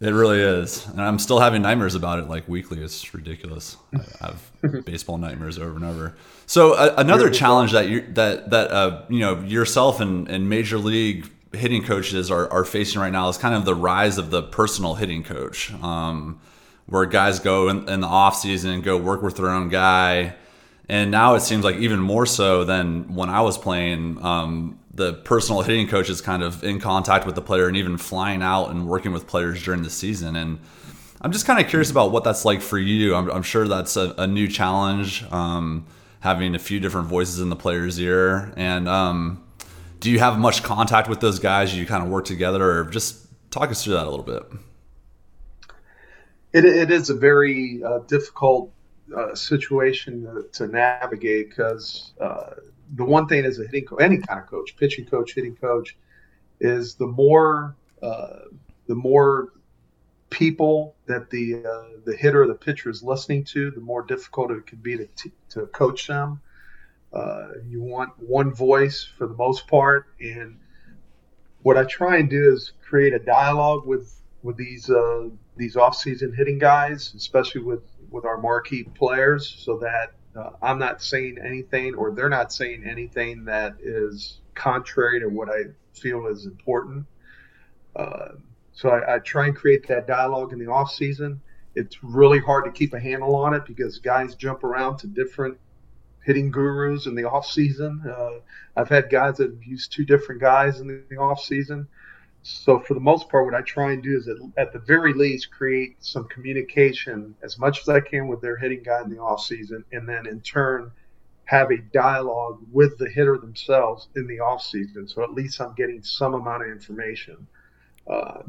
It 0.01 0.11
really 0.11 0.39
is, 0.39 0.87
and 0.87 1.01
I'm 1.01 1.19
still 1.19 1.39
having 1.39 1.61
nightmares 1.61 1.93
about 1.93 2.19
it 2.19 2.29
like 2.29 2.47
weekly. 2.47 2.81
It's 2.81 3.13
ridiculous. 3.13 3.75
I 3.93 4.27
have 4.27 4.85
baseball 4.85 5.17
nightmares 5.17 5.59
over 5.59 5.75
and 5.75 5.83
over. 5.83 6.15
So 6.45 6.73
uh, 6.73 6.93
another 6.97 7.29
challenge 7.29 7.73
that 7.73 7.89
you 7.89 8.01
that 8.13 8.49
that 8.51 8.71
uh, 8.71 9.03
you 9.09 9.19
know 9.19 9.41
yourself 9.41 9.99
and, 9.99 10.29
and 10.29 10.49
major 10.49 10.77
league 10.77 11.29
hitting 11.53 11.83
coaches 11.83 12.31
are, 12.31 12.49
are 12.51 12.63
facing 12.63 13.01
right 13.01 13.11
now 13.11 13.27
is 13.29 13.37
kind 13.37 13.55
of 13.55 13.65
the 13.65 13.75
rise 13.75 14.17
of 14.17 14.31
the 14.31 14.43
personal 14.43 14.95
hitting 14.95 15.23
coach, 15.23 15.73
um, 15.81 16.39
where 16.85 17.05
guys 17.05 17.39
go 17.39 17.69
in, 17.69 17.89
in 17.89 18.01
the 18.01 18.07
off 18.07 18.35
season 18.35 18.71
and 18.71 18.83
go 18.83 18.97
work 18.97 19.21
with 19.21 19.35
their 19.35 19.49
own 19.49 19.67
guy, 19.69 20.35
and 20.89 21.11
now 21.11 21.35
it 21.35 21.41
seems 21.41 21.63
like 21.63 21.75
even 21.77 21.99
more 21.99 22.25
so 22.25 22.63
than 22.63 23.13
when 23.13 23.29
I 23.29 23.41
was 23.41 23.57
playing. 23.57 24.23
Um, 24.23 24.79
the 24.91 25.13
personal 25.13 25.61
hitting 25.63 25.87
coach 25.87 26.09
is 26.09 26.19
kind 26.19 26.43
of 26.43 26.63
in 26.63 26.79
contact 26.79 27.25
with 27.25 27.35
the 27.35 27.41
player 27.41 27.67
and 27.67 27.77
even 27.77 27.97
flying 27.97 28.41
out 28.41 28.69
and 28.69 28.87
working 28.87 29.13
with 29.13 29.27
players 29.27 29.63
during 29.63 29.83
the 29.83 29.89
season. 29.89 30.35
And 30.35 30.59
I'm 31.21 31.31
just 31.31 31.45
kind 31.45 31.63
of 31.63 31.69
curious 31.69 31.91
about 31.91 32.11
what 32.11 32.23
that's 32.23 32.43
like 32.43 32.61
for 32.61 32.77
you. 32.77 33.15
I'm, 33.15 33.29
I'm 33.29 33.43
sure 33.43 33.67
that's 33.67 33.95
a, 33.97 34.15
a 34.17 34.25
new 34.25 34.47
challenge, 34.47 35.23
um, 35.31 35.85
having 36.21 36.55
a 36.55 36.59
few 36.59 36.79
different 36.79 37.07
voices 37.07 37.39
in 37.39 37.49
the 37.49 37.55
player's 37.55 37.99
ear. 37.99 38.51
And 38.57 38.89
um, 38.89 39.43
do 39.99 40.09
you 40.09 40.19
have 40.19 40.39
much 40.39 40.63
contact 40.63 41.07
with 41.07 41.19
those 41.19 41.39
guys? 41.39 41.75
You 41.75 41.85
kind 41.85 42.03
of 42.03 42.09
work 42.09 42.25
together, 42.25 42.79
or 42.79 42.85
just 42.85 43.27
talk 43.51 43.69
us 43.69 43.83
through 43.83 43.93
that 43.93 44.07
a 44.07 44.09
little 44.09 44.25
bit. 44.25 44.43
It, 46.51 46.65
it 46.65 46.89
is 46.89 47.09
a 47.09 47.15
very 47.15 47.83
uh, 47.83 47.99
difficult 47.99 48.71
uh, 49.15 49.35
situation 49.35 50.23
to, 50.23 50.47
to 50.53 50.67
navigate 50.67 51.49
because 51.49 52.13
uh, 52.19 52.51
the 52.95 53.05
one 53.05 53.27
thing 53.27 53.45
as 53.45 53.59
a 53.59 53.63
hitting 53.63 53.85
any 53.99 54.17
kind 54.17 54.39
of 54.39 54.47
coach, 54.47 54.75
pitching 54.77 55.05
coach, 55.05 55.33
hitting 55.33 55.55
coach, 55.55 55.97
is 56.59 56.95
the 56.95 57.07
more 57.07 57.75
uh, 58.01 58.39
the 58.87 58.95
more 58.95 59.53
people 60.29 60.95
that 61.05 61.29
the 61.29 61.63
uh, 61.65 61.99
the 62.05 62.15
hitter 62.15 62.43
or 62.43 62.47
the 62.47 62.55
pitcher 62.55 62.89
is 62.89 63.03
listening 63.03 63.43
to, 63.43 63.71
the 63.71 63.81
more 63.81 64.03
difficult 64.03 64.51
it 64.51 64.65
can 64.65 64.79
be 64.79 64.97
to, 64.97 65.05
t- 65.15 65.31
to 65.49 65.65
coach 65.67 66.07
them. 66.07 66.41
Uh, 67.11 67.47
you 67.67 67.81
want 67.81 68.11
one 68.19 68.53
voice 68.53 69.07
for 69.17 69.27
the 69.27 69.33
most 69.33 69.67
part, 69.67 70.07
and 70.19 70.57
what 71.63 71.77
I 71.77 71.83
try 71.83 72.17
and 72.17 72.29
do 72.29 72.53
is 72.53 72.73
create 72.81 73.13
a 73.13 73.19
dialogue 73.19 73.85
with 73.85 74.15
with 74.43 74.57
these 74.57 74.89
uh, 74.89 75.29
these 75.57 75.75
off 75.75 75.95
season 75.95 76.33
hitting 76.33 76.59
guys, 76.59 77.13
especially 77.15 77.61
with 77.61 77.83
with 78.11 78.25
our 78.25 78.37
marquee 78.37 78.83
players, 78.83 79.47
so 79.47 79.77
that 79.79 80.13
uh, 80.35 80.51
I'm 80.61 80.79
not 80.79 81.01
saying 81.01 81.37
anything, 81.43 81.95
or 81.95 82.11
they're 82.11 82.29
not 82.29 82.53
saying 82.53 82.83
anything 82.85 83.45
that 83.45 83.75
is 83.81 84.41
contrary 84.53 85.19
to 85.21 85.27
what 85.27 85.49
I 85.49 85.63
feel 85.93 86.27
is 86.27 86.45
important. 86.45 87.05
Uh, 87.95 88.29
so 88.73 88.89
I, 88.89 89.15
I, 89.15 89.19
try 89.19 89.47
and 89.47 89.55
create 89.55 89.87
that 89.87 90.07
dialogue 90.07 90.53
in 90.53 90.59
the 90.59 90.67
off 90.67 90.91
season. 90.91 91.41
It's 91.75 92.01
really 92.03 92.39
hard 92.39 92.65
to 92.65 92.71
keep 92.71 92.93
a 92.93 92.99
handle 92.99 93.35
on 93.35 93.53
it 93.53 93.65
because 93.65 93.99
guys 93.99 94.35
jump 94.35 94.63
around 94.63 94.97
to 94.97 95.07
different 95.07 95.57
hitting 96.23 96.51
gurus 96.51 97.05
in 97.05 97.15
the 97.15 97.23
off 97.23 97.45
season. 97.45 98.01
Uh, 98.07 98.39
I've 98.75 98.89
had 98.89 99.09
guys 99.09 99.37
that 99.37 99.49
have 99.49 99.63
used 99.63 99.91
two 99.91 100.05
different 100.05 100.41
guys 100.41 100.79
in 100.79 100.87
the, 100.87 101.01
the 101.09 101.17
off 101.17 101.41
season. 101.41 101.87
So 102.41 102.79
for 102.79 102.93
the 102.93 102.99
most 102.99 103.29
part, 103.29 103.45
what 103.45 103.53
I 103.53 103.61
try 103.61 103.91
and 103.91 104.01
do 104.01 104.15
is 104.15 104.27
at, 104.27 104.37
at, 104.57 104.73
the 104.73 104.79
very 104.79 105.13
least 105.13 105.51
create 105.51 105.97
some 105.99 106.27
communication 106.29 107.35
as 107.43 107.59
much 107.59 107.81
as 107.81 107.89
I 107.89 107.99
can 107.99 108.27
with 108.27 108.41
their 108.41 108.55
hitting 108.55 108.81
guy 108.83 109.01
in 109.01 109.09
the 109.09 109.19
off 109.19 109.41
season, 109.41 109.83
and 109.91 110.07
then 110.07 110.25
in 110.25 110.41
turn 110.41 110.91
have 111.45 111.71
a 111.71 111.77
dialogue 111.77 112.59
with 112.71 112.97
the 112.97 113.09
hitter 113.09 113.37
themselves 113.37 114.07
in 114.15 114.27
the 114.27 114.39
off 114.39 114.61
season. 114.61 115.07
So 115.07 115.23
at 115.23 115.33
least 115.33 115.59
I'm 115.59 115.73
getting 115.73 116.03
some 116.03 116.35
amount 116.35 116.63
of 116.63 116.69
information. 116.69 117.47
Uh, 118.07 118.43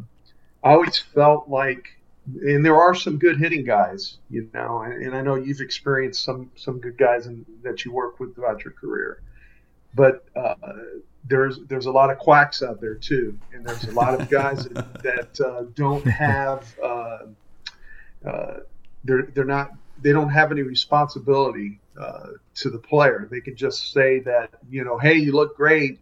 I 0.62 0.72
always 0.72 0.98
felt 0.98 1.48
like, 1.48 1.98
and 2.26 2.64
there 2.64 2.78
are 2.78 2.94
some 2.94 3.18
good 3.18 3.38
hitting 3.38 3.64
guys, 3.64 4.18
you 4.28 4.50
know, 4.52 4.82
and, 4.82 5.02
and 5.02 5.16
I 5.16 5.22
know 5.22 5.36
you've 5.36 5.60
experienced 5.60 6.22
some 6.22 6.50
some 6.54 6.78
good 6.78 6.98
guys 6.98 7.26
in, 7.26 7.46
that 7.62 7.84
you 7.84 7.92
work 7.92 8.20
with 8.20 8.34
throughout 8.34 8.64
your 8.64 8.74
career, 8.74 9.22
but 9.94 10.24
uh, 10.36 10.54
there's 11.24 11.58
there's 11.68 11.86
a 11.86 11.90
lot 11.90 12.10
of 12.10 12.18
quacks 12.18 12.62
out 12.62 12.80
there 12.80 12.94
too, 12.94 13.38
and 13.52 13.66
there's 13.66 13.84
a 13.84 13.92
lot 13.92 14.18
of 14.18 14.28
guys 14.28 14.64
that, 14.68 15.02
that 15.02 15.40
uh, 15.40 15.64
don't 15.74 16.06
have 16.06 16.74
uh, 16.82 17.18
uh, 18.26 18.56
they're 19.04 19.28
they're 19.34 19.44
not 19.44 19.72
they 20.02 20.12
don't 20.12 20.30
have 20.30 20.50
any 20.50 20.62
responsibility 20.62 21.80
uh, 22.00 22.28
to 22.54 22.70
the 22.70 22.78
player. 22.78 23.28
They 23.30 23.40
can 23.40 23.56
just 23.56 23.92
say 23.92 24.20
that 24.20 24.50
you 24.70 24.84
know, 24.84 24.98
hey, 24.98 25.14
you 25.14 25.32
look 25.32 25.56
great. 25.56 26.00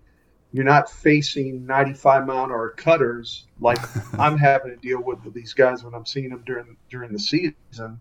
You're 0.50 0.64
not 0.64 0.90
facing 0.90 1.66
95 1.66 2.26
mile 2.26 2.44
an 2.44 2.50
hour 2.50 2.70
cutters 2.70 3.46
like 3.61 3.78
I'm 4.18 4.38
having 4.38 4.70
to 4.70 4.76
deal 4.76 5.02
with 5.02 5.24
with 5.24 5.35
these 5.35 5.52
guys 5.52 5.85
when 5.85 5.94
I'm 5.94 6.07
seeing 6.07 6.31
them 6.31 6.42
during 6.46 6.76
during 6.90 7.12
the 7.12 7.18
season. 7.18 8.00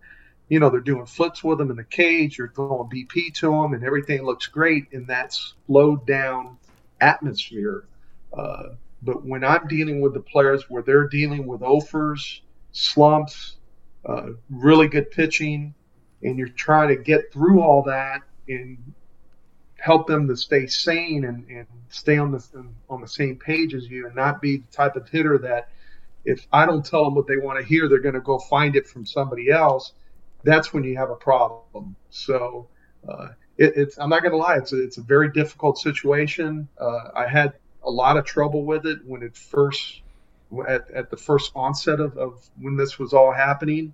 You 0.50 0.62
know, 0.62 0.70
they're 0.70 0.80
doing 0.80 1.06
flips 1.06 1.44
with 1.44 1.58
them 1.58 1.72
in 1.72 1.76
the 1.76 1.84
cage. 1.84 2.38
You're 2.38 2.48
throwing 2.48 2.90
BP 2.90 3.34
to 3.40 3.52
them, 3.52 3.74
and 3.74 3.84
everything 3.84 4.24
looks 4.24 4.48
great. 4.48 4.94
And 4.94 5.06
that's 5.06 5.56
slowed 5.66 6.08
down 6.08 6.58
atmosphere. 7.02 7.86
Uh, 8.34 8.70
but 9.02 9.26
when 9.26 9.44
I'm 9.44 9.68
dealing 9.68 10.02
with 10.02 10.14
the 10.14 10.20
players 10.20 10.70
where 10.70 10.82
they're 10.82 11.08
dealing 11.08 11.46
with 11.46 11.62
offers, 11.62 12.42
slumps, 12.72 13.58
uh, 14.06 14.30
really 14.50 14.88
good 14.88 15.12
pitching, 15.12 15.74
and 16.24 16.38
you're 16.38 16.50
trying 16.50 16.90
to 16.90 16.96
get 16.96 17.32
through 17.32 17.62
all 17.62 17.84
that 17.84 18.22
and 18.48 18.78
help 19.80 20.08
them 20.08 20.28
to 20.28 20.36
stay 20.36 20.66
sane 20.66 21.26
and, 21.26 21.48
and 21.50 21.68
stay 21.90 22.18
on 22.18 22.32
the 22.32 22.66
on 22.90 23.02
the 23.02 23.08
same 23.08 23.36
page 23.36 23.74
as 23.74 23.88
you, 23.88 24.08
and 24.08 24.16
not 24.16 24.42
be 24.42 24.58
the 24.58 24.68
type 24.72 24.96
of 24.96 25.08
hitter 25.10 25.38
that 25.38 25.70
if 26.26 26.46
I 26.52 26.66
don't 26.66 26.86
tell 26.86 27.06
them 27.06 27.16
what 27.16 27.28
they 27.28 27.38
want 27.38 27.60
to 27.60 27.66
hear, 27.66 27.88
they're 27.88 28.00
going 28.00 28.16
to 28.16 28.22
go 28.22 28.40
find 28.40 28.76
it 28.76 28.88
from 28.88 29.06
somebody 29.06 29.50
else. 29.50 29.94
That's 30.44 30.74
when 30.74 30.84
you 30.84 30.98
have 30.98 31.10
a 31.10 31.16
problem. 31.16 31.96
So 32.10 32.68
uh, 33.08 33.30
it, 33.58 33.74
it's 33.76 33.98
I'm 33.98 34.10
not 34.10 34.22
going 34.22 34.32
to 34.32 34.38
lie, 34.38 34.58
it's 34.58 34.74
a, 34.74 34.84
it's 34.84 34.98
a 34.98 35.02
very 35.02 35.32
difficult 35.32 35.78
situation. 35.78 36.68
Uh, 36.80 37.10
I 37.16 37.28
had 37.28 37.54
a 37.84 37.92
lot 37.92 38.18
of 38.18 38.26
trouble 38.26 38.66
with 38.66 38.86
it 38.86 39.00
when 39.06 39.24
it 39.24 39.36
first 39.36 40.02
at, 40.68 40.90
at 40.92 41.10
the 41.10 41.18
first 41.18 41.52
onset 41.56 42.00
of, 42.00 42.18
of 42.18 42.48
when 42.60 42.78
this 42.78 42.98
was 43.00 43.14
all 43.14 43.32
happening. 43.32 43.94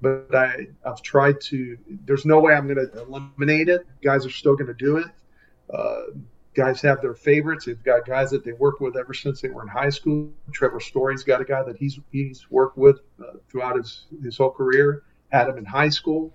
But 0.00 0.34
I, 0.34 0.66
I've 0.84 1.00
tried 1.00 1.40
to. 1.42 1.78
There's 2.04 2.24
no 2.24 2.40
way 2.40 2.54
I'm 2.54 2.66
going 2.66 2.88
to 2.88 3.02
eliminate 3.02 3.68
it. 3.68 3.86
Guys 4.02 4.26
are 4.26 4.30
still 4.30 4.56
going 4.56 4.66
to 4.66 4.74
do 4.74 4.96
it. 4.96 5.06
Uh, 5.72 6.18
guys 6.54 6.80
have 6.82 7.00
their 7.00 7.14
favorites. 7.14 7.66
They've 7.66 7.82
got 7.82 8.04
guys 8.04 8.30
that 8.30 8.44
they 8.44 8.52
work 8.52 8.80
with 8.80 8.96
ever 8.96 9.14
since 9.14 9.40
they 9.40 9.48
were 9.48 9.62
in 9.62 9.68
high 9.68 9.90
school. 9.90 10.32
Trevor 10.52 10.80
Story's 10.80 11.22
got 11.22 11.40
a 11.40 11.44
guy 11.44 11.62
that 11.62 11.76
he's 11.76 12.00
he's 12.10 12.50
worked 12.50 12.76
with 12.76 12.98
uh, 13.20 13.34
throughout 13.48 13.76
his 13.76 14.06
his 14.22 14.36
whole 14.38 14.50
career. 14.50 15.04
Had 15.30 15.48
him 15.48 15.56
in 15.56 15.64
high 15.64 15.88
school. 15.88 16.34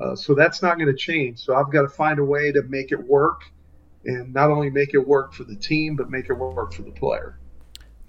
Uh, 0.00 0.16
so 0.16 0.34
that's 0.34 0.62
not 0.62 0.78
going 0.78 0.90
to 0.90 0.96
change. 0.96 1.38
So 1.38 1.54
I've 1.54 1.70
got 1.70 1.82
to 1.82 1.88
find 1.88 2.18
a 2.18 2.24
way 2.24 2.52
to 2.52 2.62
make 2.62 2.90
it 2.90 3.02
work 3.02 3.42
and 4.04 4.32
not 4.32 4.50
only 4.50 4.70
make 4.70 4.94
it 4.94 5.06
work 5.06 5.34
for 5.34 5.44
the 5.44 5.56
team, 5.56 5.94
but 5.94 6.10
make 6.10 6.30
it 6.30 6.34
work 6.34 6.72
for 6.72 6.82
the 6.82 6.90
player. 6.90 7.38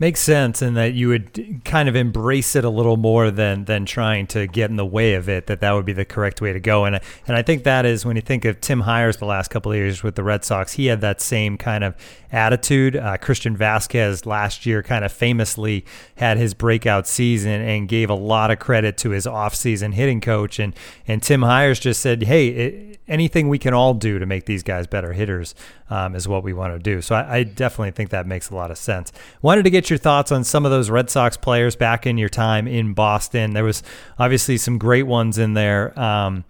Makes 0.02 0.22
sense, 0.22 0.64
and 0.64 0.76
that 0.78 0.96
you 0.96 1.10
would 1.10 1.62
kind 1.64 1.88
of 1.88 1.96
embrace 1.96 2.56
it 2.56 2.66
a 2.66 2.72
little 2.72 2.98
more 2.98 3.30
than 3.30 3.66
than 3.66 3.86
trying 3.86 4.26
to 4.28 4.48
get 4.48 4.72
in 4.72 4.76
the 4.76 4.84
way 4.84 5.14
of 5.14 5.30
it. 5.30 5.46
That 5.46 5.62
that 5.62 5.74
would 5.74 5.86
be 5.86 5.94
the 5.94 6.06
correct 6.06 6.42
way 6.42 6.52
to 6.52 6.60
go, 6.60 6.86
and 6.86 7.00
and 7.28 7.38
I 7.38 7.44
think 7.44 7.66
that 7.66 7.86
is 7.86 8.04
when 8.04 8.16
you 8.16 8.24
think 8.24 8.44
of 8.44 8.60
Tim 8.60 8.80
Hyers 8.80 9.18
the 9.18 9.26
last 9.26 9.52
couple 9.52 9.72
of 9.72 9.78
years 9.78 10.02
with 10.02 10.16
the 10.16 10.24
Red 10.24 10.44
Sox, 10.44 10.74
he 10.74 10.88
had 10.88 11.02
that 11.02 11.22
same 11.22 11.56
kind 11.56 11.84
of 11.84 11.96
attitude. 12.32 12.96
Uh, 12.96 13.16
Christian 13.18 13.56
Vázquez 13.56 14.26
last 14.26 14.66
year 14.66 14.82
kind 14.82 15.06
of 15.06 15.12
famously 15.12 15.86
had 16.16 16.40
his 16.40 16.56
breakout 16.56 17.08
season 17.08 17.62
and 17.62 17.88
gave 17.88 18.10
a 18.10 18.16
lot 18.16 18.50
of 18.50 18.58
credit 18.58 18.98
to 18.98 19.12
his 19.12 19.28
offseason 19.28 19.94
hitting 19.94 20.20
coach, 20.20 20.58
and 20.58 20.74
and 21.08 21.22
Tim 21.22 21.44
Hyers 21.44 21.80
just 21.80 22.02
said, 22.02 22.24
hey. 22.24 22.48
It, 22.48 22.92
anything 23.08 23.50
we 23.50 23.60
can 23.60 23.74
all 23.74 23.94
do 23.94 24.20
to 24.20 24.26
make 24.26 24.46
these 24.46 24.64
guys 24.64 24.88
better 24.88 25.12
hitters 25.12 25.54
um, 25.92 26.16
is 26.16 26.28
what 26.28 26.44
we 26.44 26.54
want 26.54 26.74
to 26.74 26.80
do. 26.80 27.02
So 27.02 27.14
I, 27.16 27.38
I, 27.38 27.44
definitely 27.44 27.92
think 27.92 28.12
that 28.12 28.26
makes 28.26 28.50
a 28.50 28.56
lot 28.56 28.72
of 28.72 28.78
sense. 28.78 29.12
Wanted 29.42 29.64
to 29.64 29.70
get 29.70 29.90
your 29.90 30.00
thoughts 30.00 30.32
on 30.32 30.46
some 30.46 30.66
of 30.66 30.72
those 30.72 30.90
Red 30.90 31.10
Sox 31.10 31.36
players 31.36 31.76
back 31.76 32.08
in 32.08 32.18
your 32.18 32.30
time 32.30 32.66
in 32.66 32.94
Boston. 32.94 33.54
There 33.54 33.66
was 33.66 33.84
obviously 34.18 34.58
some 34.58 34.78
great 34.78 35.04
ones 35.04 35.38
in 35.38 35.54
there. 35.54 35.98
Um, 36.00 36.46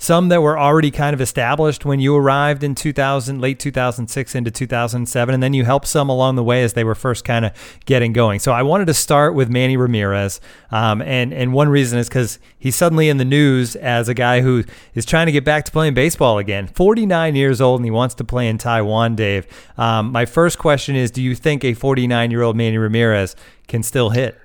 some 0.00 0.30
that 0.30 0.40
were 0.40 0.58
already 0.58 0.90
kind 0.90 1.12
of 1.12 1.20
established 1.20 1.84
when 1.84 2.00
you 2.00 2.16
arrived 2.16 2.64
in 2.64 2.74
2000, 2.74 3.38
late 3.38 3.58
2006 3.58 4.34
into 4.34 4.50
2007, 4.50 5.34
and 5.34 5.42
then 5.42 5.52
you 5.52 5.66
helped 5.66 5.86
some 5.86 6.08
along 6.08 6.36
the 6.36 6.42
way 6.42 6.62
as 6.62 6.72
they 6.72 6.84
were 6.84 6.94
first 6.94 7.22
kind 7.22 7.44
of 7.44 7.52
getting 7.84 8.14
going. 8.14 8.40
So 8.40 8.50
I 8.50 8.62
wanted 8.62 8.86
to 8.86 8.94
start 8.94 9.34
with 9.34 9.50
Manny 9.50 9.76
Ramirez, 9.76 10.40
um, 10.70 11.02
and 11.02 11.34
and 11.34 11.52
one 11.52 11.68
reason 11.68 11.98
is 11.98 12.08
because 12.08 12.38
he's 12.58 12.74
suddenly 12.74 13.10
in 13.10 13.18
the 13.18 13.26
news 13.26 13.76
as 13.76 14.08
a 14.08 14.14
guy 14.14 14.40
who 14.40 14.64
is 14.94 15.04
trying 15.04 15.26
to 15.26 15.32
get 15.32 15.44
back 15.44 15.66
to 15.66 15.70
playing 15.70 15.92
baseball 15.92 16.38
again. 16.38 16.66
49 16.66 17.36
years 17.36 17.60
old, 17.60 17.80
and 17.80 17.84
he 17.84 17.90
wants 17.90 18.14
to 18.14 18.24
play 18.24 18.48
in 18.48 18.56
Taiwan. 18.56 19.16
Dave, 19.16 19.46
um, 19.76 20.12
my 20.12 20.24
first 20.24 20.58
question 20.58 20.96
is: 20.96 21.10
Do 21.10 21.20
you 21.20 21.34
think 21.34 21.62
a 21.62 21.74
49 21.74 22.30
year 22.30 22.40
old 22.40 22.56
Manny 22.56 22.78
Ramirez 22.78 23.36
can 23.68 23.82
still 23.82 24.08
hit? 24.08 24.38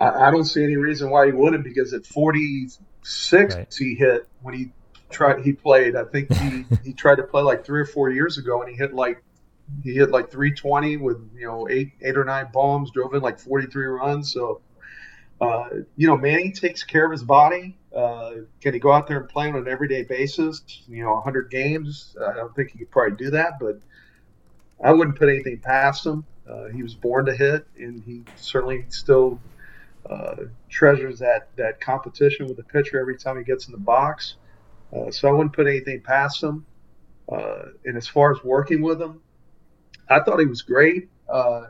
I, 0.00 0.32
don't 0.32 0.44
see 0.44 0.64
any 0.64 0.74
reason 0.74 1.10
why 1.10 1.26
he 1.26 1.32
wouldn't, 1.32 1.62
because 1.62 1.92
at 1.92 2.04
40 2.04 2.68
six 3.02 3.54
right. 3.54 3.74
he 3.76 3.94
hit 3.94 4.28
when 4.42 4.54
he 4.54 4.70
tried 5.10 5.44
he 5.44 5.52
played. 5.52 5.96
I 5.96 6.04
think 6.04 6.32
he 6.32 6.64
he 6.84 6.92
tried 6.92 7.16
to 7.16 7.24
play 7.24 7.42
like 7.42 7.64
three 7.64 7.80
or 7.80 7.86
four 7.86 8.10
years 8.10 8.38
ago, 8.38 8.62
and 8.62 8.70
he 8.70 8.76
hit 8.76 8.94
like 8.94 9.22
he 9.82 9.94
hit 9.94 10.10
like 10.10 10.30
320 10.30 10.98
with 10.98 11.18
you 11.36 11.46
know 11.46 11.68
eight 11.68 11.92
eight 12.02 12.16
or 12.16 12.24
nine 12.24 12.48
bombs, 12.52 12.90
drove 12.90 13.14
in 13.14 13.22
like 13.22 13.38
43 13.38 13.86
runs. 13.86 14.32
So 14.32 14.60
uh, 15.42 15.68
you 15.96 16.06
know, 16.06 16.16
Manny 16.16 16.52
takes 16.52 16.84
care 16.84 17.04
of 17.04 17.10
his 17.10 17.24
body. 17.24 17.76
Uh, 17.94 18.32
can 18.60 18.72
he 18.74 18.78
go 18.78 18.92
out 18.92 19.08
there 19.08 19.18
and 19.18 19.28
play 19.28 19.48
on 19.48 19.56
an 19.56 19.66
everyday 19.66 20.04
basis? 20.04 20.62
You 20.88 21.02
know, 21.02 21.14
100 21.14 21.50
games. 21.50 22.16
I 22.24 22.34
don't 22.34 22.54
think 22.54 22.70
he 22.70 22.78
could 22.78 22.90
probably 22.92 23.16
do 23.16 23.30
that, 23.30 23.58
but 23.58 23.80
I 24.82 24.92
wouldn't 24.92 25.18
put 25.18 25.28
anything 25.28 25.58
past 25.58 26.06
him. 26.06 26.24
Uh, 26.48 26.66
he 26.66 26.84
was 26.84 26.94
born 26.94 27.26
to 27.26 27.34
hit, 27.34 27.66
and 27.76 28.04
he 28.04 28.22
certainly 28.36 28.84
still 28.88 29.40
uh, 30.08 30.36
treasures 30.72 31.18
that 31.20 31.54
that 31.56 31.80
competition 31.80 32.46
with 32.46 32.56
the 32.56 32.64
pitcher 32.64 32.98
every 32.98 33.16
time 33.16 33.36
he 33.36 33.44
gets 33.44 33.66
in 33.66 33.72
the 33.72 33.78
box. 33.78 34.36
Uh, 34.94 35.10
so 35.10 35.28
I 35.28 35.32
wouldn't 35.32 35.54
put 35.54 35.66
anything 35.66 36.00
past 36.00 36.42
him. 36.42 36.66
Uh, 37.30 37.66
and 37.84 37.96
as 37.96 38.08
far 38.08 38.32
as 38.32 38.42
working 38.42 38.82
with 38.82 39.00
him, 39.00 39.20
I 40.08 40.20
thought 40.20 40.40
he 40.40 40.46
was 40.46 40.62
great. 40.62 41.08
Uh, 41.28 41.68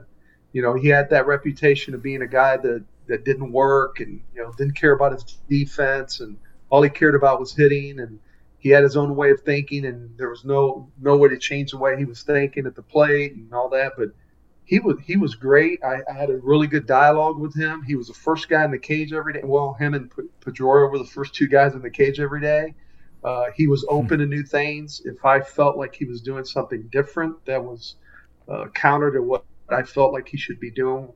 you 0.53 0.63
know, 0.63 0.75
he 0.75 0.89
had 0.89 1.11
that 1.11 1.27
reputation 1.27 1.95
of 1.95 2.03
being 2.03 2.23
a 2.23 2.27
guy 2.27 2.57
that 2.57 2.85
that 3.09 3.25
didn't 3.25 3.53
work 3.53 4.01
and 4.01 4.21
you 4.35 4.43
know 4.43 4.53
didn't 4.57 4.77
care 4.77 4.93
about 4.93 5.13
his 5.13 5.25
defense 5.49 6.21
and 6.21 6.37
all 6.71 6.83
he 6.83 6.89
cared 6.89 7.15
about 7.15 7.41
was 7.41 7.55
hitting 7.55 8.01
and 8.01 8.19
he 8.59 8.69
had 8.69 8.85
his 8.85 8.97
own 8.97 9.17
way 9.17 9.31
of 9.31 9.41
thinking 9.41 9.85
and 9.85 10.17
there 10.17 10.31
was 10.31 10.45
no 10.45 10.89
no 11.01 11.17
way 11.17 11.29
to 11.29 11.39
change 11.39 11.73
the 11.73 11.79
way 11.79 11.97
he 11.97 12.05
was 12.05 12.23
thinking 12.23 12.65
at 12.65 12.75
the 12.77 12.83
plate 12.83 13.35
and 13.35 13.53
all 13.53 13.69
that 13.69 13.93
but 13.97 14.09
he 14.73 14.81
was 14.81 14.97
he 15.05 15.19
was 15.19 15.35
great. 15.35 15.85
I, 15.85 16.01
I, 16.11 16.15
had 16.15 16.31
a 16.31 16.39
really 16.39 16.67
good 16.67 16.87
dialogue 16.87 17.39
with 17.39 17.55
him. 17.55 17.83
He 17.83 17.95
was 17.95 18.09
the 18.09 18.15
first 18.15 18.49
guy 18.49 18.65
in 18.65 18.71
the 18.71 18.79
cage 18.79 19.13
every 19.13 19.35
day. 19.35 19.43
Well, 19.45 19.75
him 19.75 19.93
and 19.93 20.11
Pedroia 20.41 20.91
were 20.91 20.97
the 20.97 21.05
first 21.05 21.35
two 21.35 21.47
guys 21.47 21.75
in 21.75 21.83
the 21.83 21.91
cage 21.91 22.19
every 22.19 22.41
day. 22.41 22.73
Uh, 23.23 23.49
he 23.55 23.67
was 23.67 23.83
hmm. 23.83 23.97
open 23.97 24.21
to 24.21 24.27
new 24.27 24.43
things. 24.43 25.03
If 25.05 25.27
I 25.27 25.43
felt 25.43 25.77
like 25.77 25.95
he 25.95 26.07
was 26.07 26.23
doing 26.23 26.47
something 26.47 26.89
different 26.91 27.45
that 27.45 27.63
was 27.63 27.97
uh, 28.49 28.69
counter 28.69 29.13
to 29.13 29.21
what 29.21 29.45
I 29.69 29.83
felt 29.83 30.15
like 30.15 30.27
he 30.27 30.39
should 30.39 30.59
be 30.59 30.71
doing, 30.71 31.13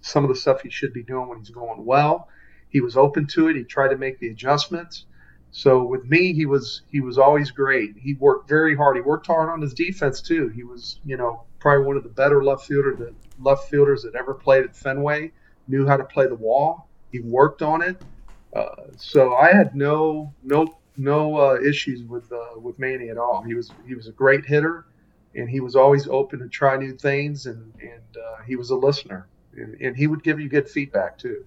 some 0.00 0.24
of 0.24 0.30
the 0.30 0.34
stuff 0.34 0.62
he 0.62 0.70
should 0.70 0.94
be 0.94 1.02
doing 1.02 1.28
when 1.28 1.36
he's 1.36 1.50
going 1.50 1.84
well, 1.84 2.30
he 2.70 2.80
was 2.80 2.96
open 2.96 3.26
to 3.26 3.48
it. 3.48 3.56
He 3.56 3.64
tried 3.64 3.88
to 3.88 3.98
make 3.98 4.20
the 4.20 4.28
adjustments. 4.28 5.04
So 5.50 5.84
with 5.84 6.06
me, 6.06 6.32
he 6.32 6.46
was 6.46 6.80
he 6.90 7.02
was 7.02 7.18
always 7.18 7.50
great. 7.50 7.94
He 7.98 8.14
worked 8.14 8.48
very 8.48 8.74
hard. 8.74 8.96
He 8.96 9.02
worked 9.02 9.26
hard 9.26 9.50
on 9.50 9.60
his 9.60 9.74
defense 9.74 10.22
too. 10.22 10.48
He 10.48 10.64
was 10.64 10.98
you 11.04 11.18
know 11.18 11.44
probably 11.62 11.86
one 11.86 11.96
of 11.96 12.02
the 12.02 12.08
better 12.08 12.42
left 12.42 12.66
fielder 12.66 12.96
that 12.96 13.14
left 13.38 13.70
fielders 13.70 14.02
that 14.02 14.16
ever 14.16 14.34
played 14.34 14.64
at 14.64 14.76
Fenway. 14.76 15.30
Knew 15.68 15.86
how 15.86 15.96
to 15.96 16.04
play 16.04 16.26
the 16.26 16.34
wall. 16.34 16.88
He 17.12 17.20
worked 17.20 17.62
on 17.62 17.82
it. 17.82 17.96
Uh, 18.54 18.88
so 18.96 19.34
I 19.36 19.52
had 19.52 19.74
no 19.74 20.34
no 20.42 20.66
no 20.96 21.36
uh, 21.36 21.58
issues 21.60 22.02
with 22.02 22.30
uh, 22.32 22.58
with 22.58 22.78
Manny 22.80 23.08
at 23.10 23.16
all. 23.16 23.42
He 23.42 23.54
was 23.54 23.74
he 23.86 23.94
was 23.94 24.08
a 24.08 24.12
great 24.12 24.44
hitter, 24.44 24.86
and 25.36 25.48
he 25.48 25.60
was 25.60 25.76
always 25.76 26.08
open 26.08 26.40
to 26.40 26.48
try 26.48 26.76
new 26.76 26.94
things, 26.96 27.46
and 27.46 27.72
and 27.80 28.16
uh, 28.16 28.42
he 28.44 28.56
was 28.56 28.70
a 28.70 28.76
listener, 28.76 29.28
and, 29.56 29.80
and 29.80 29.96
he 29.96 30.08
would 30.08 30.24
give 30.24 30.40
you 30.40 30.48
good 30.48 30.68
feedback 30.68 31.16
too. 31.16 31.46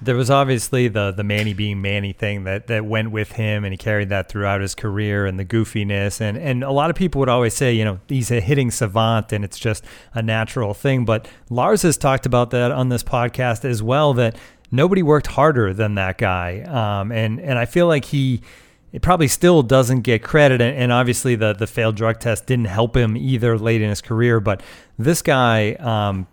There 0.00 0.14
was 0.14 0.30
obviously 0.30 0.88
the 0.88 1.10
the 1.10 1.24
Manny 1.24 1.54
being 1.54 1.82
Manny 1.82 2.12
thing 2.12 2.44
that, 2.44 2.68
that 2.68 2.84
went 2.84 3.10
with 3.10 3.32
him, 3.32 3.64
and 3.64 3.72
he 3.72 3.76
carried 3.76 4.08
that 4.10 4.28
throughout 4.28 4.60
his 4.60 4.74
career, 4.74 5.26
and 5.26 5.38
the 5.38 5.44
goofiness, 5.44 6.20
and 6.20 6.38
and 6.38 6.62
a 6.62 6.70
lot 6.70 6.90
of 6.90 6.96
people 6.96 7.18
would 7.18 7.28
always 7.28 7.54
say, 7.54 7.72
you 7.72 7.84
know, 7.84 7.98
he's 8.08 8.30
a 8.30 8.40
hitting 8.40 8.70
savant, 8.70 9.32
and 9.32 9.44
it's 9.44 9.58
just 9.58 9.84
a 10.14 10.22
natural 10.22 10.72
thing. 10.74 11.04
But 11.04 11.28
Lars 11.50 11.82
has 11.82 11.96
talked 11.96 12.26
about 12.26 12.50
that 12.50 12.70
on 12.70 12.88
this 12.88 13.02
podcast 13.02 13.64
as 13.64 13.82
well. 13.82 14.14
That 14.14 14.36
nobody 14.70 15.02
worked 15.02 15.28
harder 15.28 15.74
than 15.74 15.96
that 15.96 16.18
guy, 16.18 16.60
um, 16.62 17.10
and 17.10 17.40
and 17.40 17.58
I 17.58 17.64
feel 17.64 17.88
like 17.88 18.04
he 18.06 18.42
it 18.92 19.02
probably 19.02 19.28
still 19.28 19.62
doesn't 19.62 20.00
get 20.00 20.22
credit. 20.22 20.60
And, 20.60 20.92
obviously, 20.92 21.34
the 21.34 21.52
the 21.52 21.66
failed 21.66 21.96
drug 21.96 22.20
test 22.20 22.46
didn't 22.46 22.66
help 22.66 22.96
him 22.96 23.16
either 23.16 23.58
late 23.58 23.82
in 23.82 23.90
his 23.90 24.00
career. 24.00 24.40
But 24.40 24.62
this 24.98 25.22
guy 25.22 25.72
um, 25.74 26.26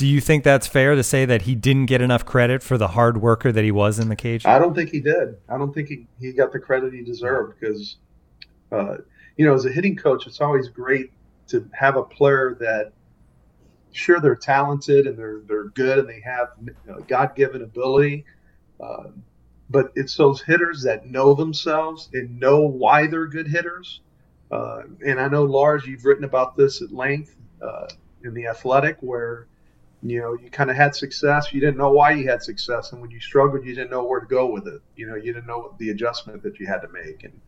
do 0.00 0.06
you 0.06 0.18
think 0.18 0.44
that's 0.44 0.66
fair 0.66 0.94
to 0.94 1.02
say 1.02 1.26
that 1.26 1.42
he 1.42 1.54
didn't 1.54 1.84
get 1.84 2.00
enough 2.00 2.24
credit 2.24 2.62
for 2.62 2.78
the 2.78 2.88
hard 2.88 3.20
worker 3.20 3.52
that 3.52 3.64
he 3.64 3.70
was 3.70 3.98
in 3.98 4.08
the 4.08 4.16
cage? 4.16 4.46
I 4.46 4.58
don't 4.58 4.74
think 4.74 4.88
he 4.88 4.98
did. 4.98 5.36
I 5.46 5.58
don't 5.58 5.74
think 5.74 5.88
he, 5.88 6.06
he 6.18 6.32
got 6.32 6.52
the 6.52 6.58
credit 6.58 6.94
he 6.94 7.02
deserved 7.02 7.60
because, 7.60 7.98
uh, 8.72 8.96
you 9.36 9.44
know, 9.44 9.52
as 9.52 9.66
a 9.66 9.70
hitting 9.70 9.96
coach, 9.96 10.26
it's 10.26 10.40
always 10.40 10.68
great 10.68 11.12
to 11.48 11.68
have 11.74 11.96
a 11.96 12.02
player 12.02 12.56
that, 12.60 12.92
sure, 13.92 14.20
they're 14.20 14.36
talented 14.36 15.06
and 15.06 15.18
they're 15.18 15.42
they're 15.46 15.68
good 15.68 15.98
and 15.98 16.08
they 16.08 16.20
have 16.20 16.48
you 16.64 16.74
know, 16.86 17.00
God 17.00 17.36
given 17.36 17.60
ability, 17.60 18.24
uh, 18.82 19.08
but 19.68 19.92
it's 19.96 20.16
those 20.16 20.40
hitters 20.40 20.82
that 20.84 21.04
know 21.04 21.34
themselves 21.34 22.08
and 22.14 22.40
know 22.40 22.60
why 22.60 23.06
they're 23.06 23.26
good 23.26 23.48
hitters. 23.48 24.00
Uh, 24.50 24.84
and 25.04 25.20
I 25.20 25.28
know 25.28 25.42
Lars, 25.42 25.84
you've 25.84 26.06
written 26.06 26.24
about 26.24 26.56
this 26.56 26.80
at 26.80 26.90
length 26.90 27.36
uh, 27.60 27.88
in 28.24 28.32
the 28.32 28.46
Athletic, 28.46 28.96
where 29.00 29.46
you 30.02 30.20
know, 30.20 30.32
you 30.32 30.50
kind 30.50 30.70
of 30.70 30.76
had 30.76 30.94
success. 30.94 31.52
You 31.52 31.60
didn't 31.60 31.76
know 31.76 31.92
why 31.92 32.12
you 32.12 32.28
had 32.28 32.42
success, 32.42 32.92
and 32.92 33.00
when 33.00 33.10
you 33.10 33.20
struggled, 33.20 33.64
you 33.64 33.74
didn't 33.74 33.90
know 33.90 34.04
where 34.04 34.20
to 34.20 34.26
go 34.26 34.46
with 34.46 34.66
it. 34.66 34.80
You 34.96 35.06
know, 35.06 35.16
you 35.16 35.32
didn't 35.32 35.46
know 35.46 35.74
the 35.78 35.90
adjustment 35.90 36.42
that 36.42 36.58
you 36.58 36.66
had 36.66 36.78
to 36.78 36.88
make. 36.88 37.24
And 37.24 37.40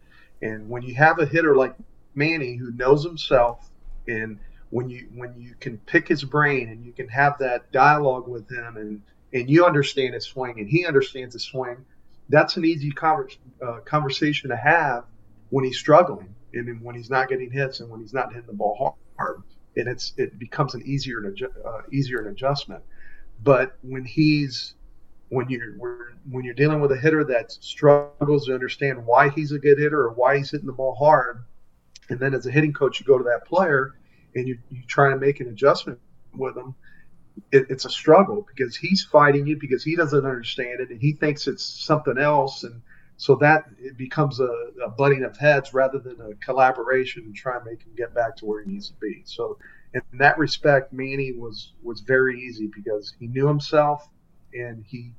and 0.43 0.69
when 0.69 0.83
you 0.83 0.95
have 0.95 1.19
a 1.19 1.27
hitter 1.27 1.57
like 1.57 1.75
Manny 2.15 2.57
who 2.57 2.73
knows 2.73 3.05
himself, 3.05 3.71
and 4.07 4.39
when 4.71 4.91
you 4.91 5.09
when 5.15 5.35
you 5.41 5.55
can 5.61 5.79
pick 5.79 6.07
his 6.09 6.25
brain 6.25 6.69
and 6.69 6.85
you 6.85 6.93
can 6.93 7.09
have 7.09 7.39
that 7.39 7.73
dialogue 7.73 8.29
with 8.29 8.51
him, 8.51 8.77
and 8.77 9.03
and 9.33 9.49
you 9.49 9.65
understand 9.65 10.13
his 10.13 10.27
swing 10.27 10.61
and 10.61 10.69
he 10.69 10.85
understands 10.85 11.33
his 11.33 11.45
swing, 11.45 11.85
that's 12.29 12.57
an 12.59 12.67
easy 12.67 12.93
uh, 13.01 13.79
conversation 13.85 14.51
to 14.51 14.57
have 14.57 15.05
when 15.49 15.65
he's 15.65 15.79
struggling 15.79 16.35
and 16.53 16.83
when 16.83 16.95
he's 16.95 17.09
not 17.09 17.29
getting 17.29 17.51
hits 17.51 17.81
and 17.81 17.91
when 17.91 18.01
he's 18.01 18.13
not 18.13 18.33
hitting 18.33 18.47
the 18.47 18.53
ball 18.53 18.97
hard 19.17 19.43
and 19.77 19.89
it's 19.89 20.13
it 20.17 20.39
becomes 20.39 20.75
an 20.75 20.83
easier 20.83 21.35
uh, 21.67 21.81
easier 21.91 22.21
an 22.21 22.29
adjustment. 22.29 22.83
But 23.43 23.77
when 23.83 24.05
he's 24.05 24.75
when 25.29 25.49
you're 25.49 26.15
when 26.31 26.45
you're 26.45 26.55
dealing 26.55 26.81
with 26.81 26.93
a 26.93 26.97
hitter 26.97 27.25
that 27.25 27.53
struggles 27.53 28.47
to 28.47 28.55
understand 28.55 29.05
why 29.07 29.31
he's 29.31 29.53
a 29.53 29.59
good 29.59 29.79
hitter 29.79 30.03
or 30.03 30.11
why 30.11 30.37
he's 30.37 30.51
hitting 30.51 30.67
the 30.67 30.73
ball 30.73 30.95
hard, 30.95 31.45
and 32.11 32.21
then 32.21 32.35
as 32.35 32.47
a 32.47 32.51
hitting 32.51 32.73
coach 32.73 33.01
you 33.01 33.07
go 33.07 33.19
to 33.19 33.25
that 33.25 33.47
player 33.47 33.95
and 34.35 34.47
you 34.47 34.59
you 34.71 34.83
try 34.87 35.11
to 35.11 35.17
make 35.17 35.41
an 35.41 35.49
adjustment 35.49 35.99
with 36.35 36.57
him, 36.57 36.75
it, 37.51 37.67
it's 37.71 37.85
a 37.85 37.91
struggle 37.91 38.47
because 38.55 38.77
he's 38.77 39.03
fighting 39.05 39.47
you 39.47 39.57
because 39.59 39.83
he 39.83 39.97
doesn't 39.97 40.25
understand 40.25 40.81
it 40.81 40.91
and 40.91 41.01
he 41.01 41.13
thinks 41.13 41.47
it's 41.47 41.65
something 41.65 42.19
else 42.19 42.65
and 42.65 42.83
so 43.23 43.37
that 43.37 43.67
it 43.79 43.97
becomes 43.97 44.41
a, 44.41 44.53
a, 44.85 44.89
butting 44.89 45.23
of 45.23 45.37
heads 45.37 45.73
rather 45.73 46.01
than 46.01 46.21
a 46.21 46.35
collaboration 46.45 47.23
and 47.23 47.37
try 47.37 47.55
and 47.55 47.65
make 47.65 47.81
him 47.81 47.93
get 47.97 48.13
back 48.13 48.35
to 48.35 48.45
where 48.45 48.65
he 48.65 48.73
needs 48.73 48.89
to 48.89 48.97
be. 49.01 49.23
So 49.25 49.59
in 49.95 50.03
that 50.15 50.39
respect, 50.39 50.93
Manny 50.93 51.31
was 51.31 51.73
was 51.85 52.01
very 52.01 52.41
easy 52.41 52.69
because 52.75 53.15
he 53.21 53.29
knew 53.29 53.47
himself 53.47 54.09
and 54.53 54.85
he 54.85 55.13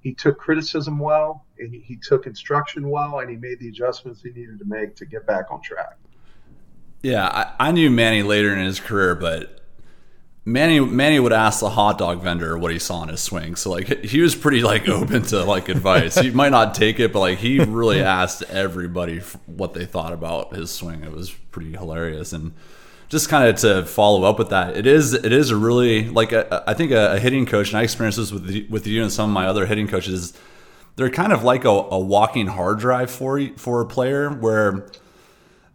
he 0.00 0.12
took 0.12 0.36
criticism 0.36 0.98
well 0.98 1.46
and 1.58 1.72
he, 1.72 1.80
he 1.80 1.96
took 1.96 2.26
instruction 2.26 2.90
well 2.90 3.20
and 3.20 3.30
he 3.30 3.36
made 3.36 3.58
the 3.58 3.68
adjustments 3.68 4.20
he 4.20 4.32
needed 4.32 4.58
to 4.58 4.66
make 4.66 4.94
to 4.96 5.06
get 5.06 5.26
back 5.26 5.46
on 5.50 5.62
track. 5.62 5.96
Yeah, 7.02 7.26
I, 7.26 7.68
I 7.68 7.72
knew 7.72 7.88
Manny 7.88 8.22
later 8.22 8.52
in 8.52 8.66
his 8.66 8.80
career, 8.80 9.14
but 9.14 9.55
Manny 10.48 10.78
Manny 10.78 11.18
would 11.18 11.32
ask 11.32 11.58
the 11.58 11.70
hot 11.70 11.98
dog 11.98 12.22
vendor 12.22 12.56
what 12.56 12.70
he 12.70 12.78
saw 12.78 13.02
in 13.02 13.08
his 13.08 13.20
swing. 13.20 13.56
So 13.56 13.70
like 13.70 14.04
he 14.04 14.20
was 14.20 14.36
pretty 14.36 14.62
like 14.62 14.88
open 14.88 15.22
to 15.24 15.44
like 15.44 15.68
advice. 15.68 16.16
He 16.16 16.30
might 16.30 16.50
not 16.50 16.74
take 16.74 17.00
it, 17.00 17.12
but 17.12 17.20
like 17.20 17.38
he 17.38 17.58
really 17.58 18.00
asked 18.20 18.44
everybody 18.44 19.18
what 19.46 19.74
they 19.74 19.84
thought 19.84 20.12
about 20.12 20.54
his 20.54 20.70
swing. 20.70 21.02
It 21.02 21.10
was 21.10 21.30
pretty 21.30 21.72
hilarious 21.72 22.32
and 22.32 22.54
just 23.08 23.28
kind 23.28 23.48
of 23.48 23.56
to 23.56 23.84
follow 23.84 24.24
up 24.24 24.38
with 24.38 24.50
that, 24.50 24.76
it 24.76 24.86
is 24.86 25.14
it 25.14 25.32
is 25.32 25.50
a 25.50 25.56
really 25.56 26.08
like 26.08 26.32
a, 26.32 26.64
I 26.66 26.74
think 26.74 26.90
a, 26.90 27.14
a, 27.14 27.18
hitting 27.18 27.46
coach, 27.46 27.68
and 27.68 27.78
I 27.78 27.82
experienced 27.82 28.18
this 28.18 28.32
with 28.32 28.46
the, 28.46 28.66
with 28.68 28.86
you 28.86 29.02
and 29.02 29.12
some 29.12 29.30
of 29.30 29.34
my 29.34 29.46
other 29.46 29.66
hitting 29.66 29.86
coaches. 29.86 30.32
They're 30.96 31.10
kind 31.10 31.32
of 31.32 31.44
like 31.44 31.64
a, 31.64 31.68
a 31.68 31.98
walking 31.98 32.48
hard 32.48 32.78
drive 32.78 33.10
for 33.10 33.40
for 33.56 33.80
a 33.80 33.86
player 33.86 34.30
where 34.30 34.88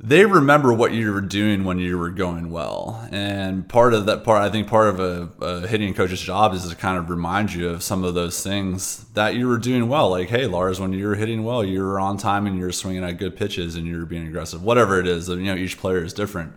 they 0.04 0.26
remember 0.26 0.74
what 0.74 0.94
you 0.94 1.14
were 1.14 1.22
doing 1.22 1.64
when 1.64 1.78
you 1.78 1.96
were 1.96 2.10
going 2.10 2.50
well. 2.50 3.08
And 3.12 3.70
part 3.70 3.94
of 3.94 4.08
that 4.08 4.24
part, 4.24 4.42
I 4.42 4.50
think 4.50 4.68
part 4.68 4.88
of 4.88 5.00
a, 5.00 5.46
a, 5.46 5.68
hitting 5.68 5.94
coach's 5.94 6.20
job 6.20 6.56
is 6.56 6.68
to 6.68 6.76
kind 6.76 6.98
of 6.98 7.12
remind 7.12 7.54
you 7.54 7.70
of 7.70 7.84
some 7.84 8.04
of 8.04 8.16
those 8.16 8.42
things 8.42 9.06
that 9.14 9.36
you 9.36 9.48
were 9.48 9.60
doing 9.60 9.88
well. 9.88 10.10
Like, 10.10 10.30
hey, 10.30 10.48
Lars, 10.48 10.80
when 10.80 10.92
you 10.92 11.06
were 11.06 11.14
hitting 11.14 11.44
well, 11.44 11.64
you 11.64 11.84
were 11.84 12.00
on 12.00 12.18
time 12.18 12.48
and 12.48 12.58
you 12.58 12.66
were 12.66 12.72
swinging 12.72 13.04
at 13.04 13.20
good 13.20 13.38
pitches 13.38 13.76
and 13.76 13.86
you 13.86 14.00
were 14.00 14.08
being 14.08 14.28
aggressive. 14.28 14.64
Whatever 14.64 15.00
it 15.00 15.06
is, 15.06 15.30
you 15.30 15.36
know, 15.36 15.56
each 15.56 15.78
player 15.78 16.04
is 16.04 16.14
different. 16.14 16.54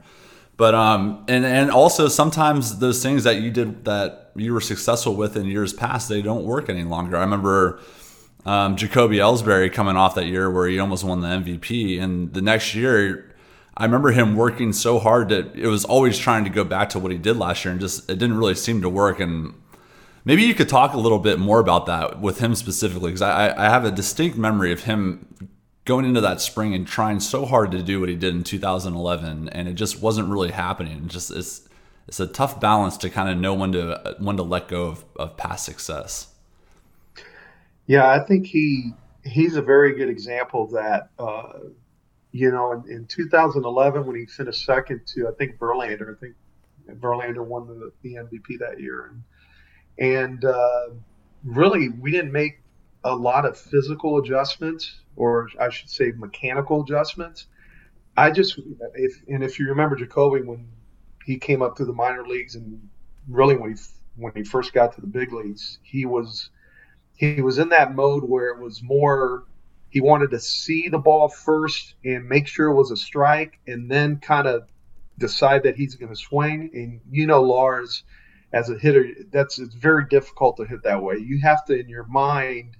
But 0.56 0.74
um, 0.74 1.24
and 1.28 1.44
and 1.44 1.70
also 1.70 2.06
sometimes 2.08 2.78
those 2.78 3.02
things 3.02 3.24
that 3.24 3.40
you 3.42 3.50
did 3.50 3.84
that 3.86 4.30
you 4.36 4.54
were 4.54 4.60
successful 4.60 5.16
with 5.16 5.36
in 5.36 5.46
years 5.46 5.72
past, 5.72 6.08
they 6.08 6.22
don't 6.22 6.44
work 6.44 6.70
any 6.70 6.84
longer. 6.84 7.16
I 7.16 7.22
remember 7.22 7.80
um, 8.46 8.76
Jacoby 8.76 9.16
Ellsbury 9.16 9.70
coming 9.70 9.96
off 9.96 10.14
that 10.14 10.26
year 10.26 10.48
where 10.48 10.68
he 10.68 10.78
almost 10.78 11.02
won 11.02 11.20
the 11.22 11.28
MVP, 11.28 12.00
and 12.00 12.32
the 12.32 12.40
next 12.40 12.74
year 12.76 13.33
I 13.76 13.84
remember 13.84 14.12
him 14.12 14.36
working 14.36 14.72
so 14.72 14.98
hard 14.98 15.30
that 15.30 15.56
it 15.56 15.66
was 15.66 15.84
always 15.84 16.18
trying 16.18 16.44
to 16.44 16.50
go 16.50 16.62
back 16.64 16.90
to 16.90 16.98
what 16.98 17.10
he 17.10 17.18
did 17.18 17.36
last 17.36 17.64
year, 17.64 17.72
and 17.72 17.80
just 17.80 18.08
it 18.08 18.18
didn't 18.18 18.38
really 18.38 18.54
seem 18.54 18.82
to 18.82 18.88
work. 18.88 19.18
And 19.18 19.54
maybe 20.24 20.42
you 20.42 20.54
could 20.54 20.68
talk 20.68 20.92
a 20.92 20.98
little 20.98 21.18
bit 21.18 21.38
more 21.38 21.58
about 21.58 21.86
that 21.86 22.20
with 22.20 22.38
him 22.38 22.54
specifically, 22.54 23.10
because 23.10 23.22
I, 23.22 23.52
I 23.56 23.68
have 23.68 23.84
a 23.84 23.90
distinct 23.90 24.36
memory 24.36 24.72
of 24.72 24.84
him 24.84 25.50
going 25.84 26.04
into 26.04 26.20
that 26.20 26.40
spring 26.40 26.74
and 26.74 26.86
trying 26.86 27.20
so 27.20 27.44
hard 27.44 27.70
to 27.72 27.82
do 27.82 28.00
what 28.00 28.08
he 28.08 28.14
did 28.14 28.34
in 28.34 28.44
2011, 28.44 29.48
and 29.48 29.68
it 29.68 29.74
just 29.74 30.00
wasn't 30.00 30.28
really 30.28 30.52
happening. 30.52 31.04
It 31.04 31.08
just 31.08 31.30
it's 31.30 31.68
it's 32.06 32.20
a 32.20 32.26
tough 32.26 32.60
balance 32.60 32.96
to 32.98 33.10
kind 33.10 33.28
of 33.28 33.38
know 33.38 33.54
when 33.54 33.72
to 33.72 34.16
when 34.18 34.36
to 34.36 34.42
let 34.42 34.68
go 34.68 34.84
of, 34.84 35.04
of 35.16 35.36
past 35.36 35.64
success. 35.64 36.28
Yeah, 37.86 38.08
I 38.08 38.20
think 38.20 38.46
he 38.46 38.92
he's 39.24 39.56
a 39.56 39.62
very 39.62 39.96
good 39.96 40.08
example 40.08 40.64
of 40.64 40.70
that. 40.72 41.10
Uh, 41.18 41.70
you 42.34 42.50
know, 42.50 42.72
in, 42.72 42.90
in 42.90 43.06
2011 43.06 44.04
when 44.04 44.16
he 44.16 44.26
finished 44.26 44.64
second 44.64 45.06
to 45.06 45.28
I 45.28 45.30
think 45.38 45.56
Verlander, 45.56 46.16
I 46.16 46.18
think 46.18 46.34
Verlander 47.00 47.46
won 47.46 47.68
the, 47.68 47.92
the 48.02 48.14
MVP 48.16 48.58
that 48.58 48.80
year, 48.80 49.06
and 49.06 49.22
and 50.00 50.44
uh, 50.44 50.86
really 51.44 51.90
we 51.90 52.10
didn't 52.10 52.32
make 52.32 52.60
a 53.04 53.14
lot 53.14 53.46
of 53.46 53.56
physical 53.56 54.18
adjustments, 54.18 54.98
or 55.14 55.48
I 55.60 55.68
should 55.68 55.88
say 55.88 56.10
mechanical 56.16 56.82
adjustments. 56.82 57.46
I 58.16 58.32
just 58.32 58.58
if 58.94 59.22
and 59.28 59.44
if 59.44 59.60
you 59.60 59.68
remember 59.68 59.94
Jacoby 59.94 60.42
when 60.42 60.66
he 61.24 61.38
came 61.38 61.62
up 61.62 61.76
through 61.76 61.86
the 61.86 61.92
minor 61.92 62.26
leagues 62.26 62.56
and 62.56 62.88
really 63.28 63.54
when 63.56 63.76
he 63.76 63.80
when 64.16 64.32
he 64.34 64.42
first 64.42 64.72
got 64.72 64.92
to 64.96 65.00
the 65.00 65.06
big 65.06 65.32
leagues, 65.32 65.78
he 65.84 66.04
was 66.04 66.50
he 67.16 67.40
was 67.40 67.58
in 67.58 67.68
that 67.68 67.94
mode 67.94 68.24
where 68.24 68.48
it 68.48 68.58
was 68.58 68.82
more 68.82 69.44
he 69.94 70.00
wanted 70.00 70.32
to 70.32 70.40
see 70.40 70.88
the 70.88 70.98
ball 70.98 71.28
first 71.28 71.94
and 72.04 72.28
make 72.28 72.48
sure 72.48 72.66
it 72.66 72.74
was 72.74 72.90
a 72.90 72.96
strike, 72.96 73.60
and 73.68 73.88
then 73.88 74.16
kind 74.16 74.48
of 74.48 74.68
decide 75.18 75.62
that 75.62 75.76
he's 75.76 75.94
going 75.94 76.12
to 76.12 76.20
swing. 76.20 76.68
And 76.74 77.00
you 77.12 77.28
know, 77.28 77.42
Lars, 77.42 78.02
as 78.52 78.70
a 78.70 78.76
hitter, 78.76 79.06
that's 79.30 79.60
it's 79.60 79.76
very 79.76 80.06
difficult 80.06 80.56
to 80.56 80.64
hit 80.64 80.82
that 80.82 81.00
way. 81.00 81.18
You 81.18 81.40
have 81.42 81.64
to, 81.66 81.78
in 81.78 81.88
your 81.88 82.02
mind, 82.08 82.76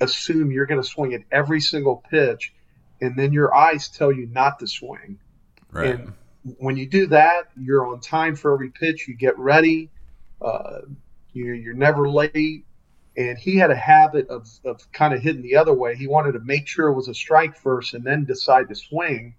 assume 0.00 0.50
you're 0.50 0.66
going 0.66 0.82
to 0.82 0.88
swing 0.88 1.14
at 1.14 1.20
every 1.30 1.60
single 1.60 2.02
pitch, 2.10 2.52
and 3.00 3.16
then 3.16 3.32
your 3.32 3.54
eyes 3.54 3.88
tell 3.88 4.10
you 4.10 4.26
not 4.26 4.58
to 4.58 4.66
swing. 4.66 5.20
Right. 5.70 5.90
And 5.90 6.14
when 6.58 6.76
you 6.76 6.88
do 6.88 7.06
that, 7.06 7.44
you're 7.56 7.86
on 7.86 8.00
time 8.00 8.34
for 8.34 8.52
every 8.52 8.70
pitch. 8.70 9.06
You 9.06 9.14
get 9.14 9.38
ready. 9.38 9.92
Uh, 10.42 10.80
you're, 11.32 11.54
you're 11.54 11.74
never 11.74 12.08
late 12.08 12.64
and 13.16 13.38
he 13.38 13.56
had 13.56 13.70
a 13.70 13.76
habit 13.76 14.28
of, 14.28 14.48
of 14.64 14.90
kind 14.92 15.14
of 15.14 15.22
hitting 15.22 15.42
the 15.42 15.56
other 15.56 15.72
way. 15.72 15.96
He 15.96 16.06
wanted 16.06 16.32
to 16.32 16.40
make 16.40 16.66
sure 16.66 16.88
it 16.88 16.94
was 16.94 17.08
a 17.08 17.14
strike 17.14 17.56
first 17.56 17.94
and 17.94 18.04
then 18.04 18.24
decide 18.24 18.68
to 18.68 18.74
swing. 18.74 19.34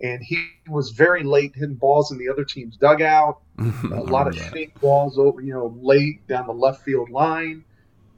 And 0.00 0.22
he 0.22 0.48
was 0.68 0.90
very 0.90 1.24
late 1.24 1.52
hitting 1.54 1.74
balls 1.74 2.10
in 2.12 2.18
the 2.18 2.28
other 2.28 2.44
team's 2.44 2.76
dugout, 2.76 3.40
a 3.58 4.00
lot 4.00 4.28
of 4.28 4.36
shank 4.36 4.80
balls 4.80 5.18
over, 5.18 5.40
you 5.40 5.52
know, 5.52 5.76
late 5.82 6.26
down 6.26 6.46
the 6.46 6.52
left 6.52 6.84
field 6.84 7.10
line. 7.10 7.64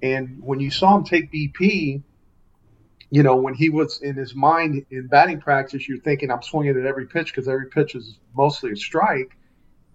And 0.02 0.38
when 0.42 0.60
you 0.60 0.70
saw 0.70 0.96
him 0.96 1.04
take 1.04 1.32
BP, 1.32 2.02
you 3.10 3.22
know, 3.22 3.36
when 3.36 3.54
he 3.54 3.70
was 3.70 4.00
in 4.02 4.14
his 4.14 4.34
mind 4.34 4.86
in 4.90 5.08
batting 5.08 5.40
practice, 5.40 5.88
you're 5.88 5.98
thinking, 5.98 6.30
I'm 6.30 6.42
swinging 6.42 6.78
at 6.78 6.86
every 6.86 7.06
pitch 7.06 7.32
because 7.34 7.48
every 7.48 7.66
pitch 7.66 7.94
is 7.94 8.18
mostly 8.36 8.72
a 8.72 8.76
strike. 8.76 9.36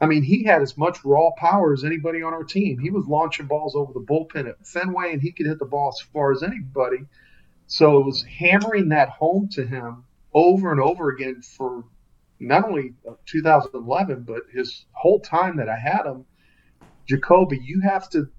I 0.01 0.07
mean, 0.07 0.23
he 0.23 0.43
had 0.43 0.61
as 0.61 0.77
much 0.77 1.05
raw 1.05 1.31
power 1.37 1.73
as 1.73 1.85
anybody 1.85 2.21
on 2.21 2.33
our 2.33 2.43
team. 2.43 2.79
He 2.79 2.89
was 2.89 3.05
launching 3.07 3.47
balls 3.47 3.75
over 3.75 3.93
the 3.93 4.01
bullpen 4.01 4.47
at 4.49 4.67
Fenway, 4.67 5.13
and 5.13 5.21
he 5.21 5.31
could 5.31 5.45
hit 5.45 5.59
the 5.59 5.65
ball 5.65 5.89
as 5.89 6.01
far 6.01 6.31
as 6.31 6.43
anybody. 6.43 7.05
So 7.67 7.99
it 7.99 8.05
was 8.05 8.23
hammering 8.23 8.89
that 8.89 9.09
home 9.09 9.47
to 9.53 9.65
him 9.65 10.03
over 10.33 10.71
and 10.71 10.81
over 10.81 11.09
again 11.09 11.41
for 11.41 11.85
not 12.39 12.65
only 12.65 12.93
uh, 13.07 13.13
2011, 13.25 14.23
but 14.23 14.43
his 14.51 14.85
whole 14.91 15.19
time 15.19 15.57
that 15.57 15.69
I 15.69 15.77
had 15.77 16.05
him. 16.05 16.25
Jacoby, 17.07 17.59
you 17.63 17.81
have 17.81 18.09
to 18.09 18.29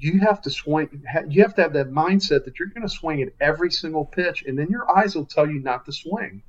you 0.00 0.20
have 0.20 0.40
to 0.42 0.50
swing 0.50 1.02
you 1.28 1.42
have 1.42 1.54
to 1.56 1.62
have 1.62 1.72
that 1.72 1.90
mindset 1.90 2.44
that 2.44 2.58
you're 2.58 2.68
going 2.68 2.86
to 2.86 2.88
swing 2.88 3.20
at 3.22 3.32
every 3.40 3.70
single 3.70 4.04
pitch 4.04 4.44
and 4.46 4.56
then 4.56 4.68
your 4.68 4.88
eyes 4.96 5.16
will 5.16 5.26
tell 5.26 5.48
you 5.48 5.60
not 5.60 5.84
to 5.86 5.92
swing 5.92 6.42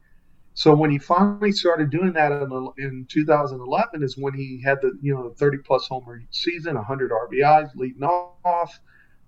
so 0.60 0.76
when 0.76 0.91
he 0.91 0.97
finally 0.97 1.53
started 1.53 1.89
doing 1.89 2.12
that 2.12 2.34
in, 2.34 2.70
in 2.80 3.07
2011 3.10 4.03
is 4.03 4.18
when 4.18 4.34
he 4.34 4.62
had 4.62 4.82
the 4.82 4.91
you 5.01 5.16
know 5.16 5.30
the 5.30 5.36
30 5.36 5.60
plus 5.60 5.88
homer 5.88 6.22
season, 6.32 6.76
100 6.76 7.12
RBIs 7.12 7.74
leading 7.76 8.03
off, 8.03 8.78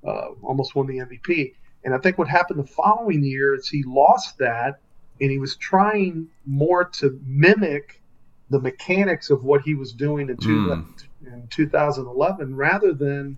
uh, 0.05 0.31
almost 0.43 0.75
won 0.75 0.87
the 0.87 0.97
MVP. 0.97 1.53
And 1.85 1.93
I 1.93 1.99
think 1.99 2.17
what 2.17 2.27
happened 2.27 2.59
the 2.59 2.67
following 2.67 3.23
year 3.23 3.55
is 3.55 3.69
he 3.69 3.81
lost 3.87 4.39
that, 4.39 4.81
and 5.21 5.31
he 5.31 5.39
was 5.39 5.55
trying 5.55 6.27
more 6.45 6.83
to 6.99 7.17
mimic 7.25 8.01
the 8.49 8.59
mechanics 8.59 9.29
of 9.29 9.45
what 9.45 9.61
he 9.61 9.73
was 9.73 9.93
doing 9.93 10.27
in, 10.27 10.35
two, 10.35 10.67
mm. 10.67 10.85
in 11.25 11.47
2011 11.49 12.53
rather 12.57 12.91
than, 12.91 13.37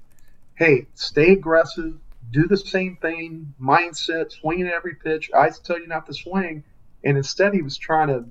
hey, 0.55 0.87
stay 0.95 1.33
aggressive, 1.33 1.93
do 2.31 2.47
the 2.47 2.57
same 2.57 2.95
thing, 3.03 3.53
mindset, 3.61 4.31
swing 4.31 4.57
swinging 4.57 4.67
every 4.67 4.95
pitch. 4.95 5.29
I 5.31 5.51
tell 5.51 5.79
you 5.79 5.85
not 5.85 6.07
to 6.07 6.13
swing 6.15 6.63
and 7.03 7.17
instead, 7.17 7.53
he 7.53 7.61
was 7.61 7.77
trying 7.77 8.07
to. 8.07 8.25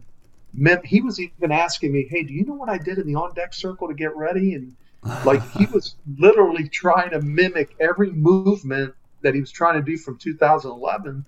He 0.85 1.01
was 1.01 1.19
even 1.19 1.53
asking 1.53 1.93
me, 1.93 2.07
"Hey, 2.09 2.25
do 2.25 2.35
you 2.35 2.45
know 2.45 2.55
what 2.55 2.69
I 2.69 2.79
did 2.79 2.99
in 2.99 3.07
the 3.07 3.15
on 3.15 3.35
deck 3.35 3.55
circle 3.55 3.89
to 3.89 3.95
get 3.95 4.17
ready?" 4.17 4.55
And 4.55 4.77
like 5.25 5.43
he 5.53 5.67
was 5.67 5.97
literally 6.19 6.69
trying 6.69 7.11
to 7.11 7.21
mimic 7.21 7.75
every 7.81 8.11
movement 8.11 8.95
that 9.23 9.35
he 9.35 9.41
was 9.41 9.51
trying 9.51 9.83
to 9.83 9.83
do 9.83 9.97
from 9.97 10.19
2011, 10.19 11.25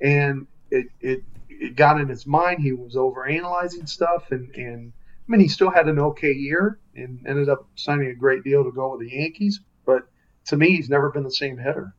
and 0.00 0.46
it 0.70 0.86
it, 1.00 1.22
it 1.48 1.76
got 1.76 2.00
in 2.00 2.08
his 2.08 2.26
mind. 2.26 2.62
He 2.62 2.72
was 2.72 2.96
over 2.96 3.26
analyzing 3.26 3.86
stuff, 3.86 4.30
and 4.30 4.54
and 4.54 4.92
I 5.28 5.32
mean, 5.32 5.40
he 5.40 5.48
still 5.48 5.70
had 5.70 5.88
an 5.88 5.98
okay 5.98 6.32
year 6.32 6.78
and 6.94 7.24
ended 7.26 7.48
up 7.48 7.66
signing 7.74 8.08
a 8.08 8.14
great 8.14 8.44
deal 8.44 8.62
to 8.64 8.70
go 8.70 8.92
with 8.92 9.00
the 9.00 9.16
Yankees. 9.16 9.60
But 9.84 10.08
to 10.46 10.56
me, 10.56 10.76
he's 10.76 10.88
never 10.88 11.10
been 11.10 11.24
the 11.24 11.30
same 11.30 11.58
hitter 11.58 11.94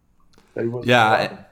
that 0.53 0.63
he 0.63 0.69
was. 0.69 0.85
Yeah, 0.85 1.43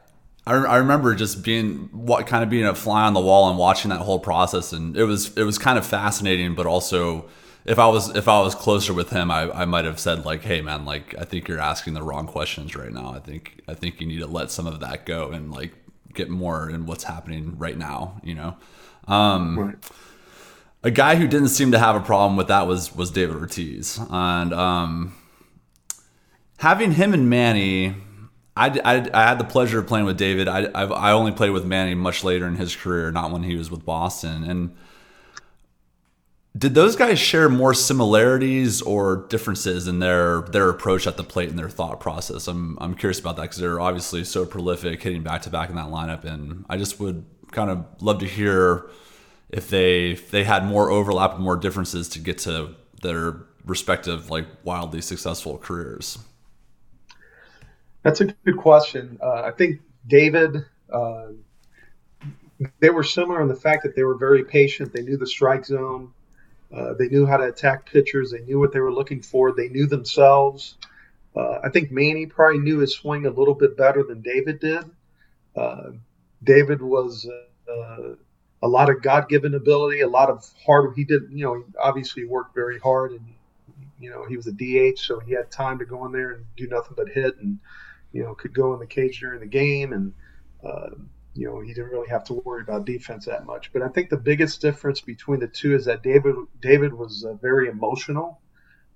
I, 0.47 0.53
I 0.53 0.77
remember 0.77 1.15
just 1.15 1.43
being 1.43 1.89
what 1.91 2.27
kind 2.27 2.43
of 2.43 2.49
being 2.49 2.65
a 2.65 2.75
fly 2.75 3.05
on 3.05 3.13
the 3.13 3.19
wall 3.19 3.49
and 3.49 3.57
watching 3.57 3.89
that 3.89 4.01
whole 4.01 4.19
process, 4.19 4.73
and 4.73 4.95
it 4.95 5.05
was 5.05 5.35
it 5.37 5.43
was 5.43 5.57
kind 5.57 5.77
of 5.77 5.85
fascinating, 5.85 6.55
but 6.55 6.65
also 6.65 7.29
if 7.65 7.79
I 7.79 7.87
was 7.87 8.15
if 8.15 8.27
I 8.27 8.39
was 8.41 8.53
closer 8.53 8.93
with 8.93 9.09
him, 9.09 9.31
I, 9.31 9.51
I 9.51 9.65
might 9.65 9.85
have 9.85 9.99
said 9.99 10.23
like, 10.23 10.43
"Hey, 10.43 10.61
man, 10.61 10.85
like 10.85 11.15
I 11.19 11.25
think 11.25 11.47
you're 11.47 11.59
asking 11.59 11.95
the 11.95 12.03
wrong 12.03 12.27
questions 12.27 12.75
right 12.75 12.91
now. 12.91 13.11
I 13.11 13.19
think 13.19 13.61
I 13.67 13.73
think 13.73 13.99
you 13.99 14.07
need 14.07 14.19
to 14.19 14.27
let 14.27 14.51
some 14.51 14.67
of 14.67 14.79
that 14.81 15.05
go 15.05 15.31
and 15.31 15.51
like 15.51 15.73
get 16.13 16.29
more 16.29 16.69
in 16.69 16.85
what's 16.85 17.03
happening 17.03 17.57
right 17.57 17.77
now." 17.77 18.21
You 18.23 18.35
know, 18.35 18.57
um, 19.07 19.59
right. 19.59 19.75
a 20.83 20.91
guy 20.91 21.15
who 21.15 21.27
didn't 21.27 21.49
seem 21.49 21.71
to 21.71 21.79
have 21.79 21.95
a 21.95 22.01
problem 22.01 22.37
with 22.37 22.47
that 22.49 22.67
was 22.67 22.95
was 22.95 23.09
David 23.09 23.35
Ortiz, 23.35 23.99
and 24.11 24.53
um, 24.53 25.15
having 26.57 26.91
him 26.91 27.15
and 27.15 27.27
Manny 27.31 27.95
I, 28.57 28.69
I, 28.69 29.09
I, 29.13 29.27
had 29.27 29.37
the 29.37 29.43
pleasure 29.43 29.79
of 29.79 29.87
playing 29.87 30.05
with 30.05 30.17
David. 30.17 30.47
I, 30.47 30.69
I've, 30.73 30.91
I 30.91 31.11
only 31.11 31.31
played 31.31 31.49
with 31.49 31.65
Manny 31.65 31.93
much 31.93 32.23
later 32.23 32.47
in 32.47 32.55
his 32.55 32.75
career, 32.75 33.11
not 33.11 33.31
when 33.31 33.43
he 33.43 33.57
was 33.57 33.69
with 33.69 33.85
Boston. 33.85 34.43
And 34.45 34.75
did 36.57 36.73
those 36.73 36.95
guys 36.95 37.19
share 37.19 37.49
more 37.49 37.73
similarities 37.73 38.81
or 38.81 39.25
differences 39.27 39.89
in 39.89 39.99
their 39.99 40.41
their 40.43 40.69
approach 40.69 41.05
at 41.05 41.17
the 41.17 41.23
plate 41.23 41.49
and 41.49 41.59
their 41.59 41.69
thought 41.69 41.99
process? 41.99 42.47
I'm 42.47 42.77
I'm 42.79 42.95
curious 42.95 43.19
about 43.19 43.35
that 43.35 43.43
because 43.43 43.57
they're 43.57 43.81
obviously 43.81 44.23
so 44.23 44.45
prolific, 44.45 45.03
hitting 45.03 45.21
back 45.21 45.41
to 45.43 45.49
back 45.49 45.69
in 45.69 45.75
that 45.75 45.87
lineup, 45.87 46.23
and 46.23 46.63
I 46.69 46.77
just 46.77 46.97
would 46.99 47.25
kind 47.51 47.69
of 47.69 47.85
love 48.01 48.19
to 48.19 48.25
hear 48.25 48.89
if 49.49 49.69
they 49.69 50.11
if 50.11 50.31
they 50.31 50.45
had 50.45 50.65
more 50.65 50.89
overlap 50.89 51.35
and 51.35 51.43
more 51.43 51.57
differences 51.57 52.07
to 52.09 52.19
get 52.19 52.37
to 52.39 52.75
their 53.01 53.35
respective 53.65 54.29
like 54.29 54.47
wildly 54.63 55.01
successful 55.01 55.57
careers? 55.57 56.19
That's 58.05 58.21
a 58.21 58.25
good 58.25 58.57
question. 58.57 59.17
Uh, 59.19 59.41
I 59.41 59.49
think 59.49 59.81
David, 60.05 60.63
uh, 60.93 61.29
they 62.79 62.91
were 62.91 63.03
similar 63.03 63.41
in 63.41 63.47
the 63.47 63.55
fact 63.55 63.81
that 63.81 63.95
they 63.95 64.03
were 64.03 64.15
very 64.15 64.43
patient. 64.43 64.93
They 64.93 65.01
knew 65.01 65.17
the 65.17 65.25
strike 65.25 65.65
zone. 65.65 66.13
Uh, 66.71 66.93
they 66.93 67.07
knew 67.07 67.25
how 67.25 67.37
to 67.37 67.45
attack 67.45 67.87
pitchers. 67.87 68.29
They 68.29 68.41
knew 68.41 68.59
what 68.59 68.73
they 68.73 68.79
were 68.79 68.93
looking 68.93 69.23
for. 69.23 69.53
They 69.53 69.69
knew 69.69 69.87
themselves. 69.87 70.75
Uh, 71.35 71.57
I 71.63 71.69
think 71.69 71.89
Manny 71.89 72.27
probably 72.27 72.59
knew 72.59 72.77
his 72.77 72.93
swing 72.93 73.25
a 73.25 73.31
little 73.31 73.55
bit 73.55 73.75
better 73.75 74.03
than 74.03 74.21
David 74.21 74.59
did. 74.59 74.85
Uh, 75.55 75.93
David 76.43 76.83
was 76.83 77.27
uh, 77.67 78.13
a 78.61 78.67
lot 78.67 78.91
of 78.91 79.01
God-given 79.01 79.55
ability, 79.55 80.01
a 80.01 80.07
lot 80.07 80.29
of 80.29 80.47
hard. 80.63 80.93
He 80.95 81.05
did, 81.05 81.23
you 81.31 81.43
know, 81.43 81.55
he 81.55 81.63
obviously 81.81 82.23
worked 82.23 82.53
very 82.53 82.77
hard, 82.77 83.13
and 83.13 83.33
you 83.99 84.11
know 84.11 84.27
he 84.27 84.37
was 84.37 84.45
a 84.45 84.51
DH, 84.51 84.99
so 84.99 85.19
he 85.19 85.33
had 85.33 85.49
time 85.49 85.79
to 85.79 85.85
go 85.85 86.05
in 86.05 86.11
there 86.11 86.33
and 86.33 86.45
do 86.55 86.67
nothing 86.67 86.93
but 86.95 87.09
hit 87.09 87.37
and 87.37 87.57
you 88.15 88.23
know, 88.23 88.33
could 88.33 88.53
go 88.53 88.73
in 88.73 88.79
the 88.79 88.87
cage 88.87 89.19
during 89.19 89.41
the 89.41 89.45
game, 89.45 89.91
and 89.91 90.13
uh, 90.63 90.91
you 91.33 91.45
know, 91.45 91.59
he 91.59 91.73
didn't 91.73 91.89
really 91.89 92.07
have 92.07 92.23
to 92.23 92.33
worry 92.45 92.61
about 92.61 92.85
defense 92.85 93.25
that 93.25 93.45
much. 93.45 93.73
But 93.73 93.81
I 93.81 93.89
think 93.89 94.09
the 94.09 94.15
biggest 94.15 94.61
difference 94.61 95.01
between 95.01 95.41
the 95.41 95.49
two 95.49 95.75
is 95.75 95.83
that 95.85 96.01
David 96.01 96.35
David 96.61 96.93
was 96.93 97.25
uh, 97.25 97.33
very 97.33 97.67
emotional. 97.67 98.39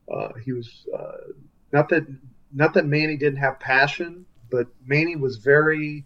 Uh, 0.09 0.29
he 0.43 0.53
was 0.53 0.87
uh, 0.97 1.33
not 1.73 1.89
that 1.89 2.07
not 2.53 2.73
that 2.75 2.85
Manny 2.85 3.17
didn't 3.17 3.39
have 3.39 3.59
passion, 3.59 4.25
but 4.49 4.67
Manny 4.85 5.17
was 5.17 5.35
very, 5.35 6.05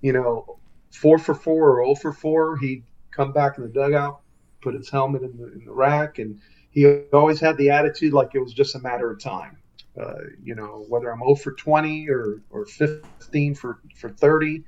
you 0.00 0.12
know, 0.12 0.60
four 0.92 1.18
for 1.18 1.34
four 1.34 1.70
or 1.70 1.84
zero 1.84 1.90
oh 1.90 1.94
for 1.96 2.12
four. 2.12 2.56
He'd 2.56 2.84
come 3.10 3.32
back 3.32 3.58
in 3.58 3.64
the 3.64 3.68
dugout, 3.68 4.20
put 4.62 4.74
his 4.74 4.88
helmet 4.88 5.22
in 5.22 5.36
the, 5.36 5.52
in 5.54 5.64
the 5.64 5.72
rack, 5.72 6.20
and 6.20 6.38
he 6.70 6.86
always 7.12 7.40
had 7.40 7.56
the 7.56 7.70
attitude 7.70 8.12
like 8.12 8.30
it 8.34 8.40
was 8.40 8.54
just 8.54 8.76
a 8.76 8.78
matter 8.78 9.10
of 9.10 9.20
time. 9.20 9.58
Uh, 10.00 10.14
you 10.42 10.54
know, 10.54 10.84
whether 10.88 11.10
I'm 11.10 11.20
0 11.20 11.36
for 11.36 11.52
20 11.52 12.08
or, 12.08 12.42
or 12.50 12.66
15 12.66 13.54
for, 13.54 13.78
for 13.94 14.08
30, 14.08 14.64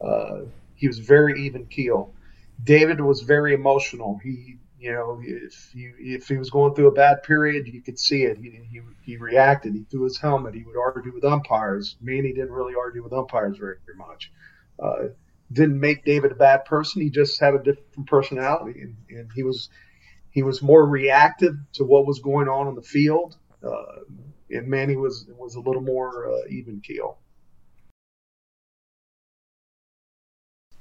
uh, 0.00 0.40
he 0.74 0.86
was 0.86 0.98
very 0.98 1.46
even 1.46 1.66
keel. 1.66 2.12
David 2.62 3.00
was 3.00 3.22
very 3.22 3.54
emotional. 3.54 4.20
He, 4.22 4.58
you 4.78 4.92
know, 4.92 5.20
if 5.22 5.70
he, 5.72 5.90
if 5.98 6.28
he 6.28 6.36
was 6.36 6.50
going 6.50 6.74
through 6.74 6.88
a 6.88 6.92
bad 6.92 7.22
period, 7.22 7.66
you 7.66 7.80
could 7.80 7.98
see 7.98 8.24
it. 8.24 8.36
He, 8.36 8.50
he, 8.70 8.80
he 9.02 9.16
reacted. 9.16 9.72
He 9.72 9.84
threw 9.90 10.04
his 10.04 10.18
helmet. 10.18 10.54
He 10.54 10.62
would 10.64 10.76
argue 10.76 11.12
with 11.14 11.24
umpires. 11.24 11.96
Manny 12.00 12.32
didn't 12.32 12.52
really 12.52 12.74
argue 12.74 13.02
with 13.02 13.14
umpires 13.14 13.56
very, 13.56 13.76
very 13.86 13.96
much. 13.96 14.30
Uh, 14.78 15.08
didn't 15.52 15.80
make 15.80 16.04
David 16.04 16.32
a 16.32 16.34
bad 16.34 16.64
person. 16.64 17.02
He 17.02 17.10
just 17.10 17.40
had 17.40 17.54
a 17.54 17.58
different 17.58 18.06
personality, 18.06 18.80
and, 18.82 18.96
and 19.08 19.30
he 19.34 19.42
was 19.42 19.70
he 20.30 20.42
was 20.42 20.60
more 20.60 20.84
reactive 20.84 21.54
to 21.74 21.84
what 21.84 22.06
was 22.06 22.18
going 22.20 22.48
on 22.48 22.66
on 22.66 22.74
the 22.74 22.82
field. 22.82 23.36
Uh, 23.64 24.00
and 24.50 24.66
Manny 24.68 24.96
was 24.96 25.26
was 25.36 25.54
a 25.54 25.60
little 25.60 25.82
more 25.82 26.30
uh, 26.30 26.46
even 26.48 26.80
keel. 26.80 27.18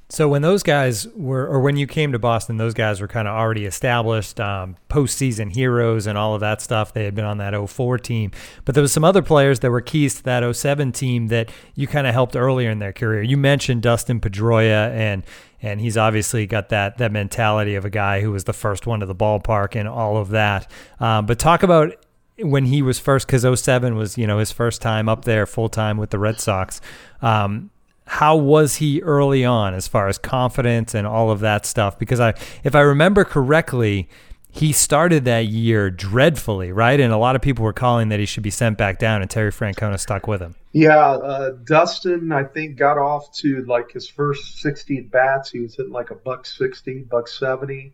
So 0.08 0.30
when 0.30 0.44
those 0.44 0.62
guys 0.62 1.08
were, 1.10 1.48
or 1.48 1.60
when 1.60 1.78
you 1.78 1.88
came 1.88 2.12
to 2.12 2.20
Boston, 2.20 2.58
those 2.58 2.76
guys 2.76 3.02
were 3.02 3.08
kind 3.08 3.28
of 3.28 3.34
already 3.34 3.66
established 3.66 4.40
um, 4.40 4.78
postseason 4.88 5.52
heroes 5.52 6.06
and 6.06 6.16
all 6.16 6.36
of 6.36 6.42
that 6.42 6.62
stuff. 6.62 6.94
They 6.94 7.06
had 7.06 7.16
been 7.16 7.26
on 7.26 7.40
that 7.40 7.54
04 7.70 7.98
team, 7.98 8.32
but 8.66 8.76
there 8.76 8.84
was 8.84 8.94
some 8.94 9.04
other 9.04 9.24
players 9.24 9.62
that 9.62 9.72
were 9.72 9.82
keys 9.82 10.16
to 10.16 10.24
that 10.24 10.56
07 10.56 10.92
team 10.92 11.28
that 11.28 11.52
you 11.74 11.88
kind 11.88 12.06
of 12.06 12.14
helped 12.14 12.36
earlier 12.36 12.70
in 12.70 12.78
their 12.78 12.94
career. 12.94 13.24
You 13.24 13.36
mentioned 13.36 13.82
Dustin 13.82 14.22
Pedroia, 14.22 14.92
and 14.92 15.24
and 15.60 15.82
he's 15.82 15.98
obviously 15.98 16.46
got 16.46 16.70
that 16.70 17.00
that 17.00 17.12
mentality 17.12 17.74
of 17.74 17.84
a 17.84 17.90
guy 17.90 18.22
who 18.22 18.32
was 18.32 18.44
the 18.44 18.54
first 18.54 18.86
one 18.86 19.00
to 19.00 19.08
the 19.08 19.16
ballpark 19.16 19.76
and 19.76 19.88
all 19.88 20.18
of 20.18 20.30
that. 20.30 20.70
Um, 21.00 21.26
but 21.26 21.40
talk 21.40 21.64
about 21.64 22.05
when 22.40 22.66
he 22.66 22.82
was 22.82 23.00
first, 23.00 23.28
because 23.28 23.60
07 23.60 23.96
was, 23.96 24.18
you 24.18 24.28
know, 24.28 24.40
his 24.40 24.52
first 24.52 24.82
time 24.82 25.08
up 25.08 25.26
there 25.26 25.46
full 25.46 25.70
time 25.70 25.98
with 25.98 26.10
the 26.10 26.20
Red 26.20 26.40
Sox. 26.40 26.82
Um, 27.22 27.70
how 28.08 28.36
was 28.36 28.76
he 28.76 29.02
early 29.02 29.44
on 29.44 29.74
as 29.74 29.88
far 29.88 30.08
as 30.08 30.18
confidence 30.18 30.94
and 30.94 31.08
all 31.08 31.32
of 31.32 31.40
that 31.40 31.66
stuff? 31.66 31.98
Because 31.98 32.20
I, 32.20 32.34
if 32.64 32.76
I 32.76 32.82
remember 32.82 33.24
correctly, 33.24 34.08
he 34.56 34.72
started 34.72 35.26
that 35.26 35.48
year 35.48 35.90
dreadfully, 35.90 36.72
right? 36.72 37.00
And 37.00 37.12
a 37.12 37.18
lot 37.18 37.36
of 37.36 37.42
people 37.42 37.66
were 37.66 37.74
calling 37.74 38.08
that 38.10 38.20
he 38.22 38.26
should 38.26 38.44
be 38.44 38.52
sent 38.52 38.78
back 38.78 39.00
down, 39.00 39.22
and 39.22 39.30
Terry 39.30 39.52
Francona 39.52 40.00
stuck 40.00 40.28
with 40.28 40.42
him. 40.42 40.56
Yeah, 40.72 40.98
uh, 40.98 41.52
Dustin, 41.66 42.32
I 42.32 42.44
think, 42.44 42.78
got 42.78 42.98
off 42.98 43.34
to 43.40 43.66
like 43.66 43.92
his 43.92 44.08
first 44.08 44.60
60 44.60 45.02
bats. 45.02 45.52
He 45.52 45.60
was 45.60 45.76
hitting 45.76 45.92
like 45.92 46.12
a 46.12 46.16
buck 46.16 46.46
60, 46.46 47.04
buck 47.10 47.28
70. 47.28 47.94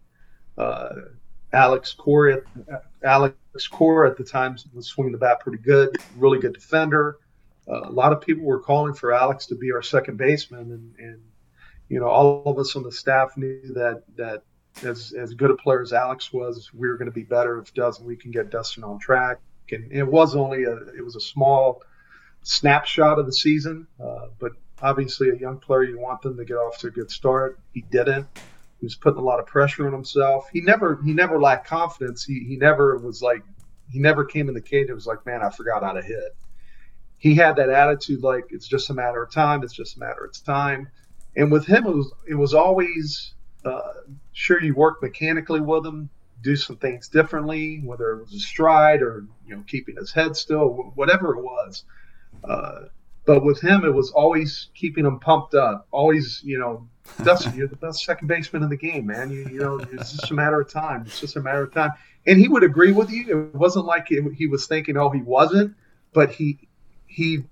Uh, 0.56 0.90
Alex 1.54 1.94
Cora, 1.94 2.42
Alex 3.04 3.36
Cora 3.70 4.10
at 4.10 4.18
the 4.18 4.24
time 4.24 4.56
was 4.74 4.88
swinging 4.88 5.12
the 5.12 5.18
bat 5.18 5.40
pretty 5.42 5.58
good, 5.58 5.98
really 6.18 6.40
good 6.40 6.54
defender. 6.54 7.18
Uh, 7.68 7.82
a 7.84 7.92
lot 7.92 8.12
of 8.12 8.22
people 8.22 8.44
were 8.44 8.60
calling 8.60 8.94
for 8.94 9.14
Alex 9.14 9.48
to 9.48 9.56
be 9.56 9.72
our 9.72 9.82
second 9.82 10.18
baseman, 10.18 10.72
and, 10.72 10.96
and 10.98 11.22
you 11.90 12.00
know 12.00 12.08
all 12.08 12.44
of 12.46 12.58
us 12.58 12.76
on 12.76 12.84
the 12.84 12.92
staff 12.92 13.38
knew 13.38 13.74
that 13.74 14.04
that 14.16 14.44
as 14.84 15.14
as 15.14 15.34
good 15.34 15.52
a 15.52 15.56
player 15.56 15.82
as 15.82 15.94
Alex 15.94 16.32
was, 16.34 16.72
we 16.74 16.88
were 16.88 16.98
going 16.98 17.10
to 17.10 17.14
be 17.14 17.24
better 17.24 17.60
if 17.60 17.74
doesn't 17.74 18.06
we 18.06 18.16
can 18.16 18.32
get 18.32 18.50
Dustin 18.50 18.84
on 18.84 19.00
track. 19.00 19.40
And 19.72 19.92
it 19.92 20.04
was 20.04 20.36
only 20.36 20.64
a 20.64 20.76
it 20.98 21.04
was 21.04 21.16
a 21.16 21.22
small 21.22 21.82
snapshot 22.44 23.20
of 23.20 23.26
the 23.26 23.34
season, 23.34 23.88
uh, 24.04 24.28
but 24.40 24.54
obviously 24.82 25.30
a 25.30 25.36
young 25.36 25.60
player 25.60 25.84
you 25.84 26.00
want 26.00 26.22
them 26.22 26.38
to 26.38 26.46
get 26.46 26.56
off 26.56 26.80
to 26.80 26.88
a 26.88 26.92
good 26.92 27.12
start. 27.12 27.60
He 27.74 27.82
didn't. 27.82 28.28
He 28.82 28.86
was 28.86 28.96
putting 28.96 29.20
a 29.20 29.24
lot 29.24 29.40
of 29.40 29.46
pressure 29.46 29.86
on 29.86 29.94
himself. 29.94 30.50
He 30.52 30.60
never 30.60 31.00
he 31.06 31.14
never 31.14 31.40
lacked 31.40 31.68
confidence. 31.68 32.24
He 32.24 32.44
he 32.48 32.58
never 32.58 32.98
was 32.98 33.22
like 33.22 33.44
he 33.92 34.00
never 34.00 34.26
came 34.26 34.50
in 34.50 34.56
the 34.56 34.62
cage 34.62 34.88
and 34.88 34.96
was 34.96 35.06
like, 35.06 35.24
man, 35.24 35.44
I 35.44 35.52
forgot 35.52 35.84
how 35.84 35.94
to 35.94 36.02
hit. 36.02 36.36
He 37.20 37.36
had 37.36 37.58
that 37.58 37.70
attitude 37.70 38.24
like 38.24 38.46
it's 38.50 38.68
just 38.68 38.90
a 38.90 38.96
matter 38.96 39.22
of 39.22 39.32
time. 39.32 39.62
It's 39.64 39.74
just 39.74 39.98
a 39.98 40.00
matter 40.00 40.26
of 40.26 40.44
time. 40.44 40.90
And 41.36 41.52
with 41.52 41.68
him, 41.68 41.86
it 41.86 41.96
was 41.96 42.12
it 42.28 42.34
was 42.34 42.56
always 42.56 43.36
uh, 43.64 43.94
sure 44.34 44.62
you 44.62 44.74
work 44.74 45.04
mechanically 45.04 45.62
with 45.62 45.86
him, 45.86 46.10
do 46.42 46.56
some 46.56 46.78
things 46.78 47.08
differently, 47.08 47.82
whether 47.86 48.14
it 48.14 48.22
was 48.24 48.34
a 48.34 48.40
stride 48.40 49.04
or 49.04 49.28
you 49.46 49.56
know 49.56 49.64
keeping 49.68 49.96
his 49.98 50.12
head 50.12 50.36
still, 50.36 50.92
whatever 50.96 51.36
it 51.36 51.44
was. 51.44 51.84
Uh, 52.44 52.86
but 53.26 53.44
with 53.44 53.62
him, 53.62 53.86
it 53.86 53.94
was 53.94 54.12
always 54.12 54.70
keeping 54.74 55.06
him 55.06 55.20
pumped 55.20 55.54
up, 55.54 55.88
always 55.92 56.42
you 56.44 56.58
know 56.58 56.88
Dustin, 57.24 57.56
you're 57.56 57.68
the 57.68 57.76
best 57.76 58.04
second 58.04 58.28
baseman 58.28 58.64
in 58.64 58.70
the 58.70 58.78
game, 58.78 59.08
man. 59.08 59.30
You, 59.30 59.48
you 59.50 59.60
know, 59.60 59.80
it's 59.92 60.14
just 60.14 60.32
a 60.32 60.34
matter 60.34 60.60
of 60.60 60.70
time. 60.70 61.04
It's 61.06 61.20
just 61.20 61.36
a 61.36 61.42
matter 61.42 61.64
of 61.64 61.74
time. 61.74 61.92
And 62.26 62.40
he 62.40 62.48
would 62.48 62.64
agree 62.64 62.92
with 62.92 63.12
you. 63.12 63.52
It 63.54 63.56
wasn't 63.56 63.86
like 63.86 64.08
he 64.08 64.48
was 64.48 64.68
thinking, 64.68 64.98
oh, 64.98 65.10
he 65.10 65.22
wasn't, 65.22 65.76
but 66.14 66.32
he, 66.32 66.60
he, 67.08 67.44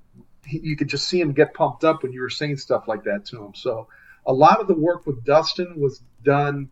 he, 0.45 0.59
you 0.59 0.75
could 0.75 0.87
just 0.87 1.07
see 1.07 1.19
him 1.19 1.33
get 1.33 1.53
pumped 1.53 1.83
up 1.83 2.03
when 2.03 2.11
you 2.11 2.21
were 2.21 2.29
saying 2.29 2.57
stuff 2.57 2.87
like 2.87 3.03
that 3.03 3.25
to 3.25 3.43
him. 3.43 3.53
So 3.55 3.87
a 4.25 4.33
lot 4.33 4.59
of 4.59 4.67
the 4.67 4.75
work 4.75 5.05
with 5.07 5.23
Dustin 5.25 5.79
was 5.79 6.01
done 6.23 6.69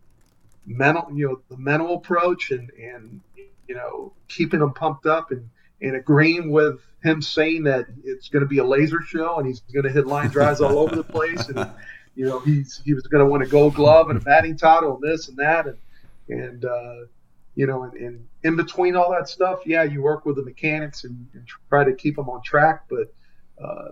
mental, 0.64 1.08
you 1.12 1.28
know, 1.28 1.40
the 1.48 1.56
mental 1.56 1.94
approach 1.94 2.50
and, 2.50 2.70
and, 2.70 3.20
you 3.66 3.74
know, 3.74 4.12
keeping 4.28 4.60
him 4.60 4.72
pumped 4.72 5.06
up 5.06 5.30
and, 5.30 5.50
and 5.80 5.96
agreeing 5.96 6.50
with 6.50 6.80
him 7.02 7.22
saying 7.22 7.64
that 7.64 7.86
it's 8.04 8.28
going 8.28 8.42
to 8.42 8.48
be 8.48 8.58
a 8.58 8.64
laser 8.64 9.00
show 9.00 9.38
and 9.38 9.46
he's 9.46 9.60
going 9.72 9.84
to 9.84 9.90
hit 9.90 10.06
line 10.06 10.28
drives 10.28 10.60
all 10.60 10.78
over 10.78 10.96
the 10.96 11.04
place 11.04 11.48
and 11.48 11.70
you 12.18 12.24
know, 12.24 12.40
he's 12.40 12.82
he 12.84 12.94
was 12.94 13.04
going 13.04 13.24
to 13.24 13.30
win 13.30 13.42
a 13.42 13.46
Gold 13.46 13.74
Glove 13.74 14.10
and 14.10 14.20
a 14.20 14.20
batting 14.20 14.56
title 14.56 14.96
and 14.96 15.02
this 15.02 15.28
and 15.28 15.36
that, 15.36 15.68
and 15.68 15.78
and 16.28 16.64
uh, 16.64 17.06
you 17.54 17.64
know, 17.68 17.84
and, 17.84 17.94
and, 17.94 18.28
in 18.42 18.56
between 18.56 18.96
all 18.96 19.12
that 19.12 19.28
stuff, 19.28 19.60
yeah, 19.64 19.84
you 19.84 20.02
work 20.02 20.26
with 20.26 20.34
the 20.34 20.42
mechanics 20.42 21.04
and, 21.04 21.28
and 21.32 21.46
try 21.68 21.84
to 21.84 21.92
keep 21.92 22.16
them 22.16 22.28
on 22.28 22.42
track, 22.42 22.86
but 22.90 23.14
uh, 23.64 23.90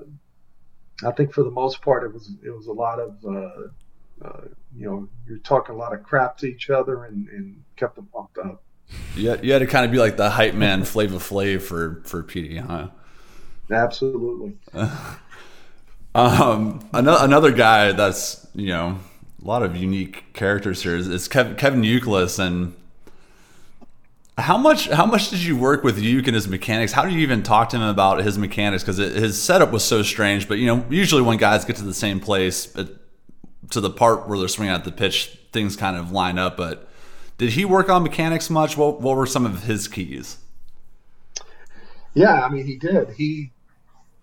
I 1.05 1.13
think 1.13 1.33
for 1.33 1.45
the 1.45 1.53
most 1.53 1.81
part, 1.83 2.03
it 2.03 2.13
was 2.13 2.33
it 2.45 2.51
was 2.51 2.67
a 2.67 2.73
lot 2.73 2.99
of 2.99 3.17
uh, 3.25 4.27
uh, 4.27 4.41
you 4.77 4.87
know, 4.87 5.09
you're 5.29 5.39
talking 5.39 5.77
a 5.77 5.79
lot 5.79 5.95
of 5.95 6.03
crap 6.03 6.37
to 6.39 6.47
each 6.47 6.69
other 6.69 7.05
and, 7.05 7.29
and 7.29 7.63
kept 7.77 7.95
them 7.95 8.09
pumped 8.13 8.39
up. 8.39 8.61
Yeah, 9.17 9.37
you 9.43 9.53
had 9.53 9.61
to 9.61 9.67
kind 9.67 9.85
of 9.85 9.91
be 9.91 9.99
like 9.99 10.17
the 10.17 10.31
hype 10.31 10.55
man, 10.55 10.85
Flavor 10.85 11.17
Flav 11.17 11.63
for 11.63 12.03
for 12.05 12.23
PD, 12.23 12.61
huh? 12.61 12.89
Absolutely. 13.71 14.57
Um, 16.17 16.89
another, 16.95 17.25
another 17.27 17.53
guy 17.53 17.93
that's 17.93 18.47
you 18.55 18.69
know 18.69 18.99
a 19.43 19.47
lot 19.47 19.63
of 19.63 19.77
unique 19.77 20.33
characters 20.33 20.83
here 20.83 20.97
is, 20.97 21.09
is 21.09 21.29
Kevin, 21.29 21.57
Kevin 21.57 21.83
Youkilis 21.83 22.39
and 22.39 22.75
how 24.39 24.57
much 24.57 24.89
how 24.89 25.05
much 25.05 25.29
did 25.29 25.41
you 25.43 25.57
work 25.57 25.85
with 25.85 25.99
Uke 25.99 26.27
and 26.27 26.35
his 26.35 26.49
mechanics? 26.49 26.93
How 26.93 27.03
did 27.05 27.13
you 27.13 27.21
even 27.21 27.43
talk 27.43 27.71
to 27.71 27.77
him 27.77 27.83
about 27.83 28.25
his 28.25 28.39
mechanics? 28.39 28.83
Because 28.83 28.97
his 28.97 29.41
setup 29.41 29.73
was 29.73 29.85
so 29.85 30.03
strange. 30.03 30.49
But 30.49 30.57
you 30.59 30.67
know, 30.67 30.85
usually 30.89 31.23
when 31.23 31.37
guys 31.37 31.65
get 31.67 31.77
to 31.77 31.85
the 31.85 31.95
same 31.95 32.19
place, 32.19 32.75
it, 32.77 32.89
to 33.71 33.81
the 33.81 33.91
part 33.91 34.29
where 34.29 34.39
they're 34.39 34.49
swinging 34.49 34.75
at 34.75 34.85
the 34.85 34.93
pitch, 34.93 35.39
things 35.53 35.77
kind 35.77 35.97
of 35.97 36.13
line 36.13 36.39
up. 36.39 36.57
But 36.57 36.89
did 37.39 37.51
he 37.51 37.65
work 37.65 37.89
on 37.89 38.03
mechanics 38.03 38.51
much? 38.51 38.77
What 38.77 39.01
what 39.01 39.17
were 39.17 39.27
some 39.27 39.47
of 39.47 39.65
his 39.65 39.89
keys? 39.89 40.39
Yeah, 42.15 42.43
I 42.43 42.49
mean, 42.49 42.67
he 42.67 42.77
did. 42.77 43.11
He 43.11 43.51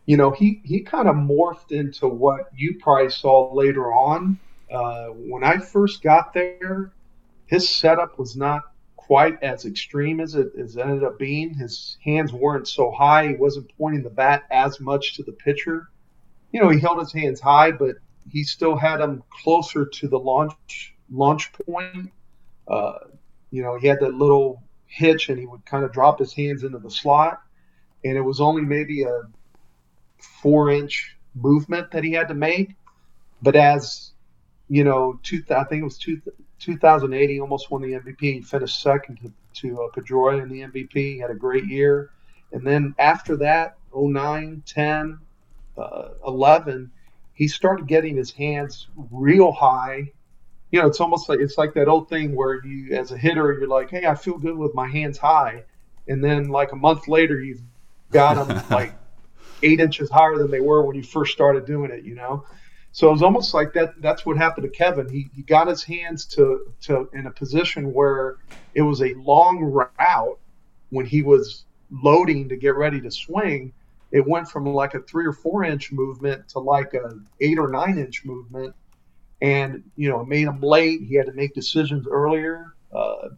you 0.06 0.18
know, 0.18 0.32
he, 0.32 0.62
he 0.64 0.82
kind 0.82 1.08
of 1.08 1.16
morphed 1.16 1.72
into 1.72 2.08
what 2.08 2.50
you 2.56 2.78
probably 2.82 3.10
saw 3.10 3.54
later 3.54 3.94
on. 3.94 4.38
Uh, 4.72 5.08
when 5.08 5.44
I 5.44 5.60
first 5.60 6.02
got 6.02 6.34
there, 6.34 6.92
his 7.46 7.70
setup 7.70 8.20
was 8.20 8.36
not 8.36 8.64
quite 8.98 9.42
as 9.42 9.66
extreme 9.66 10.20
as 10.20 10.36
it, 10.36 10.52
as 10.60 10.76
it 10.76 10.82
ended 10.82 11.04
up 11.04 11.20
being. 11.20 11.54
His 11.54 11.98
hands 12.04 12.34
weren't 12.34 12.68
so 12.68 12.92
high. 12.92 13.28
He 13.28 13.36
wasn't 13.36 13.72
pointing 13.78 14.04
the 14.04 14.10
bat 14.10 14.44
as 14.52 14.80
much 14.80 15.16
to 15.16 15.24
the 15.24 15.32
pitcher. 15.32 15.90
You 16.52 16.62
know, 16.62 16.70
he 16.70 16.80
held 16.80 17.00
his 17.00 17.14
hands 17.14 17.40
high, 17.40 17.72
but 17.72 17.96
he 18.30 18.44
still 18.44 18.76
had 18.76 18.98
them 18.98 19.24
closer 19.30 19.86
to 19.86 20.08
the 20.08 20.20
launch 20.20 20.96
launch 21.12 21.52
point. 21.54 22.12
Uh, 22.74 23.00
you 23.52 23.62
know, 23.62 23.78
he 23.78 23.88
had 23.88 24.00
that 24.00 24.14
little 24.14 24.64
hitch, 24.88 25.30
and 25.30 25.40
he 25.40 25.46
would 25.46 25.66
kind 25.66 25.84
of 25.84 25.92
drop 25.92 26.20
his 26.20 26.34
hands 26.34 26.64
into 26.64 26.80
the 26.80 26.90
slot, 26.90 27.42
and 28.04 28.18
it 28.18 28.22
was 28.22 28.42
only 28.42 28.62
maybe 28.62 29.04
a 29.04 29.22
four 30.42 30.72
inch 30.72 31.16
movement 31.36 31.92
that 31.92 32.04
he 32.04 32.14
had 32.14 32.28
to 32.30 32.34
make. 32.34 32.76
But 33.42 33.56
as 33.56 34.14
you 34.70 34.84
know, 34.84 35.20
two, 35.24 35.44
I 35.50 35.64
think 35.66 35.82
it 35.82 35.84
was 35.84 35.98
two, 35.98 36.22
2008, 36.60 37.30
he 37.30 37.40
almost 37.40 37.70
won 37.70 37.82
the 37.82 37.94
MVP. 37.94 38.22
He 38.22 38.42
finished 38.42 38.82
second 38.82 39.20
to, 39.22 39.32
to 39.62 39.84
uh, 39.84 39.88
Pedroia 39.90 40.42
in 40.42 40.50
the 40.50 40.62
MVP. 40.62 40.94
He 40.94 41.20
had 41.20 41.30
a 41.30 41.36
great 41.36 41.66
year. 41.66 42.10
And 42.52 42.66
then 42.66 42.96
after 42.98 43.36
that, 43.38 43.78
09, 43.96 44.64
10, 44.66 45.20
uh, 45.78 46.10
11, 46.26 46.92
he 47.34 47.48
started 47.48 47.88
getting 47.88 48.16
his 48.16 48.32
hands 48.32 48.88
real 49.12 49.52
high. 49.52 50.12
You 50.74 50.82
know, 50.82 50.88
it's 50.88 51.00
almost 51.00 51.30
like 51.30 51.40
it's 51.40 51.56
like 51.56 51.76
that 51.76 51.88
old 51.88 52.10
thing 52.10 52.36
where 52.36 52.66
you, 52.66 52.96
as 52.96 53.12
a 53.12 53.18
hitter, 53.18 53.54
you're 53.54 53.68
like, 53.68 53.92
"Hey, 53.92 54.08
I 54.08 54.16
feel 54.16 54.40
good 54.40 54.58
with 54.58 54.74
my 54.74 54.88
hands 54.88 55.20
high," 55.20 55.66
and 56.08 56.24
then 56.24 56.50
like 56.50 56.72
a 56.72 56.76
month 56.76 57.08
later, 57.08 57.40
you've 57.40 57.62
got 58.10 58.44
them 58.44 58.60
like 58.72 58.96
eight 59.62 59.80
inches 59.80 60.10
higher 60.10 60.36
than 60.36 60.50
they 60.50 60.62
were 60.62 60.84
when 60.84 60.96
you 60.96 61.04
first 61.04 61.32
started 61.32 61.68
doing 61.68 61.92
it. 61.92 62.04
You 62.04 62.16
know, 62.16 62.46
so 62.92 63.08
it 63.08 63.12
was 63.12 63.22
almost 63.22 63.54
like 63.54 63.74
that. 63.74 64.02
That's 64.02 64.26
what 64.26 64.36
happened 64.36 64.64
to 64.64 64.76
Kevin. 64.76 65.08
He, 65.08 65.30
he 65.36 65.44
got 65.44 65.68
his 65.68 65.84
hands 65.84 66.26
to, 66.38 66.74
to 66.82 67.08
in 67.14 67.28
a 67.28 67.32
position 67.32 67.94
where 67.94 68.38
it 68.74 68.82
was 68.82 69.04
a 69.04 69.14
long 69.14 69.60
route 69.60 70.40
when 70.90 71.06
he 71.06 71.22
was 71.22 71.66
loading 71.92 72.50
to 72.50 72.56
get 72.56 72.74
ready 72.74 73.00
to 73.00 73.12
swing. 73.12 73.74
It 74.10 74.28
went 74.28 74.48
from 74.48 74.66
like 74.66 74.96
a 74.96 75.02
three 75.02 75.28
or 75.28 75.34
four 75.34 75.64
inch 75.64 75.92
movement 75.92 76.50
to 76.50 76.60
like 76.60 76.96
a 76.96 77.20
eight 77.42 77.60
or 77.60 77.70
nine 77.70 78.00
inch 78.00 78.26
movement, 78.26 78.74
and 79.44 79.84
you 79.98 80.10
know 80.10 80.22
it 80.22 80.28
made 80.28 80.48
him 80.48 80.62
late. 80.62 81.02
He 81.04 81.16
had 81.16 81.28
to 81.28 81.34
make 81.34 81.54
decisions 81.54 82.08
earlier, 82.10 82.74
uh, 82.92 83.30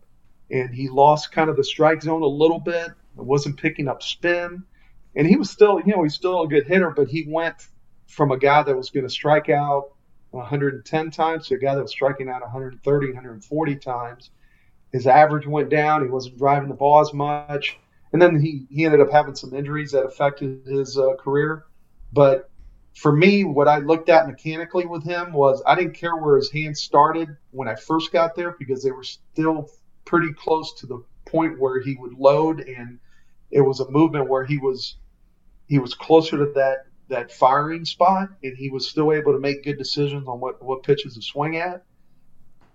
and 0.52 0.74
he 0.74 0.88
lost 0.88 1.32
kind 1.32 1.50
of 1.50 1.58
the 1.58 1.64
strike 1.64 2.04
zone 2.04 2.22
a 2.22 2.28
little 2.28 2.60
bit. 2.60 2.88
It 3.18 3.26
wasn't 3.26 3.60
picking 3.60 3.88
up 3.88 4.04
spin, 4.04 4.64
and 5.16 5.28
he 5.28 5.36
was 5.36 5.50
still 5.50 5.82
you 5.86 5.94
know 5.94 6.04
he's 6.04 6.14
still 6.14 6.44
a 6.44 6.48
good 6.48 6.68
hitter, 6.68 6.92
but 6.92 7.08
he 7.08 7.26
went 7.28 7.68
from 8.08 8.32
a 8.32 8.38
guy 8.38 8.62
that 8.62 8.78
was 8.78 8.92
going 8.92 9.06
to 9.06 9.10
strike 9.10 9.50
out 9.50 9.90
110 10.30 11.12
times 11.12 11.48
to 11.48 11.56
a 11.56 11.58
guy 11.58 11.74
that 11.74 11.82
was 11.82 11.92
striking 11.92 12.30
out 12.30 12.42
130, 12.42 13.08
140 13.08 13.76
times. 13.78 14.30
His 14.92 15.08
average 15.08 15.48
went 15.48 15.70
down. 15.70 16.04
He 16.04 16.10
wasn't 16.10 16.38
driving 16.38 16.70
the 16.70 16.76
ball 16.76 17.02
as 17.02 17.14
much. 17.14 17.80
And 18.14 18.22
then 18.22 18.40
he, 18.40 18.68
he 18.70 18.86
ended 18.86 19.02
up 19.02 19.12
having 19.12 19.36
some 19.36 19.54
injuries 19.54 19.92
that 19.92 20.06
affected 20.06 20.62
his 20.68 20.98
uh, 20.98 21.16
career. 21.16 21.66
But 22.14 22.50
for 22.96 23.12
me, 23.12 23.44
what 23.44 23.68
I 23.68 23.80
looked 23.80 24.10
at 24.10 24.28
mechanically 24.28 24.86
with 24.86 25.04
him 25.04 25.34
was 25.34 25.62
I 25.66 25.76
didn't 25.76 25.96
care 25.96 26.16
where 26.16 26.38
his 26.38 26.50
hands 26.50 26.82
started 26.82 27.30
when 27.52 27.68
I 27.68 27.76
first 27.76 28.12
got 28.12 28.36
there 28.36 28.56
because 28.58 28.84
they 28.84 28.92
were 28.92 29.04
still 29.04 29.70
pretty 30.06 30.34
close 30.34 30.74
to 30.76 30.88
the 30.88 31.04
point 31.26 31.60
where 31.60 31.82
he 31.82 31.96
would 31.96 32.14
load 32.14 32.62
and 32.62 33.00
it 33.52 33.62
was 33.62 33.80
a 33.80 33.90
movement 33.90 34.30
where 34.30 34.46
he 34.46 34.58
was 34.58 34.96
he 35.68 35.80
was 35.80 35.94
closer 35.94 36.38
to 36.38 36.52
that 36.54 36.86
that 37.08 37.32
firing 37.32 37.86
spot, 37.86 38.30
and 38.44 38.58
he 38.58 38.70
was 38.70 38.88
still 38.90 39.14
able 39.14 39.34
to 39.34 39.40
make 39.40 39.64
good 39.64 39.78
decisions 39.78 40.28
on 40.28 40.40
what 40.40 40.64
what 40.64 40.84
pitches 40.84 41.16
to 41.16 41.22
swing 41.22 41.58
at. 41.58 41.84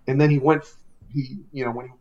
And 0.07 0.19
then 0.19 0.29
he 0.29 0.39
went, 0.39 0.63
he 1.09 1.39
you 1.51 1.65
know 1.65 1.71
when 1.71 1.87
he 1.87 1.91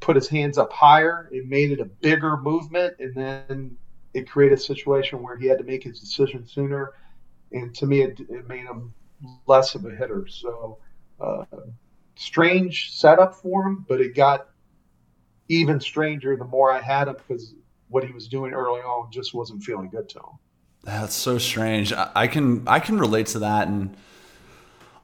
put 0.00 0.16
his 0.16 0.28
hands 0.28 0.58
up 0.58 0.72
higher, 0.72 1.28
it 1.32 1.46
made 1.46 1.70
it 1.70 1.80
a 1.80 1.84
bigger 1.84 2.36
movement, 2.36 2.94
and 2.98 3.14
then 3.14 3.76
it 4.14 4.28
created 4.28 4.58
a 4.58 4.60
situation 4.60 5.22
where 5.22 5.36
he 5.36 5.46
had 5.46 5.58
to 5.58 5.64
make 5.64 5.82
his 5.84 6.00
decision 6.00 6.46
sooner. 6.46 6.92
And 7.52 7.74
to 7.76 7.86
me, 7.86 8.02
it, 8.02 8.20
it 8.20 8.48
made 8.48 8.64
him 8.64 8.94
less 9.46 9.74
of 9.74 9.84
a 9.84 9.90
hitter. 9.90 10.26
So 10.28 10.78
uh, 11.20 11.44
strange 12.16 12.92
setup 12.92 13.34
for 13.34 13.64
him, 13.64 13.84
but 13.88 14.00
it 14.00 14.14
got 14.14 14.48
even 15.48 15.80
stranger 15.80 16.36
the 16.36 16.44
more 16.44 16.72
I 16.72 16.80
had 16.80 17.08
him 17.08 17.16
because 17.16 17.54
what 17.88 18.04
he 18.04 18.12
was 18.12 18.28
doing 18.28 18.52
early 18.52 18.80
on 18.80 19.10
just 19.10 19.34
wasn't 19.34 19.62
feeling 19.62 19.90
good 19.90 20.08
to 20.10 20.18
him. 20.18 20.38
That's 20.82 21.14
so 21.14 21.38
strange. 21.38 21.92
I, 21.92 22.10
I 22.14 22.26
can 22.26 22.66
I 22.66 22.80
can 22.80 22.98
relate 22.98 23.26
to 23.28 23.38
that, 23.40 23.68
and 23.68 23.96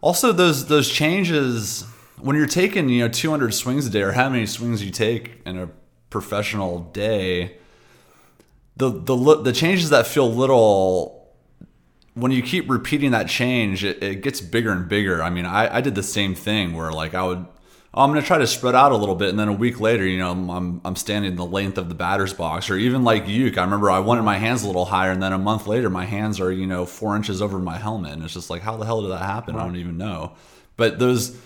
also 0.01 0.33
those 0.33 0.67
those 0.67 0.89
changes 0.91 1.85
when 2.19 2.35
you're 2.35 2.47
taking 2.47 2.89
you 2.89 3.01
know 3.01 3.09
200 3.09 3.55
swings 3.55 3.87
a 3.87 3.91
day 3.91 4.03
or 4.03 4.13
how 4.13 4.29
many 4.29 4.47
swings 4.47 4.85
you 4.85 4.91
take 4.91 5.41
in 5.47 5.59
a 5.59 5.71
professional 6.11 6.81
day. 6.81 7.59
The 8.77 8.91
the 8.91 9.43
the 9.43 9.53
changes 9.53 9.91
that 9.91 10.07
feel 10.07 10.33
little 10.33 11.18
when 12.19 12.33
you 12.33 12.43
keep 12.43 12.69
repeating 12.69 13.13
that 13.13 13.29
change, 13.29 13.85
it, 13.85 14.03
it 14.03 14.23
gets 14.23 14.41
bigger 14.41 14.71
and 14.71 14.89
bigger. 14.89 15.23
I 15.23 15.31
mean, 15.31 15.47
I, 15.47 15.77
I 15.77 15.81
did 15.81 15.95
the 15.95 16.03
same 16.03 16.35
thing 16.35 16.77
where 16.77 16.93
like 16.93 17.15
I 17.15 17.25
would 17.25 17.47
oh, 17.95 18.03
I'm 18.03 18.11
going 18.11 18.21
to 18.21 18.27
try 18.27 18.39
to 18.39 18.47
spread 18.47 18.75
out 18.75 18.93
a 18.93 18.97
little 18.97 19.15
bit. 19.15 19.31
And 19.31 19.39
then 19.39 19.49
a 19.49 19.53
week 19.53 19.81
later, 19.81 20.07
you 20.07 20.19
know, 20.19 20.31
I'm, 20.31 20.81
I'm 20.85 20.97
standing 20.97 21.37
the 21.37 21.45
length 21.45 21.79
of 21.79 21.89
the 21.89 21.95
batter's 21.95 22.33
box. 22.33 22.71
Or 22.71 22.77
even 22.77 23.03
like 23.05 23.27
Uke, 23.27 23.59
I 23.59 23.65
remember 23.65 23.91
I 23.91 23.99
wanted 23.99 24.23
my 24.23 24.39
hands 24.39 24.63
a 24.63 24.67
little 24.67 24.85
higher. 24.85 25.11
And 25.11 25.23
then 25.23 25.33
a 25.33 25.39
month 25.39 25.67
later, 25.67 25.91
my 25.91 26.05
hands 26.05 26.41
are, 26.41 26.53
you 26.53 26.67
know, 26.67 26.85
four 26.85 27.17
inches 27.17 27.41
over 27.41 27.59
my 27.59 27.79
helmet. 27.79 28.13
And 28.13 28.23
it's 28.23 28.35
just 28.35 28.51
like, 28.51 28.63
how 28.63 28.77
the 28.77 28.85
hell 28.85 29.03
did 29.03 29.11
that 29.11 29.23
happen? 29.23 29.57
I 29.57 29.65
don't 29.65 29.77
even 29.77 29.99
know. 29.99 30.33
But 30.77 30.99
those, 30.99 31.37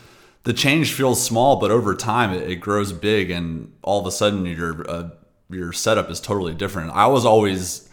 the 0.43 0.53
change 0.53 0.93
feels 0.93 1.25
small, 1.25 1.57
but 1.57 1.70
over 1.70 1.95
time 1.95 2.33
it, 2.33 2.51
it 2.51 2.57
grows 2.57 2.93
big. 2.93 3.31
And 3.31 3.73
all 3.83 4.01
of 4.01 4.07
a 4.07 4.11
sudden, 4.12 4.45
your, 4.45 4.91
uh, 4.91 5.11
your 5.49 5.73
setup 5.73 6.11
is 6.11 6.20
totally 6.20 6.55
different. 6.55 6.91
I 6.91 7.07
was 7.07 7.25
always, 7.25 7.89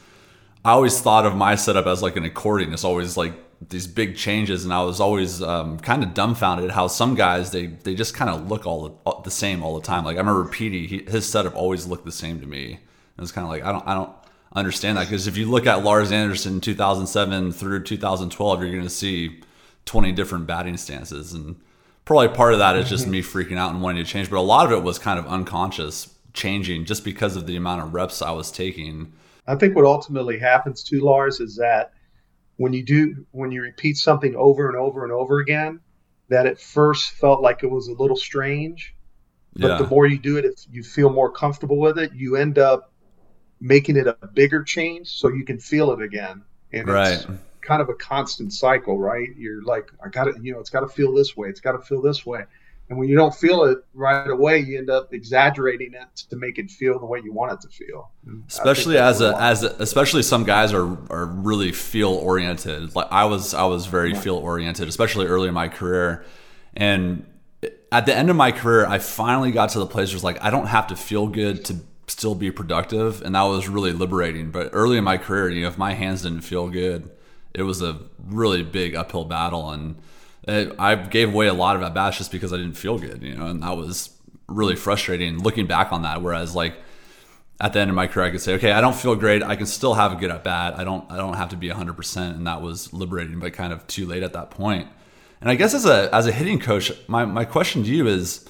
I 0.64 0.72
always 0.72 1.00
thought 1.00 1.26
of 1.26 1.36
my 1.36 1.56
setup 1.56 1.86
as 1.86 2.02
like 2.02 2.16
an 2.16 2.26
accordion. 2.26 2.74
It's 2.74 2.84
always 2.84 3.16
like 3.16 3.34
these 3.68 3.88
big 3.88 4.16
changes, 4.16 4.64
and 4.64 4.74
I 4.74 4.84
was 4.84 5.00
always 5.00 5.42
um, 5.42 5.80
kind 5.80 6.04
of 6.04 6.14
dumbfounded 6.14 6.72
how 6.72 6.88
some 6.88 7.16
guys 7.16 7.52
they 7.52 7.68
they 7.68 7.96
just 7.96 8.14
kind 8.14 8.30
of 8.30 8.50
look 8.50 8.66
all 8.66 8.90
the, 9.06 9.22
the, 9.24 9.32
same 9.32 9.64
all 9.64 9.80
the 9.80 9.86
time. 9.86 10.06
Like 10.06 10.16
I 10.16 10.20
remember 10.20 10.46
Petey, 10.46 10.88
he, 10.88 11.04
his 11.04 11.26
setup 11.26 11.56
always 11.56 11.86
looked 11.86 12.06
the 12.06 12.12
same 12.12 12.40
to 12.42 12.48
me. 12.48 12.74
It 12.74 13.22
was 13.22 13.32
kind 13.32 13.46
of 13.46 13.52
like 13.52 13.64
I 13.64 13.72
don't 13.72 13.88
I 13.88 13.94
don't 13.94 14.12
understand 14.54 14.98
that 14.98 15.06
because 15.08 15.28
if 15.28 15.38
you 15.38 15.50
look 15.50 15.66
at 15.66 15.84
Lars 15.84 16.12
Anderson 16.12 16.62
2007 16.62 17.52
through 17.52 17.84
2012, 17.84 18.62
you're 18.62 18.72
going 18.72 18.84
to 18.84 18.90
see 18.90 19.42
20 19.86 20.12
different 20.12 20.48
batting 20.48 20.78
stances, 20.78 21.34
and 21.34 21.56
probably 22.06 22.30
part 22.30 22.54
of 22.54 22.60
that 22.60 22.76
is 22.76 22.90
just 22.90 23.08
me 23.08 23.22
freaking 23.22 23.58
out 23.58 23.72
and 23.72 23.82
wanting 23.82 24.04
to 24.04 24.10
change. 24.10 24.30
But 24.30 24.38
a 24.38 24.42
lot 24.42 24.66
of 24.66 24.72
it 24.72 24.84
was 24.84 25.00
kind 25.00 25.20
of 25.20 25.28
unconscious 25.28 26.14
changing 26.34 26.86
just 26.86 27.04
because 27.04 27.36
of 27.36 27.46
the 27.46 27.56
amount 27.56 27.82
of 27.82 27.94
reps 27.94 28.22
I 28.22 28.32
was 28.32 28.52
taking. 28.52 29.14
I 29.50 29.56
think 29.56 29.76
what 29.76 29.86
ultimately 29.86 30.38
happens 30.38 30.84
to 30.84 31.02
Lars 31.02 31.40
is 31.40 31.56
that 31.56 31.92
when 32.58 32.74
you 32.74 32.84
do 32.84 33.26
when 33.32 33.52
you 33.52 33.62
repeat 33.62 33.98
something 33.98 34.36
over 34.36 34.68
and 34.68 34.78
over 34.78 35.04
and 35.04 35.12
over 35.14 35.40
again 35.40 35.80
that 36.28 36.46
at 36.46 36.60
first 36.60 37.12
felt 37.12 37.42
like 37.42 37.64
it 37.64 37.72
was 37.72 37.88
a 37.88 37.94
little 37.94 38.18
strange 38.18 38.94
but 39.56 39.68
yeah. 39.68 39.78
the 39.78 39.88
more 39.88 40.06
you 40.06 40.20
do 40.20 40.38
it 40.38 40.44
if 40.44 40.66
you 40.70 40.84
feel 40.84 41.10
more 41.10 41.32
comfortable 41.32 41.78
with 41.78 41.98
it 41.98 42.12
you 42.14 42.36
end 42.36 42.60
up 42.60 42.92
making 43.62 43.96
it 43.96 44.08
a 44.08 44.28
bigger 44.34 44.62
change 44.62 45.08
so 45.08 45.30
you 45.30 45.46
can 45.46 45.58
feel 45.58 45.92
it 45.92 46.02
again 46.02 46.44
and 46.74 46.90
right. 46.90 47.14
it's 47.14 47.26
kind 47.62 47.82
of 47.82 47.88
a 47.88 47.94
constant 47.94 48.52
cycle 48.52 49.00
right 49.00 49.30
you're 49.38 49.64
like 49.64 49.90
i 50.06 50.10
got 50.10 50.28
it 50.28 50.36
you 50.42 50.52
know 50.52 50.60
it's 50.60 50.70
got 50.70 50.82
to 50.82 50.88
feel 50.90 51.14
this 51.14 51.38
way 51.38 51.48
it's 51.48 51.62
got 51.62 51.72
to 51.72 51.80
feel 51.80 52.02
this 52.02 52.26
way 52.26 52.44
and 52.90 52.98
when 52.98 53.08
you 53.08 53.16
don't 53.16 53.34
feel 53.34 53.66
it 53.66 53.78
right 53.94 54.28
away, 54.28 54.60
you 54.60 54.80
end 54.80 54.90
up 54.90 55.14
exaggerating 55.14 55.94
it 55.94 56.16
to 56.30 56.36
make 56.36 56.58
it 56.58 56.72
feel 56.72 56.98
the 56.98 57.06
way 57.06 57.22
you 57.24 57.32
want 57.32 57.54
it 57.54 57.62
to 57.62 57.68
feel. 57.68 58.12
Mm. 58.28 58.48
Especially 58.48 58.98
as 58.98 59.22
a 59.22 59.36
as 59.40 59.64
a, 59.64 59.76
especially 59.80 60.24
some 60.24 60.44
guys 60.44 60.74
are 60.74 60.98
are 61.12 61.26
really 61.26 61.72
feel 61.72 62.14
oriented. 62.14 62.96
Like 62.96 63.08
I 63.12 63.26
was 63.26 63.54
I 63.54 63.66
was 63.66 63.86
very 63.86 64.14
yeah. 64.14 64.20
feel 64.20 64.38
oriented, 64.38 64.88
especially 64.88 65.28
early 65.28 65.48
in 65.48 65.54
my 65.54 65.68
career. 65.68 66.26
And 66.76 67.28
at 67.92 68.08
the 68.08 68.16
end 68.16 68.32
of 68.32 68.36
my 68.36 68.52
career, 68.52 68.88
I 68.88 68.98
finally 68.98 69.52
got 69.52 69.70
to 69.72 69.80
the 69.80 69.88
place 69.88 70.10
where 70.10 70.16
it's 70.16 70.24
like 70.24 70.44
I 70.44 70.50
don't 70.50 70.68
have 70.68 70.88
to 70.88 70.96
feel 70.96 71.28
good 71.28 71.64
to 71.66 71.76
still 72.08 72.34
be 72.34 72.50
productive, 72.50 73.22
and 73.22 73.36
that 73.36 73.44
was 73.44 73.70
really 73.70 73.94
liberating. 73.94 74.50
But 74.50 74.72
early 74.74 74.98
in 74.98 75.04
my 75.04 75.18
career, 75.18 75.50
you 75.50 75.62
know, 75.62 75.68
if 75.68 75.78
my 75.78 75.94
hands 75.94 76.24
didn't 76.24 76.42
feel 76.42 76.70
good, 76.70 77.12
it 77.54 77.64
was 77.64 77.84
a 77.84 78.00
really 78.26 78.64
big 78.64 78.96
uphill 78.96 79.26
battle 79.26 79.70
and 79.70 79.96
I 80.50 80.96
gave 80.96 81.34
away 81.34 81.48
a 81.48 81.54
lot 81.54 81.76
of 81.76 81.82
at 81.82 81.94
bats 81.94 82.18
just 82.18 82.32
because 82.32 82.52
I 82.52 82.58
didn't 82.58 82.74
feel 82.78 82.98
good, 82.98 83.22
you 83.24 83.36
know, 83.36 83.46
and 83.46 83.62
that 83.64 83.78
was 83.78 84.10
really 84.48 84.76
frustrating 84.76 85.40
looking 85.40 85.68
back 85.68 85.92
on 85.92 86.02
that. 86.02 86.22
Whereas 86.22 86.56
like 86.56 86.76
at 87.62 87.74
the 87.74 87.80
end 87.80 87.90
of 87.90 87.96
my 87.96 88.08
career, 88.08 88.26
I 88.28 88.32
could 88.32 88.42
say, 88.42 88.54
okay, 88.56 88.72
I 88.72 88.82
don't 88.82 88.96
feel 88.96 89.16
great. 89.16 89.44
I 89.44 89.56
can 89.56 89.66
still 89.66 89.94
have 89.94 90.12
a 90.12 90.16
good 90.16 90.32
at 90.32 90.44
bat. 90.44 90.80
I 90.80 90.84
don't, 90.84 91.10
I 91.12 91.18
don't 91.18 91.36
have 91.36 91.50
to 91.50 91.58
be 91.58 91.70
hundred 91.70 91.98
percent. 91.98 92.36
And 92.38 92.48
that 92.48 92.62
was 92.62 92.92
liberating, 92.94 93.40
but 93.40 93.54
kind 93.54 93.72
of 93.72 93.86
too 93.88 94.08
late 94.08 94.24
at 94.24 94.34
that 94.34 94.50
point. 94.50 94.88
And 95.42 95.50
I 95.50 95.56
guess 95.56 95.74
as 95.74 95.86
a, 95.86 96.14
as 96.14 96.26
a 96.26 96.32
hitting 96.32 96.60
coach, 96.60 96.92
my, 97.08 97.26
my 97.26 97.46
question 97.46 97.84
to 97.84 97.90
you 97.90 98.08
is, 98.08 98.49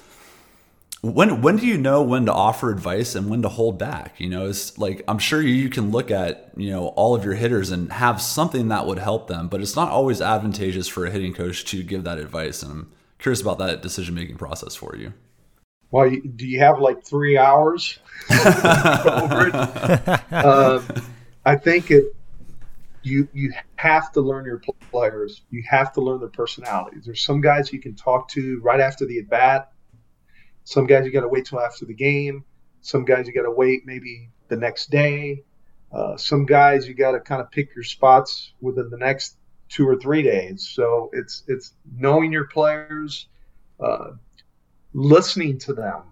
when 1.02 1.40
when 1.40 1.56
do 1.56 1.66
you 1.66 1.78
know 1.78 2.02
when 2.02 2.26
to 2.26 2.32
offer 2.32 2.70
advice 2.70 3.14
and 3.14 3.30
when 3.30 3.40
to 3.42 3.48
hold 3.48 3.78
back 3.78 4.14
you 4.18 4.28
know 4.28 4.46
it's 4.46 4.76
like 4.76 5.02
i'm 5.08 5.18
sure 5.18 5.40
you 5.40 5.70
can 5.70 5.90
look 5.90 6.10
at 6.10 6.50
you 6.56 6.70
know 6.70 6.88
all 6.88 7.14
of 7.14 7.24
your 7.24 7.34
hitters 7.34 7.70
and 7.70 7.90
have 7.90 8.20
something 8.20 8.68
that 8.68 8.86
would 8.86 8.98
help 8.98 9.26
them 9.26 9.48
but 9.48 9.62
it's 9.62 9.76
not 9.76 9.90
always 9.90 10.20
advantageous 10.20 10.88
for 10.88 11.06
a 11.06 11.10
hitting 11.10 11.32
coach 11.32 11.64
to 11.64 11.82
give 11.82 12.04
that 12.04 12.18
advice 12.18 12.62
and 12.62 12.70
i'm 12.70 12.92
curious 13.18 13.40
about 13.40 13.58
that 13.58 13.80
decision 13.80 14.14
making 14.14 14.36
process 14.36 14.74
for 14.74 14.94
you 14.94 15.12
well, 15.90 16.08
do 16.36 16.46
you 16.46 16.60
have 16.60 16.78
like 16.78 17.04
three 17.04 17.36
hours 17.36 17.98
over 18.30 19.48
it? 19.48 19.54
Uh, 20.32 20.80
I 21.44 21.56
think 21.56 21.90
it. 21.90 22.04
You 23.02 23.28
you 23.32 23.52
have 23.76 24.12
to 24.12 24.20
learn 24.20 24.44
your 24.44 24.60
players. 24.90 25.42
You 25.50 25.64
have 25.68 25.92
to 25.94 26.00
learn 26.00 26.20
their 26.20 26.28
personalities. 26.28 27.06
There's 27.06 27.24
some 27.24 27.40
guys 27.40 27.72
you 27.72 27.80
can 27.80 27.96
talk 27.96 28.28
to 28.30 28.60
right 28.60 28.78
after 28.78 29.06
the 29.06 29.18
at 29.18 29.28
bat. 29.28 29.72
Some 30.64 30.86
guys 30.86 31.04
you 31.04 31.12
got 31.12 31.22
to 31.22 31.28
wait 31.28 31.46
till 31.46 31.60
after 31.60 31.84
the 31.84 31.94
game. 31.94 32.44
Some 32.82 33.04
guys 33.04 33.26
you 33.26 33.34
got 33.34 33.42
to 33.42 33.50
wait 33.50 33.82
maybe 33.84 34.30
the 34.48 34.56
next 34.56 34.90
day. 34.90 35.44
Uh, 35.92 36.16
some 36.16 36.46
guys 36.46 36.86
you 36.86 36.94
got 36.94 37.12
to 37.12 37.20
kind 37.20 37.40
of 37.40 37.50
pick 37.50 37.74
your 37.74 37.84
spots 37.84 38.52
within 38.60 38.90
the 38.90 38.96
next 38.96 39.36
two 39.68 39.88
or 39.88 39.96
three 39.96 40.22
days. 40.22 40.68
So 40.68 41.10
it's 41.12 41.44
it's 41.48 41.74
knowing 41.96 42.32
your 42.32 42.46
players, 42.46 43.28
uh, 43.78 44.12
listening 44.92 45.58
to 45.60 45.72
them, 45.72 46.02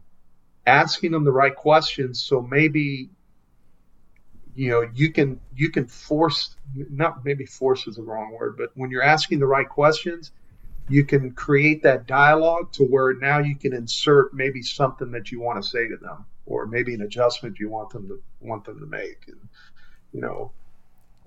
asking 0.67 1.13
them 1.13 1.25
the 1.25 1.33
right 1.33 1.55
questions. 1.55 2.23
So 2.23 2.41
maybe 2.41 3.11
you 4.55 4.71
know 4.71 4.89
you 4.95 5.13
can 5.13 5.41
you 5.55 5.71
can 5.71 5.87
force 5.87 6.57
not 6.75 7.25
maybe 7.25 7.47
force 7.47 7.87
is 7.87 7.97
the 7.97 8.03
wrong 8.03 8.33
word, 8.33 8.57
but 8.57 8.71
when 8.75 8.91
you're 8.91 9.03
asking 9.03 9.39
the 9.39 9.47
right 9.47 9.69
questions, 9.69 10.33
you 10.89 11.05
can 11.05 11.31
create 11.33 11.83
that 11.83 12.07
dialogue 12.07 12.73
to 12.73 12.85
where 12.85 13.15
now 13.15 13.39
you 13.39 13.57
can 13.57 13.73
insert 13.73 14.33
maybe 14.35 14.63
something 14.63 15.11
that 15.11 15.31
you 15.31 15.41
want 15.41 15.63
to 15.63 15.69
say 15.69 15.87
to 15.89 15.97
them 15.97 16.25
or 16.47 16.67
maybe 16.67 16.95
an 16.95 17.03
adjustment 17.03 17.59
you 17.59 17.69
want 17.69 17.91
them 17.91 18.09
to 18.09 18.21
want 18.41 18.65
them 18.65 18.79
to 18.81 18.87
make 18.87 19.25
and 19.27 19.41
you 20.13 20.21
know 20.21 20.51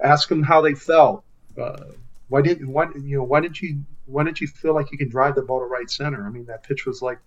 ask 0.03 0.27
them 0.29 0.41
how 0.43 0.61
they 0.61 0.73
felt 0.73 1.23
uh, 1.59 1.91
why 2.31 2.41
didn't 2.41 2.71
why 2.71 2.87
you 2.95 3.17
know 3.17 3.23
why 3.23 3.41
didn't 3.41 3.61
you 3.61 3.83
why 4.05 4.23
didn't 4.23 4.41
you 4.41 4.47
feel 4.47 4.73
like 4.73 4.91
you 4.91 4.97
can 4.97 5.09
drive 5.09 5.35
the 5.35 5.41
ball 5.41 5.59
to 5.59 5.65
right 5.65 5.89
center? 5.89 6.25
I 6.25 6.29
mean 6.29 6.45
that 6.45 6.63
pitch 6.63 6.85
was 6.85 7.01
like 7.01 7.19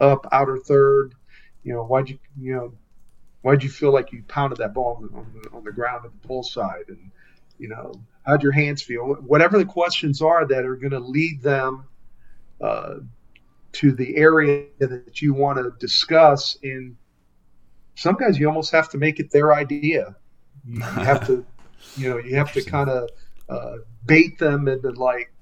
up 0.00 0.26
outer 0.32 0.58
third. 0.58 1.14
You 1.62 1.74
know 1.74 1.84
why'd 1.84 2.08
you 2.08 2.18
you 2.38 2.54
know 2.54 2.72
why'd 3.42 3.62
you 3.62 3.70
feel 3.70 3.92
like 3.92 4.12
you 4.12 4.24
pounded 4.26 4.58
that 4.58 4.74
ball 4.74 4.96
on 4.96 5.02
the, 5.02 5.16
on 5.16 5.32
the, 5.32 5.50
on 5.56 5.64
the 5.64 5.72
ground 5.72 6.04
at 6.04 6.10
the 6.10 6.28
pull 6.28 6.42
side 6.42 6.84
and 6.88 7.12
you 7.58 7.68
know 7.68 7.92
how'd 8.26 8.42
your 8.42 8.52
hands 8.52 8.82
feel? 8.82 9.14
Whatever 9.14 9.58
the 9.58 9.64
questions 9.64 10.20
are 10.20 10.46
that 10.46 10.64
are 10.64 10.76
going 10.76 10.90
to 10.90 10.98
lead 10.98 11.42
them 11.42 11.84
uh, 12.60 12.96
to 13.72 13.92
the 13.92 14.16
area 14.16 14.66
that 14.78 15.22
you 15.22 15.32
want 15.32 15.58
to 15.58 15.72
discuss. 15.78 16.56
And 16.62 16.96
some 17.94 18.16
guys 18.16 18.38
you 18.38 18.48
almost 18.48 18.72
have 18.72 18.88
to 18.90 18.98
make 18.98 19.20
it 19.20 19.30
their 19.30 19.54
idea. 19.54 20.16
You, 20.64 20.78
you 20.78 20.80
have 20.82 21.26
to 21.28 21.44
you 21.96 22.10
know 22.10 22.18
you 22.18 22.36
have 22.36 22.52
to 22.52 22.62
kind 22.62 22.90
of 22.90 23.08
uh, 23.48 23.76
bait 24.04 24.38
them 24.38 24.68
into 24.68 24.90
like, 24.90 25.32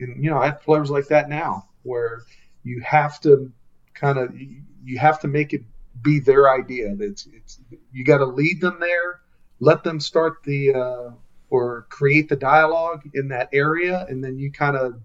and, 0.00 0.22
you 0.22 0.30
know, 0.30 0.38
I 0.38 0.46
have 0.46 0.62
players 0.62 0.90
like 0.90 1.06
that 1.08 1.28
now 1.28 1.68
where 1.84 2.22
you 2.64 2.80
have 2.80 3.20
to 3.20 3.52
kind 3.94 4.18
of 4.18 4.34
you 4.36 4.98
have 4.98 5.20
to 5.20 5.28
make 5.28 5.52
it 5.52 5.62
be 6.02 6.18
their 6.18 6.50
idea. 6.50 6.94
It's 6.98 7.26
it's 7.32 7.60
you 7.92 8.04
got 8.04 8.18
to 8.18 8.26
lead 8.26 8.60
them 8.60 8.78
there, 8.80 9.20
let 9.60 9.84
them 9.84 10.00
start 10.00 10.42
the 10.44 10.74
uh, 10.74 11.10
or 11.52 11.84
create 11.90 12.30
the 12.30 12.36
dialogue 12.36 13.02
in 13.12 13.28
that 13.28 13.50
area, 13.52 14.06
and 14.08 14.24
then 14.24 14.38
you 14.38 14.50
kind 14.50 14.74
of 14.74 14.98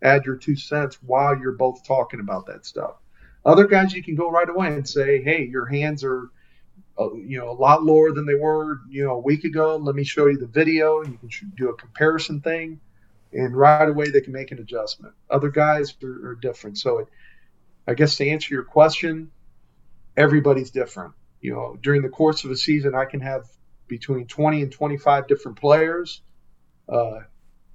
add 0.00 0.24
your 0.24 0.36
two 0.36 0.54
cents 0.54 1.02
while 1.02 1.36
you're 1.36 1.50
both 1.50 1.84
talking 1.84 2.20
about 2.20 2.46
that 2.46 2.64
stuff. 2.64 2.94
Other 3.44 3.66
guys, 3.66 3.92
you 3.92 4.04
can 4.04 4.14
go 4.14 4.30
right 4.30 4.48
away 4.48 4.68
and 4.68 4.88
say, 4.88 5.20
"Hey, 5.20 5.44
your 5.44 5.66
hands 5.66 6.04
are." 6.04 6.30
Uh, 6.98 7.14
you 7.14 7.38
know, 7.38 7.50
a 7.50 7.58
lot 7.66 7.82
lower 7.82 8.12
than 8.12 8.26
they 8.26 8.34
were, 8.34 8.80
you 8.90 9.02
know, 9.02 9.12
a 9.12 9.18
week 9.18 9.44
ago. 9.44 9.76
Let 9.76 9.94
me 9.94 10.04
show 10.04 10.26
you 10.26 10.36
the 10.36 10.46
video. 10.46 11.02
You 11.02 11.18
can 11.18 11.30
do 11.56 11.70
a 11.70 11.74
comparison 11.74 12.42
thing, 12.42 12.78
and 13.32 13.56
right 13.56 13.88
away 13.88 14.10
they 14.10 14.20
can 14.20 14.34
make 14.34 14.52
an 14.52 14.58
adjustment. 14.58 15.14
Other 15.30 15.48
guys 15.48 15.94
are, 16.04 16.28
are 16.28 16.34
different. 16.34 16.76
So, 16.76 16.98
it, 16.98 17.08
I 17.88 17.94
guess 17.94 18.16
to 18.16 18.28
answer 18.28 18.52
your 18.54 18.62
question, 18.62 19.30
everybody's 20.18 20.70
different. 20.70 21.14
You 21.40 21.54
know, 21.54 21.78
during 21.82 22.02
the 22.02 22.10
course 22.10 22.44
of 22.44 22.50
a 22.50 22.56
season, 22.56 22.94
I 22.94 23.06
can 23.06 23.20
have 23.20 23.46
between 23.92 24.26
20 24.26 24.62
and 24.62 24.72
25 24.72 25.28
different 25.28 25.58
players, 25.58 26.22
uh, 26.88 27.20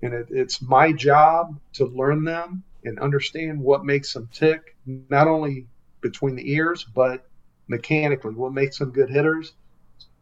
and 0.01 0.15
it, 0.15 0.27
it's 0.31 0.63
my 0.63 0.91
job 0.91 1.59
to 1.73 1.85
learn 1.85 2.23
them 2.23 2.63
and 2.83 2.97
understand 2.97 3.61
what 3.61 3.85
makes 3.85 4.13
them 4.13 4.27
tick, 4.33 4.75
not 4.87 5.27
only 5.27 5.67
between 6.01 6.35
the 6.35 6.51
ears, 6.51 6.83
but 6.83 7.29
mechanically, 7.67 8.33
what 8.33 8.51
makes 8.51 8.79
them 8.79 8.89
good 8.89 9.11
hitters. 9.11 9.53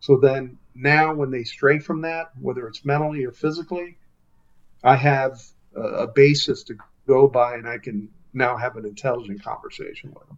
So 0.01 0.17
then 0.17 0.57
now 0.75 1.13
when 1.13 1.31
they 1.31 1.45
stray 1.45 1.79
from 1.79 2.01
that, 2.01 2.31
whether 2.41 2.67
it's 2.67 2.83
mentally 2.83 3.23
or 3.23 3.31
physically, 3.31 3.97
I 4.83 4.97
have 4.97 5.41
a, 5.77 5.81
a 5.81 6.07
basis 6.07 6.63
to 6.63 6.75
go 7.07 7.29
by 7.29 7.53
and 7.55 7.69
I 7.69 7.77
can 7.77 8.09
now 8.33 8.57
have 8.57 8.75
an 8.75 8.85
intelligent 8.85 9.41
conversation 9.41 10.11
with 10.13 10.27
them. 10.27 10.37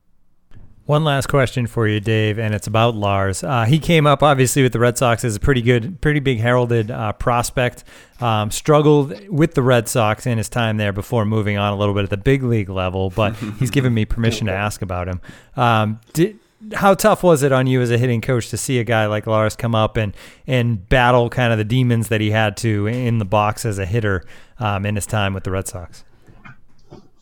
One 0.87 1.03
last 1.03 1.27
question 1.27 1.67
for 1.67 1.85
you, 1.85 1.99
Dave, 1.99 2.39
and 2.39 2.55
it's 2.55 2.65
about 2.65 2.95
Lars. 2.95 3.43
Uh, 3.43 3.65
he 3.65 3.77
came 3.77 4.07
up 4.07 4.23
obviously 4.23 4.63
with 4.63 4.71
the 4.71 4.79
Red 4.79 4.97
Sox 4.97 5.25
as 5.25 5.35
a 5.35 5.39
pretty 5.39 5.61
good, 5.61 5.99
pretty 5.99 6.21
big 6.21 6.39
heralded 6.39 6.89
uh, 6.89 7.11
prospect. 7.11 7.83
Um, 8.21 8.51
struggled 8.51 9.27
with 9.27 9.53
the 9.53 9.61
Red 9.61 9.89
Sox 9.89 10.25
in 10.25 10.37
his 10.37 10.47
time 10.47 10.77
there 10.77 10.93
before 10.93 11.25
moving 11.25 11.57
on 11.57 11.73
a 11.73 11.75
little 11.75 11.93
bit 11.93 12.05
at 12.05 12.09
the 12.09 12.15
big 12.15 12.41
league 12.41 12.69
level, 12.69 13.09
but 13.09 13.35
he's 13.59 13.69
given 13.69 13.93
me 13.93 14.05
permission 14.05 14.47
to 14.47 14.53
ask 14.53 14.81
about 14.81 15.09
him. 15.09 15.19
Um, 15.57 15.99
did, 16.13 16.39
how 16.73 16.93
tough 16.93 17.21
was 17.21 17.43
it 17.43 17.51
on 17.51 17.67
you 17.67 17.81
as 17.81 17.91
a 17.91 17.97
hitting 17.97 18.21
coach 18.21 18.49
to 18.51 18.57
see 18.57 18.79
a 18.79 18.85
guy 18.85 19.07
like 19.07 19.27
Lars 19.27 19.57
come 19.57 19.75
up 19.75 19.97
and 19.97 20.15
and 20.47 20.87
battle 20.87 21.29
kind 21.29 21.51
of 21.51 21.57
the 21.57 21.65
demons 21.65 22.07
that 22.07 22.21
he 22.21 22.31
had 22.31 22.55
to 22.57 22.87
in 22.87 23.17
the 23.17 23.25
box 23.25 23.65
as 23.65 23.77
a 23.77 23.85
hitter 23.85 24.23
um, 24.57 24.85
in 24.85 24.95
his 24.95 25.05
time 25.05 25.33
with 25.33 25.43
the 25.43 25.51
Red 25.51 25.67
Sox? 25.67 26.05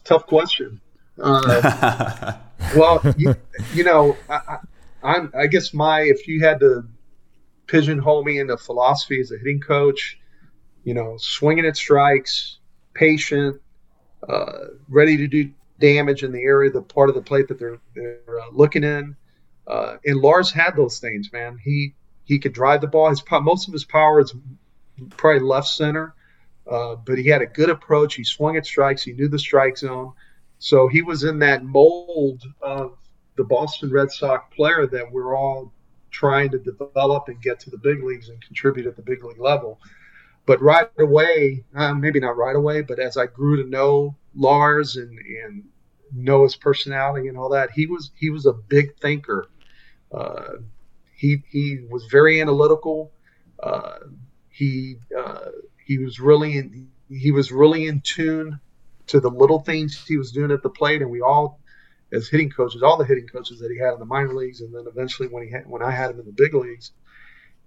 Tough 0.04 0.28
question. 0.28 0.82
Uh, 1.20 2.34
well, 2.76 3.02
you, 3.18 3.36
you 3.74 3.84
know, 3.84 4.18
I, 4.30 4.58
I'm, 5.04 5.32
I 5.38 5.48
guess 5.48 5.74
my 5.74 6.02
if 6.02 6.28
you 6.28 6.44
had 6.44 6.60
to 6.62 6.86
pigeonhole 7.68 8.24
me 8.24 8.40
into 8.40 8.58
philosophy 8.58 9.20
as 9.20 9.32
a 9.32 9.38
hitting 9.38 9.60
coach, 9.60 10.20
you 10.84 10.94
know, 10.94 11.16
swinging 11.18 11.66
at 11.66 11.78
strikes, 11.78 12.58
patient, 12.94 13.62
uh, 14.28 14.68
ready 14.90 15.18
to 15.18 15.28
do 15.28 15.52
damage 15.80 16.24
in 16.24 16.32
the 16.32 16.42
area, 16.42 16.72
the 16.72 16.82
part 16.82 17.10
of 17.10 17.16
the 17.16 17.22
plate 17.22 17.48
that 17.48 17.60
they're, 17.60 17.80
they're 17.96 18.40
uh, 18.42 18.50
looking 18.52 18.84
in. 18.84 19.16
Uh, 19.68 19.98
and 20.06 20.20
Lars 20.20 20.52
had 20.52 20.76
those 20.76 21.00
things, 21.00 21.32
man. 21.34 21.58
He 21.64 21.94
he 22.24 22.40
could 22.40 22.54
drive 22.54 22.82
the 22.82 22.88
ball. 22.88 23.10
His 23.10 23.24
most 23.42 23.68
of 23.68 23.74
his 23.74 23.86
power 23.86 24.20
is 24.20 24.34
probably 25.12 25.42
left 25.42 25.68
center, 25.68 26.14
uh, 26.70 26.96
but 26.96 27.18
he 27.18 27.28
had 27.28 27.42
a 27.42 27.48
good 27.48 27.70
approach. 27.70 28.16
He 28.16 28.24
swung 28.24 28.58
at 28.58 28.66
strikes. 28.66 29.04
He 29.04 29.14
knew 29.14 29.28
the 29.28 29.40
strike 29.40 29.78
zone, 29.78 30.14
so 30.60 30.88
he 30.88 31.02
was 31.02 31.24
in 31.24 31.40
that 31.40 31.64
mold 31.64 32.44
of 32.62 32.98
the 33.38 33.44
Boston 33.44 33.92
Red 33.92 34.12
Sox 34.12 34.54
player 34.56 34.88
that 34.88 35.12
we're 35.12 35.36
all 35.36 35.74
trying 36.12 36.52
to 36.52 36.60
develop 36.60 37.28
and 37.28 37.42
get 37.42 37.60
to 37.62 37.70
the 37.70 37.78
big 37.78 38.04
leagues 38.04 38.30
and 38.30 38.42
contribute 38.42 38.88
at 38.88 38.96
the 38.96 39.02
big 39.02 39.24
league 39.24 39.40
level. 39.40 39.80
But 40.46 40.62
right 40.62 40.90
away, 41.00 41.66
uh, 41.76 41.94
maybe 41.94 42.20
not 42.20 42.38
right 42.38 42.56
away, 42.56 42.82
but 42.82 43.00
as 43.00 43.18
I 43.18 43.26
grew 43.26 43.62
to 43.64 43.70
know 43.70 44.16
Lars 44.36 44.96
and 44.96 45.18
and 45.18 45.64
know 46.14 46.44
his 46.44 46.56
personality 46.56 47.28
and 47.28 47.38
all 47.38 47.50
that, 47.50 47.72
he 47.72 47.88
was 47.88 48.12
he 48.16 48.30
was 48.30 48.46
a 48.46 48.54
big 48.54 48.96
thinker 48.98 49.50
uh, 50.16 50.54
he 51.16 51.44
he 51.50 51.80
was 51.90 52.06
very 52.06 52.42
analytical. 52.42 53.12
Uh, 53.62 54.00
he 54.50 54.98
uh, 55.18 55.50
he 55.86 55.98
was 55.98 56.20
really 56.20 56.58
in, 56.58 56.90
he 57.10 57.32
was 57.32 57.52
really 57.52 57.88
in 57.88 58.02
tune 58.02 58.60
to 59.08 59.20
the 59.20 59.30
little 59.30 59.60
things 59.60 60.04
he 60.08 60.18
was 60.18 60.32
doing 60.32 60.52
at 60.52 60.64
the 60.64 60.70
plate, 60.70 61.02
and 61.02 61.10
we 61.12 61.22
all, 61.22 61.60
as 62.14 62.28
hitting 62.28 62.50
coaches, 62.50 62.82
all 62.82 62.98
the 62.98 63.06
hitting 63.06 63.28
coaches 63.28 63.60
that 63.60 63.72
he 63.72 63.78
had 63.78 63.94
in 63.94 64.00
the 64.00 64.06
minor 64.06 64.34
leagues, 64.34 64.62
and 64.62 64.74
then 64.74 64.86
eventually 64.88 65.28
when 65.28 65.44
he 65.44 65.52
had, 65.52 65.68
when 65.68 65.82
I 65.82 65.92
had 65.92 66.12
him 66.12 66.20
in 66.20 66.26
the 66.26 66.32
big 66.32 66.54
leagues, 66.54 66.92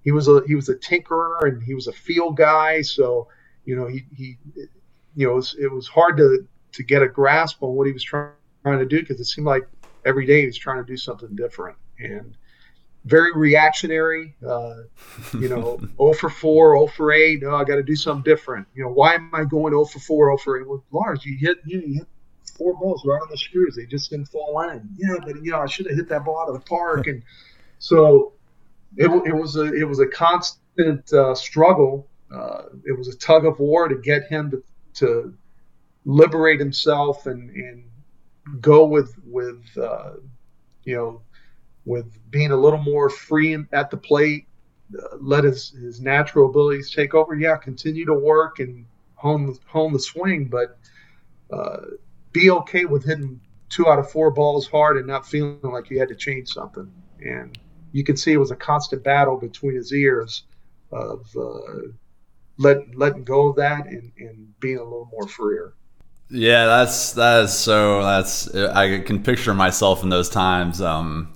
he 0.02 0.12
was 0.12 0.28
a 0.28 0.42
he 0.46 0.54
was 0.54 0.68
a 0.68 0.76
tinkerer 0.76 1.48
and 1.48 1.62
he 1.62 1.74
was 1.74 1.86
a 1.86 1.92
field 1.92 2.36
guy. 2.36 2.82
So 2.82 3.28
you 3.64 3.76
know 3.76 3.86
he 3.86 4.04
he 4.16 4.38
you 5.14 5.26
know 5.26 5.32
it 5.32 5.36
was, 5.36 5.56
it 5.58 5.72
was 5.72 5.88
hard 5.88 6.16
to 6.18 6.46
to 6.72 6.82
get 6.82 7.02
a 7.02 7.08
grasp 7.08 7.62
on 7.62 7.74
what 7.74 7.86
he 7.86 7.92
was 7.92 8.04
trying, 8.04 8.32
trying 8.62 8.78
to 8.78 8.86
do 8.86 9.00
because 9.00 9.20
it 9.20 9.24
seemed 9.24 9.46
like 9.46 9.66
every 10.04 10.26
day 10.26 10.40
he 10.40 10.46
was 10.46 10.58
trying 10.58 10.84
to 10.84 10.90
do 10.90 10.96
something 10.96 11.34
different 11.34 11.76
and 11.98 12.36
very 13.04 13.32
reactionary. 13.34 14.34
Uh, 14.46 14.82
you 15.34 15.48
know, 15.48 15.78
0 15.96 16.12
for 16.18 16.30
4, 16.30 16.76
0 16.76 16.86
for 16.88 17.12
8. 17.12 17.42
No, 17.42 17.54
I 17.54 17.64
got 17.64 17.76
to 17.76 17.82
do 17.82 17.96
something 17.96 18.22
different. 18.22 18.66
You 18.74 18.84
know, 18.84 18.90
why 18.90 19.14
am 19.14 19.30
I 19.32 19.44
going 19.44 19.72
0 19.72 19.84
for 19.86 19.98
4, 19.98 20.28
0 20.28 20.36
for 20.38 20.60
8? 20.60 20.68
Well, 20.68 20.84
Lars, 20.90 21.24
you 21.24 21.36
hit, 21.38 21.58
you, 21.64 21.80
you 21.80 21.94
hit 21.94 22.06
four 22.58 22.74
balls 22.74 23.04
right 23.06 23.20
on 23.22 23.28
the 23.30 23.38
screws. 23.38 23.76
They 23.76 23.86
just 23.86 24.10
didn't 24.10 24.26
fall 24.26 24.60
in. 24.62 24.88
Yeah, 24.96 25.16
but 25.24 25.42
you 25.44 25.52
know, 25.52 25.60
I 25.60 25.66
should 25.66 25.86
have 25.86 25.96
hit 25.96 26.08
that 26.08 26.24
ball 26.24 26.40
out 26.40 26.48
of 26.48 26.54
the 26.54 26.68
park. 26.68 27.06
And 27.06 27.22
so 27.78 28.32
it, 28.96 29.08
it 29.26 29.34
was 29.34 29.56
a 29.56 29.72
it 29.72 29.84
was 29.84 30.00
a 30.00 30.06
constant 30.06 31.12
uh, 31.12 31.34
struggle. 31.34 32.08
Uh, 32.34 32.64
it 32.84 32.96
was 32.96 33.08
a 33.08 33.16
tug 33.16 33.46
of 33.46 33.58
war 33.58 33.88
to 33.88 33.96
get 33.96 34.24
him 34.24 34.50
to, 34.50 34.62
to 34.94 35.34
liberate 36.04 36.58
himself 36.58 37.26
and 37.26 37.50
and 37.50 37.84
go 38.60 38.84
with 38.86 39.14
with 39.24 39.64
uh, 39.80 40.14
you 40.84 40.96
know 40.96 41.20
with 41.88 42.06
being 42.30 42.52
a 42.52 42.56
little 42.56 42.78
more 42.78 43.08
free 43.08 43.56
at 43.72 43.90
the 43.90 43.96
plate, 43.96 44.46
uh, 44.96 45.16
let 45.20 45.44
his, 45.44 45.70
his 45.70 46.00
natural 46.00 46.50
abilities 46.50 46.90
take 46.90 47.14
over. 47.14 47.34
Yeah, 47.34 47.56
continue 47.56 48.04
to 48.04 48.14
work 48.14 48.58
and 48.58 48.84
hone 49.14 49.56
hone 49.66 49.92
the 49.92 49.98
swing, 49.98 50.44
but 50.44 50.78
uh, 51.50 51.78
be 52.32 52.50
okay 52.50 52.84
with 52.84 53.04
hitting 53.04 53.40
two 53.70 53.88
out 53.88 53.98
of 53.98 54.10
four 54.10 54.30
balls 54.30 54.66
hard 54.66 54.98
and 54.98 55.06
not 55.06 55.26
feeling 55.26 55.58
like 55.62 55.90
you 55.90 55.98
had 55.98 56.08
to 56.08 56.14
change 56.14 56.48
something. 56.48 56.90
And 57.20 57.58
you 57.92 58.04
can 58.04 58.16
see 58.16 58.32
it 58.32 58.36
was 58.36 58.50
a 58.50 58.56
constant 58.56 59.02
battle 59.02 59.36
between 59.36 59.74
his 59.74 59.92
ears 59.92 60.44
of 60.92 61.26
uh, 61.36 61.88
let, 62.58 62.96
letting 62.96 63.24
go 63.24 63.48
of 63.48 63.56
that 63.56 63.86
and, 63.86 64.12
and 64.18 64.60
being 64.60 64.78
a 64.78 64.84
little 64.84 65.08
more 65.10 65.26
freer. 65.26 65.74
Yeah, 66.30 66.66
that's 66.66 67.14
that 67.14 67.44
is 67.44 67.54
so. 67.54 68.02
That's 68.02 68.54
I 68.54 68.98
can 68.98 69.22
picture 69.22 69.54
myself 69.54 70.02
in 70.02 70.10
those 70.10 70.28
times. 70.28 70.82
Um, 70.82 71.32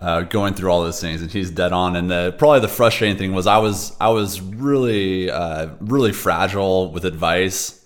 uh, 0.00 0.22
going 0.22 0.54
through 0.54 0.70
all 0.70 0.82
those 0.82 1.00
things, 1.00 1.20
and 1.20 1.30
he's 1.30 1.50
dead 1.50 1.72
on. 1.72 1.94
And 1.94 2.10
the, 2.10 2.34
probably 2.38 2.60
the 2.60 2.68
frustrating 2.68 3.18
thing 3.18 3.34
was 3.34 3.46
I 3.46 3.58
was 3.58 3.94
I 4.00 4.08
was 4.08 4.40
really 4.40 5.30
uh, 5.30 5.68
really 5.80 6.12
fragile 6.12 6.90
with 6.90 7.04
advice, 7.04 7.84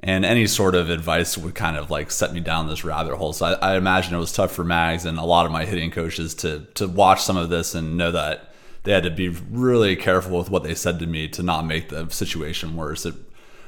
and 0.00 0.24
any 0.24 0.46
sort 0.46 0.74
of 0.74 0.90
advice 0.90 1.38
would 1.38 1.54
kind 1.54 1.76
of 1.76 1.90
like 1.90 2.10
set 2.10 2.32
me 2.32 2.40
down 2.40 2.66
this 2.66 2.84
rabbit 2.84 3.16
hole. 3.16 3.32
So 3.32 3.46
I, 3.46 3.72
I 3.72 3.76
imagine 3.76 4.14
it 4.14 4.18
was 4.18 4.32
tough 4.32 4.52
for 4.52 4.64
Mags 4.64 5.04
and 5.04 5.18
a 5.18 5.24
lot 5.24 5.46
of 5.46 5.52
my 5.52 5.64
hitting 5.64 5.90
coaches 5.90 6.34
to 6.36 6.66
to 6.74 6.88
watch 6.88 7.22
some 7.22 7.36
of 7.36 7.50
this 7.50 7.74
and 7.74 7.96
know 7.96 8.10
that 8.10 8.52
they 8.82 8.92
had 8.92 9.04
to 9.04 9.10
be 9.10 9.28
really 9.28 9.96
careful 9.96 10.38
with 10.38 10.50
what 10.50 10.62
they 10.62 10.74
said 10.74 10.98
to 10.98 11.06
me 11.06 11.28
to 11.28 11.42
not 11.42 11.64
make 11.64 11.88
the 11.88 12.08
situation 12.10 12.74
worse. 12.76 13.06
It 13.06 13.14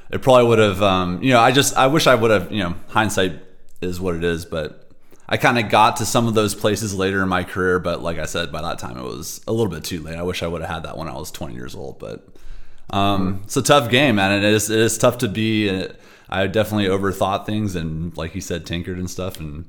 it 0.09 0.21
probably 0.21 0.45
would 0.45 0.59
have 0.59 0.81
um, 0.81 1.23
you 1.23 1.31
know 1.31 1.39
I 1.39 1.53
just 1.53 1.77
I 1.77 1.87
wish 1.87 2.05
I 2.05 2.15
would 2.15 2.31
have 2.31 2.51
you 2.51 2.63
know 2.63 2.75
hindsight 2.89 3.43
is 3.79 4.01
what 4.01 4.15
it 4.15 4.25
is, 4.25 4.45
but 4.45 4.86
I 5.29 5.37
kind 5.37 5.59
of 5.59 5.69
got 5.69 5.97
to 5.97 6.05
some 6.05 6.27
of 6.27 6.33
those 6.35 6.55
places 6.55 6.93
later 6.95 7.21
in 7.21 7.29
my 7.29 7.43
career, 7.43 7.79
but 7.79 8.01
like 8.01 8.17
I 8.17 8.25
said, 8.25 8.51
by 8.51 8.61
that 8.61 8.79
time 8.79 8.97
it 8.97 9.03
was 9.03 9.41
a 9.47 9.51
little 9.51 9.71
bit 9.71 9.83
too 9.83 10.01
late. 10.01 10.15
I 10.15 10.23
wish 10.23 10.41
I 10.41 10.47
would 10.47 10.61
have 10.61 10.69
had 10.69 10.83
that 10.83 10.97
when 10.97 11.07
I 11.07 11.13
was 11.13 11.31
20 11.31 11.53
years 11.53 11.75
old, 11.75 11.99
but 11.99 12.27
um, 12.91 13.41
it's 13.43 13.57
a 13.57 13.61
tough 13.61 13.89
game, 13.89 14.15
man. 14.15 14.31
And 14.31 14.45
it 14.45 14.53
is, 14.53 14.69
it 14.69 14.79
is 14.79 14.97
tough 14.97 15.17
to 15.19 15.27
be. 15.27 15.87
I 16.29 16.47
definitely 16.47 16.87
overthought 16.87 17.45
things 17.45 17.75
and, 17.75 18.15
like 18.17 18.35
you 18.35 18.41
said, 18.41 18.65
tinkered 18.65 18.97
and 18.97 19.09
stuff. 19.09 19.39
And 19.39 19.65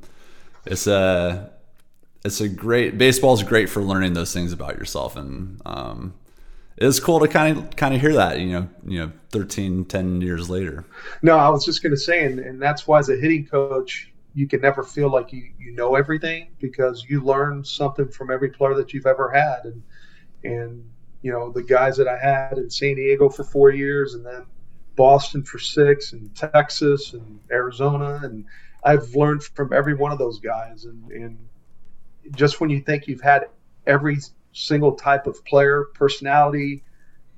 it's 0.64 0.86
a, 0.86 1.50
it's 2.24 2.40
a 2.40 2.48
great 2.48 2.98
baseball's 2.98 3.42
great 3.42 3.68
for 3.68 3.82
learning 3.82 4.14
those 4.14 4.32
things 4.32 4.52
about 4.52 4.76
yourself. 4.76 5.16
And 5.16 5.60
um, 5.66 6.14
it's 6.76 7.00
cool 7.00 7.20
to 7.20 7.28
kind 7.28 7.58
of 7.58 7.76
kind 7.76 7.94
of 7.94 8.00
hear 8.00 8.14
that, 8.14 8.40
you 8.40 8.52
know, 8.52 8.68
you 8.86 8.98
know, 9.00 9.12
13, 9.30 9.84
10 9.84 10.20
years 10.20 10.48
later. 10.48 10.84
No, 11.22 11.36
I 11.36 11.48
was 11.48 11.64
just 11.64 11.82
going 11.82 11.92
to 11.92 12.00
say, 12.00 12.24
and, 12.24 12.38
and 12.38 12.60
that's 12.60 12.86
why 12.86 12.98
as 12.98 13.08
a 13.08 13.16
hitting 13.16 13.46
coach, 13.46 14.07
you 14.34 14.46
can 14.46 14.60
never 14.60 14.82
feel 14.82 15.10
like 15.10 15.32
you, 15.32 15.50
you 15.58 15.72
know 15.72 15.94
everything 15.94 16.48
because 16.60 17.04
you 17.08 17.22
learn 17.22 17.64
something 17.64 18.08
from 18.08 18.30
every 18.30 18.50
player 18.50 18.74
that 18.74 18.92
you've 18.92 19.06
ever 19.06 19.30
had. 19.30 19.64
And 19.64 19.82
and 20.44 20.90
you 21.22 21.32
know 21.32 21.50
the 21.50 21.62
guys 21.62 21.96
that 21.96 22.08
I 22.08 22.18
had 22.18 22.58
in 22.58 22.70
San 22.70 22.96
Diego 22.96 23.28
for 23.28 23.44
four 23.44 23.70
years 23.70 24.14
and 24.14 24.24
then 24.24 24.46
Boston 24.96 25.42
for 25.42 25.58
six 25.58 26.12
and 26.12 26.34
Texas 26.34 27.12
and 27.12 27.40
Arizona. 27.50 28.20
And 28.22 28.44
I've 28.84 29.14
learned 29.14 29.42
from 29.42 29.72
every 29.72 29.94
one 29.94 30.12
of 30.12 30.18
those 30.18 30.40
guys. 30.40 30.84
And, 30.84 31.10
and 31.10 31.38
just 32.34 32.60
when 32.60 32.70
you 32.70 32.80
think 32.80 33.06
you've 33.06 33.20
had 33.20 33.46
every 33.86 34.18
single 34.52 34.92
type 34.92 35.26
of 35.26 35.44
player 35.44 35.84
personality 35.94 36.82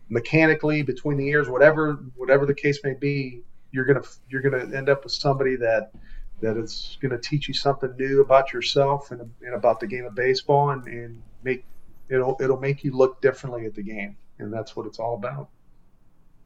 mechanically 0.09 0.83
between 0.83 1.17
the 1.17 1.29
ears 1.29 1.49
whatever 1.49 2.05
whatever 2.17 2.45
the 2.45 2.55
case 2.55 2.81
may 2.83 2.95
be 2.95 3.43
you're 3.73 3.85
gonna 3.85 4.03
you're 4.29 4.41
gonna 4.41 4.77
end 4.77 4.89
up 4.89 5.05
with 5.05 5.13
somebody 5.13 5.55
that 5.57 5.93
that 6.41 6.57
it's 6.57 6.97
going 7.01 7.11
to 7.13 7.19
teach 7.19 7.49
you 7.49 7.55
something 7.55 7.95
new 7.99 8.21
about 8.21 8.53
yourself 8.53 9.11
and, 9.11 9.21
and 9.43 9.55
about 9.55 9.81
the 9.81 9.87
game 9.87 10.05
of 10.05 10.15
baseball 10.15 10.71
and, 10.71 10.87
and 10.87 11.23
make 11.43 11.65
it'll 12.09 12.37
it'll 12.41 12.61
make 12.61 12.85
you 12.85 12.93
look 12.93 13.21
differently 13.21 13.67
at 13.67 13.75
the 13.75 13.83
game. 13.83 14.17
And 14.39 14.53
that's 14.53 14.75
what 14.75 14.87
it's 14.87 14.99
all 14.99 15.15
about. 15.15 15.49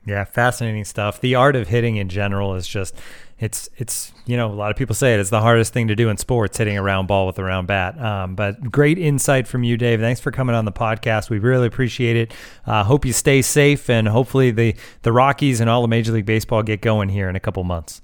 Yeah 0.07 0.25
fascinating 0.25 0.85
stuff. 0.85 1.21
The 1.21 1.35
art 1.35 1.57
of 1.57 1.69
hitting 1.69 1.97
in 1.97 2.09
general 2.09 2.55
is 2.57 2.69
just 2.69 2.95
it's 3.39 3.69
it's 3.77 4.13
you 4.27 4.37
know 4.37 4.51
a 4.51 4.55
lot 4.55 4.71
of 4.71 4.77
people 4.77 4.95
say 4.95 5.15
it 5.15 5.21
it's 5.21 5.31
the 5.31 5.41
hardest 5.41 5.73
thing 5.73 5.89
to 5.89 5.97
do 5.97 6.09
in 6.09 6.17
sports 6.19 6.59
hitting 6.59 6.77
a 6.77 6.83
round 6.83 7.09
ball 7.09 7.27
with 7.27 7.39
a 7.39 7.45
round 7.45 7.67
bat. 7.69 7.99
Um, 7.99 8.35
but 8.35 8.71
great 8.71 8.99
insight 8.99 9.49
from 9.49 9.63
you 9.63 9.77
dave. 9.77 10.01
Thanks 10.01 10.21
for 10.21 10.31
coming 10.31 10.55
on 10.55 10.67
the 10.67 10.73
podcast. 10.73 11.31
We 11.31 11.39
really 11.39 11.67
appreciate 11.67 12.17
it. 12.17 12.35
Uh, 12.67 12.85
hope 12.85 13.07
you 13.07 13.13
stay 13.13 13.41
safe 13.41 13.89
and 13.89 14.09
hopefully 14.09 14.51
the 14.51 14.75
the 15.03 15.13
rockies 15.13 15.61
and 15.61 15.71
all 15.71 15.83
the 15.83 15.89
major 15.89 16.13
league 16.13 16.27
baseball 16.27 16.63
get 16.63 16.83
going 16.83 17.09
here 17.09 17.29
in 17.29 17.37
a 17.37 17.41
couple 17.41 17.65
months 17.65 18.03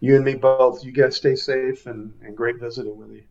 you 0.00 0.16
and 0.16 0.24
me 0.24 0.34
both. 0.34 0.84
You 0.84 0.92
guys 0.92 1.16
stay 1.16 1.34
safe 1.34 1.86
and, 1.86 2.12
and 2.22 2.36
great 2.36 2.58
visiting 2.58 2.96
with 2.96 3.10
you. 3.10 3.22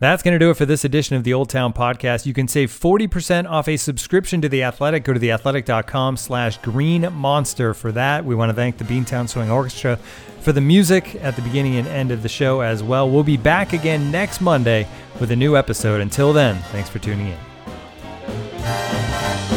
That's 0.00 0.22
going 0.22 0.32
to 0.32 0.38
do 0.38 0.50
it 0.50 0.56
for 0.56 0.64
this 0.64 0.84
edition 0.84 1.16
of 1.16 1.24
the 1.24 1.34
Old 1.34 1.50
Town 1.50 1.72
Podcast. 1.72 2.24
You 2.24 2.32
can 2.32 2.46
save 2.46 2.70
40% 2.70 3.50
off 3.50 3.66
a 3.66 3.76
subscription 3.76 4.40
to 4.42 4.48
The 4.48 4.62
Athletic. 4.62 5.02
Go 5.02 5.12
to 5.12 5.18
theathletic.com 5.18 6.16
slash 6.16 6.58
green 6.58 7.12
monster 7.12 7.74
for 7.74 7.90
that. 7.90 8.24
We 8.24 8.36
want 8.36 8.50
to 8.50 8.54
thank 8.54 8.78
the 8.78 8.84
Beantown 8.84 9.28
Swing 9.28 9.50
Orchestra 9.50 9.96
for 10.40 10.52
the 10.52 10.60
music 10.60 11.16
at 11.16 11.34
the 11.34 11.42
beginning 11.42 11.76
and 11.76 11.88
end 11.88 12.12
of 12.12 12.22
the 12.22 12.28
show 12.28 12.60
as 12.60 12.80
well. 12.80 13.10
We'll 13.10 13.24
be 13.24 13.36
back 13.36 13.72
again 13.72 14.12
next 14.12 14.40
Monday 14.40 14.86
with 15.18 15.32
a 15.32 15.36
new 15.36 15.56
episode. 15.56 16.00
Until 16.00 16.32
then, 16.32 16.62
thanks 16.70 16.88
for 16.88 17.00
tuning 17.00 17.34
in. 18.62 19.47